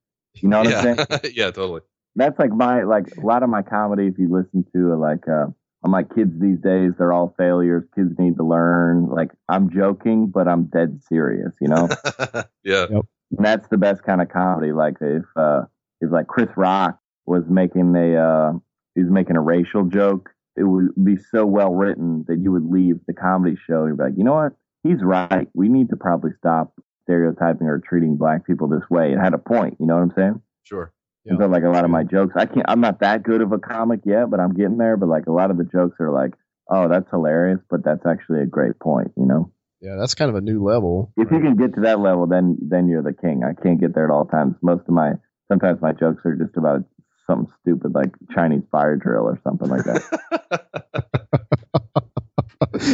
You 0.42 0.50
know 0.50 0.60
what 0.60 0.70
yeah. 0.70 0.78
I'm 0.80 0.84
saying? 0.96 1.34
yeah, 1.36 1.52
totally. 1.52 1.82
That's 2.16 2.38
like 2.40 2.52
my 2.52 2.84
like 2.84 3.16
a 3.16 3.22
lot 3.22 3.44
of 3.44 3.50
my 3.50 3.62
comedy. 3.62 4.08
If 4.08 4.18
you 4.18 4.32
listen 4.32 4.66
to 4.76 4.94
it, 4.94 4.96
like 4.96 5.28
uh, 5.28 5.48
I'm 5.84 5.92
like 5.92 6.14
kids 6.16 6.32
these 6.40 6.60
days, 6.60 6.94
they're 6.98 7.14
all 7.14 7.36
failures. 7.38 7.84
Kids 7.96 8.12
need 8.18 8.38
to 8.38 8.44
learn. 8.44 9.08
Like 9.08 9.30
I'm 9.50 9.70
joking, 9.70 10.28
but 10.28 10.48
I'm 10.48 10.66
dead 10.66 11.02
serious. 11.08 11.54
You 11.62 11.68
know. 11.68 11.90
yeah. 12.64 12.88
Yep. 12.90 13.06
And 13.38 13.46
that's 13.46 13.68
the 13.70 13.78
best 13.78 14.04
kind 14.04 14.22
of 14.22 14.30
comedy. 14.30 14.72
Like 14.72 14.96
if 15.02 15.24
uh, 15.36 15.64
if 16.02 16.12
like 16.12 16.28
Chris 16.28 16.50
Rock 16.56 17.00
was 17.26 17.44
making 17.50 17.96
a 17.96 18.16
uh, 18.16 18.52
he 18.96 19.02
was 19.02 19.12
making 19.12 19.36
a 19.36 19.42
racial 19.42 19.86
joke, 19.86 20.30
it 20.56 20.64
would 20.64 20.90
be 21.04 21.18
so 21.18 21.46
well 21.46 21.74
written 21.74 22.26
that 22.28 22.40
you 22.40 22.52
would 22.52 22.66
leave 22.66 23.00
the 23.08 23.14
comedy 23.14 23.56
show 23.68 23.82
and 23.82 23.90
you'd 23.90 23.98
be 23.98 24.04
like, 24.04 24.18
you 24.18 24.24
know 24.24 24.36
what? 24.36 24.54
He's 24.84 25.02
right. 25.02 25.48
We 25.54 25.70
need 25.70 25.90
to 25.90 25.96
probably 25.96 26.32
stop 26.38 26.74
stereotyping 27.04 27.68
or 27.68 27.80
treating 27.80 28.18
black 28.18 28.46
people 28.46 28.68
this 28.68 28.90
way. 28.90 29.14
It 29.14 29.18
had 29.18 29.34
a 29.34 29.38
point. 29.38 29.78
You 29.80 29.88
know 29.88 29.96
what 29.96 30.04
I'm 30.04 30.14
saying? 30.16 30.42
Sure. 30.64 30.94
And 31.26 31.40
so 31.40 31.48
like 31.48 31.64
a 31.64 31.70
lot 31.70 31.86
of 31.86 31.92
my 31.92 32.04
jokes, 32.04 32.34
I 32.36 32.46
can't. 32.46 32.66
I'm 32.68 32.82
not 32.82 33.00
that 33.00 33.24
good 33.24 33.42
of 33.42 33.54
a 33.54 33.58
comic 33.58 34.02
yet, 34.06 34.30
but 34.30 34.42
I'm 34.42 34.54
getting 34.54 34.78
there. 34.78 34.98
But 34.98 35.08
like 35.08 35.26
a 35.28 35.32
lot 35.32 35.52
of 35.52 35.58
the 35.58 35.64
jokes 35.64 35.96
are 36.02 36.12
like, 36.12 36.34
oh, 36.70 36.90
that's 36.90 37.10
hilarious, 37.10 37.60
but 37.70 37.84
that's 37.84 38.06
actually 38.06 38.42
a 38.42 38.46
great 38.46 38.78
point. 38.80 39.12
You 39.16 39.26
know. 39.26 39.52
Yeah, 39.84 39.98
that's 40.00 40.16
kind 40.16 40.30
of 40.30 40.36
a 40.36 40.42
new 40.42 40.64
level. 40.64 41.12
If 41.18 41.30
you 41.30 41.42
can 41.42 41.58
get 41.58 41.76
to 41.76 41.82
that 41.82 42.00
level, 42.00 42.26
then 42.26 42.58
then 42.62 42.88
you're 42.88 43.04
the 43.04 43.12
king. 43.14 43.44
I 43.44 43.52
can't 43.62 43.82
get 43.82 43.94
there 43.94 44.06
at 44.06 44.12
all 44.12 44.24
times. 44.26 44.56
Most 44.62 44.84
of 44.88 44.94
my 44.94 45.12
sometimes 45.52 45.82
my 45.82 45.92
jokes 45.92 46.22
are 46.26 46.36
just 46.38 46.56
about 46.56 46.86
something 47.28 47.54
stupid 47.62 47.94
like 47.94 48.12
Chinese 48.34 48.64
fire 48.72 48.96
drill 48.96 49.24
or 49.24 49.40
something 49.44 49.68
like 49.68 49.84
that. 49.84 50.64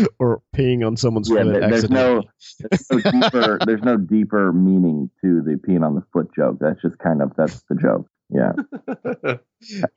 or 0.19 0.41
peeing 0.55 0.85
on 0.85 0.97
someone's 0.97 1.29
yeah, 1.29 1.43
foot. 1.43 1.53
there- 1.53 1.69
there's 1.69 1.89
no 1.91 2.23
there's 2.71 2.89
no 2.91 3.11
deeper 3.11 3.59
there's 3.67 3.83
no 3.83 3.97
deeper 3.97 4.51
meaning 4.51 5.11
to 5.23 5.41
the 5.43 5.59
peeing 5.67 5.85
on 5.85 5.93
the 5.93 6.03
foot 6.11 6.29
joke. 6.35 6.57
That's 6.59 6.81
just 6.81 6.97
kind 6.97 7.21
of 7.21 7.33
that's 7.37 7.61
the 7.69 7.75
joke. 7.75 8.07
Yeah. 8.31 8.53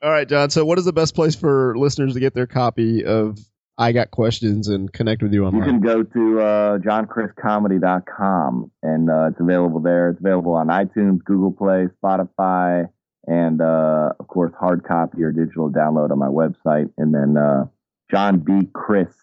All 0.03 0.09
right, 0.11 0.27
John. 0.27 0.49
So, 0.49 0.65
what 0.65 0.79
is 0.79 0.85
the 0.85 0.93
best 0.93 1.15
place 1.15 1.35
for 1.35 1.75
listeners 1.77 2.13
to 2.13 2.19
get 2.19 2.33
their 2.33 2.47
copy 2.47 3.05
of 3.05 3.37
I 3.77 3.91
Got 3.91 4.11
Questions 4.11 4.67
and 4.67 4.91
connect 4.91 5.23
with 5.23 5.33
you 5.33 5.45
online. 5.45 5.65
You 5.65 5.71
can 5.71 5.81
go 5.81 6.03
to 6.03 6.39
uh, 6.39 6.77
johncristcomedy.com 6.79 8.71
and 8.83 9.09
uh, 9.09 9.29
it's 9.31 9.39
available 9.39 9.79
there. 9.79 10.09
It's 10.09 10.19
available 10.19 10.53
on 10.53 10.67
iTunes, 10.67 11.23
Google 11.23 11.51
Play, 11.51 11.87
Spotify, 12.03 12.89
and 13.25 13.61
uh, 13.61 14.13
of 14.19 14.27
course, 14.27 14.53
hard 14.59 14.83
copy 14.83 15.23
or 15.23 15.31
digital 15.31 15.71
download 15.71 16.11
on 16.11 16.19
my 16.19 16.27
website. 16.27 16.91
And 16.97 17.13
then 17.13 17.35
uh, 17.37 17.65
John 18.11 18.39
B. 18.39 18.69
Crist 18.73 19.17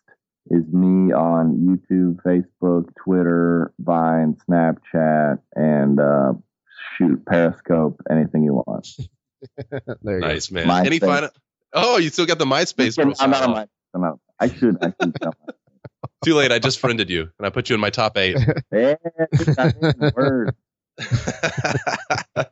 is 0.51 0.65
me 0.73 1.13
on 1.13 1.59
YouTube, 1.91 2.17
Facebook, 2.23 2.93
Twitter, 3.05 3.73
Vine, 3.79 4.37
Snapchat, 4.49 5.39
and 5.55 6.01
uh, 6.01 6.33
shoot, 6.97 7.25
Periscope, 7.25 8.01
anything 8.11 8.43
you 8.43 8.55
want. 8.55 8.89
there 10.03 10.15
you 10.15 10.21
nice, 10.21 10.51
man. 10.51 10.67
MySpace. 10.67 10.87
Any 10.87 10.99
final? 10.99 11.31
Oh, 11.73 11.99
you 11.99 12.11
still 12.11 12.27
got 12.27 12.39
the 12.39 12.47
MySpace. 12.47 12.99
I'm 13.21 13.31
not 13.31 13.43
on 13.43 13.51
my. 13.53 13.69
I'm 13.95 14.19
I 14.39 14.49
should. 14.49 14.77
I 14.83 14.93
should. 15.01 15.15
tell 15.21 15.35
Too 16.25 16.35
late. 16.35 16.53
I 16.53 16.59
just 16.59 16.79
friended 16.79 17.11
you, 17.11 17.31
and 17.39 17.47
I 17.47 17.51
put 17.51 17.69
you 17.69 17.75
in 17.75 17.81
my 17.81 17.91
top 17.91 18.17
eight. 18.17 18.37
Yeah, 18.73 18.95
word. 20.15 20.55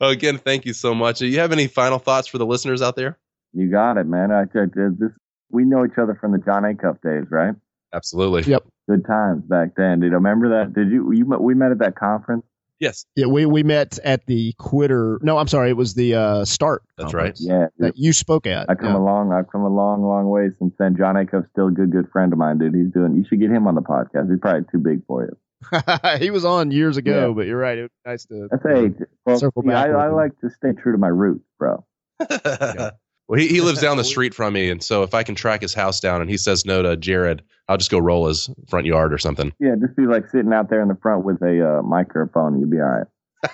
well, 0.00 0.10
again, 0.10 0.38
thank 0.38 0.66
you 0.66 0.72
so 0.72 0.94
much. 0.94 1.18
Do 1.20 1.26
you 1.26 1.38
have 1.38 1.52
any 1.52 1.66
final 1.66 1.98
thoughts 1.98 2.28
for 2.28 2.38
the 2.38 2.46
listeners 2.46 2.82
out 2.82 2.96
there? 2.96 3.18
You 3.52 3.70
got 3.70 3.96
it, 3.96 4.06
man. 4.06 4.30
I, 4.32 4.42
I, 4.42 4.66
this 4.74 5.12
we 5.50 5.64
know 5.64 5.84
each 5.84 5.98
other 5.98 6.16
from 6.20 6.32
the 6.32 6.38
Jon 6.38 6.64
Acuff 6.64 7.00
days, 7.00 7.26
right? 7.30 7.54
Absolutely. 7.92 8.42
Yep. 8.42 8.64
Good 8.88 9.06
times 9.06 9.42
back 9.44 9.70
then. 9.76 10.00
Did 10.00 10.08
you 10.08 10.14
remember 10.14 10.48
that? 10.50 10.74
Did 10.74 10.90
you? 10.90 11.12
You 11.12 11.24
we 11.24 11.54
met 11.54 11.72
at 11.72 11.78
that 11.78 11.96
conference. 11.96 12.44
Yes, 12.80 13.04
Yeah, 13.16 13.26
we 13.26 13.44
we 13.44 13.62
met 13.64 13.98
at 14.04 14.24
the 14.26 14.52
Quitter. 14.58 15.18
No, 15.22 15.36
I'm 15.38 15.48
sorry, 15.48 15.70
it 15.70 15.76
was 15.76 15.94
the 15.94 16.14
uh, 16.14 16.44
Start. 16.44 16.82
That's 16.96 17.12
right. 17.12 17.34
Yeah. 17.40 17.66
That 17.78 17.96
you 17.96 18.12
spoke 18.12 18.46
at. 18.46 18.70
I 18.70 18.74
come 18.76 18.92
Yeah. 18.92 18.98
a 18.98 19.02
long. 19.02 19.32
I've 19.32 19.50
come 19.50 19.62
a 19.62 19.68
long, 19.68 20.02
long 20.04 20.28
way 20.28 20.48
since 20.60 20.72
then. 20.78 20.96
Jon 20.96 21.16
Acuff's 21.16 21.48
still 21.50 21.68
a 21.68 21.70
good, 21.72 21.90
good 21.90 22.08
friend 22.12 22.32
of 22.32 22.38
mine, 22.38 22.58
dude. 22.58 22.74
He's 22.74 22.92
doing. 22.92 23.16
You 23.16 23.24
should 23.28 23.40
get 23.40 23.50
him 23.50 23.66
on 23.66 23.74
the 23.74 23.82
podcast. 23.82 24.30
He's 24.30 24.38
probably 24.40 24.64
too 24.70 24.78
big 24.78 25.04
for 25.06 25.24
you. 25.24 25.36
he 26.20 26.30
was 26.30 26.44
on 26.44 26.70
years 26.70 26.96
ago, 26.96 27.28
Yeah. 27.28 27.34
but 27.34 27.46
you're 27.46 27.58
right. 27.58 27.78
It 27.78 27.82
was 27.82 27.90
nice 28.06 28.24
to. 28.26 28.46
That's 28.50 28.62
hey. 28.62 28.90
Well, 29.26 29.38
Circle 29.38 29.62
see, 29.62 29.68
back 29.70 29.88
I, 29.88 30.04
I 30.06 30.08
like 30.10 30.38
to 30.42 30.50
stay 30.50 30.70
true 30.72 30.92
to 30.92 30.98
my 30.98 31.08
roots, 31.08 31.44
bro. 31.58 31.84
Well, 33.28 33.38
he, 33.38 33.48
he 33.48 33.60
lives 33.60 33.80
down 33.80 33.98
the 33.98 34.04
street 34.14 34.34
from 34.34 34.54
me, 34.54 34.70
and 34.70 34.82
so 34.82 35.02
if 35.02 35.14
I 35.14 35.22
can 35.22 35.34
track 35.34 35.60
his 35.60 35.74
house 35.74 36.00
down 36.00 36.22
and 36.22 36.30
he 36.30 36.38
says 36.38 36.64
no 36.64 36.82
to 36.82 36.96
Jared, 36.96 37.42
I'll 37.68 37.76
just 37.76 37.90
go 37.90 37.98
roll 37.98 38.26
his 38.26 38.48
front 38.68 38.86
yard 38.86 39.12
or 39.12 39.18
something. 39.18 39.52
Yeah, 39.60 39.74
just 39.80 39.96
be 39.96 40.06
like 40.06 40.28
sitting 40.30 40.52
out 40.52 40.70
there 40.70 40.80
in 40.80 40.88
the 40.88 40.96
front 41.00 41.24
with 41.24 41.40
a 41.42 41.78
uh, 41.78 41.82
microphone. 41.82 42.58
You'll 42.58 42.70
be 42.70 42.78
all 42.78 42.84
right. 42.88 43.06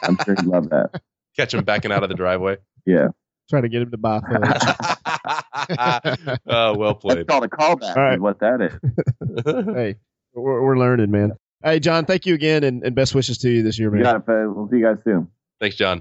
I'm 0.02 0.16
sure 0.24 0.34
you'd 0.38 0.46
love 0.46 0.70
that. 0.70 1.02
Catch 1.36 1.54
him 1.54 1.64
backing 1.64 1.90
out 1.90 2.04
of 2.04 2.08
the 2.08 2.14
driveway. 2.14 2.58
Yeah. 2.86 3.08
Trying 3.50 3.62
to 3.62 3.68
get 3.68 3.82
him 3.82 3.90
to 3.90 3.98
buy 3.98 4.20
fudge. 4.30 6.38
oh, 6.46 6.76
well 6.76 6.92
That's 6.92 7.02
played. 7.04 7.26
called 7.26 7.44
a 7.44 7.48
callback. 7.48 7.96
All 7.96 8.02
right. 8.02 8.14
Is 8.14 8.20
what 8.20 8.38
that 8.40 8.60
is. 8.62 9.74
hey, 9.74 9.96
we're, 10.32 10.62
we're 10.62 10.78
learning, 10.78 11.10
man. 11.10 11.32
Hey, 11.62 11.80
John, 11.80 12.04
thank 12.04 12.26
you 12.26 12.34
again, 12.34 12.62
and, 12.62 12.82
and 12.84 12.94
best 12.94 13.14
wishes 13.14 13.38
to 13.38 13.50
you 13.50 13.62
this 13.62 13.78
year, 13.78 13.90
man. 13.90 13.98
You 13.98 14.04
got 14.04 14.16
it, 14.16 14.26
fellas. 14.26 14.52
We'll 14.54 14.68
see 14.70 14.76
you 14.76 14.84
guys 14.84 14.98
soon. 15.04 15.28
Thanks, 15.60 15.76
John. 15.76 16.00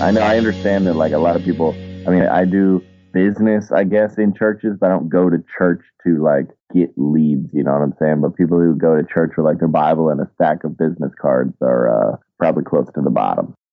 I 0.00 0.10
know 0.10 0.22
I 0.22 0.36
understand 0.36 0.86
that 0.86 0.94
like 0.94 1.12
a 1.12 1.18
lot 1.18 1.36
of 1.36 1.44
people 1.44 1.74
I 2.06 2.10
mean 2.10 2.22
I 2.22 2.44
do 2.44 2.84
business 3.12 3.70
I 3.72 3.84
guess 3.84 4.18
in 4.18 4.34
churches 4.34 4.76
but 4.80 4.86
I 4.86 4.90
don't 4.90 5.08
go 5.08 5.28
to 5.28 5.42
church 5.58 5.82
to 6.04 6.22
like 6.22 6.48
get 6.72 6.90
leads, 6.96 7.52
you 7.52 7.62
know 7.64 7.72
what 7.72 7.82
I'm 7.82 7.94
saying? 8.00 8.20
But 8.20 8.36
people 8.36 8.58
who 8.58 8.74
go 8.74 8.96
to 8.96 9.02
church 9.02 9.32
with 9.36 9.46
like 9.46 9.58
their 9.58 9.68
Bible 9.68 10.08
and 10.08 10.20
a 10.20 10.30
stack 10.34 10.64
of 10.64 10.78
business 10.78 11.12
cards 11.20 11.54
are 11.60 12.14
uh, 12.14 12.16
probably 12.38 12.64
close 12.64 12.86
to 12.94 13.00
the 13.00 13.10
bottom. 13.10 13.54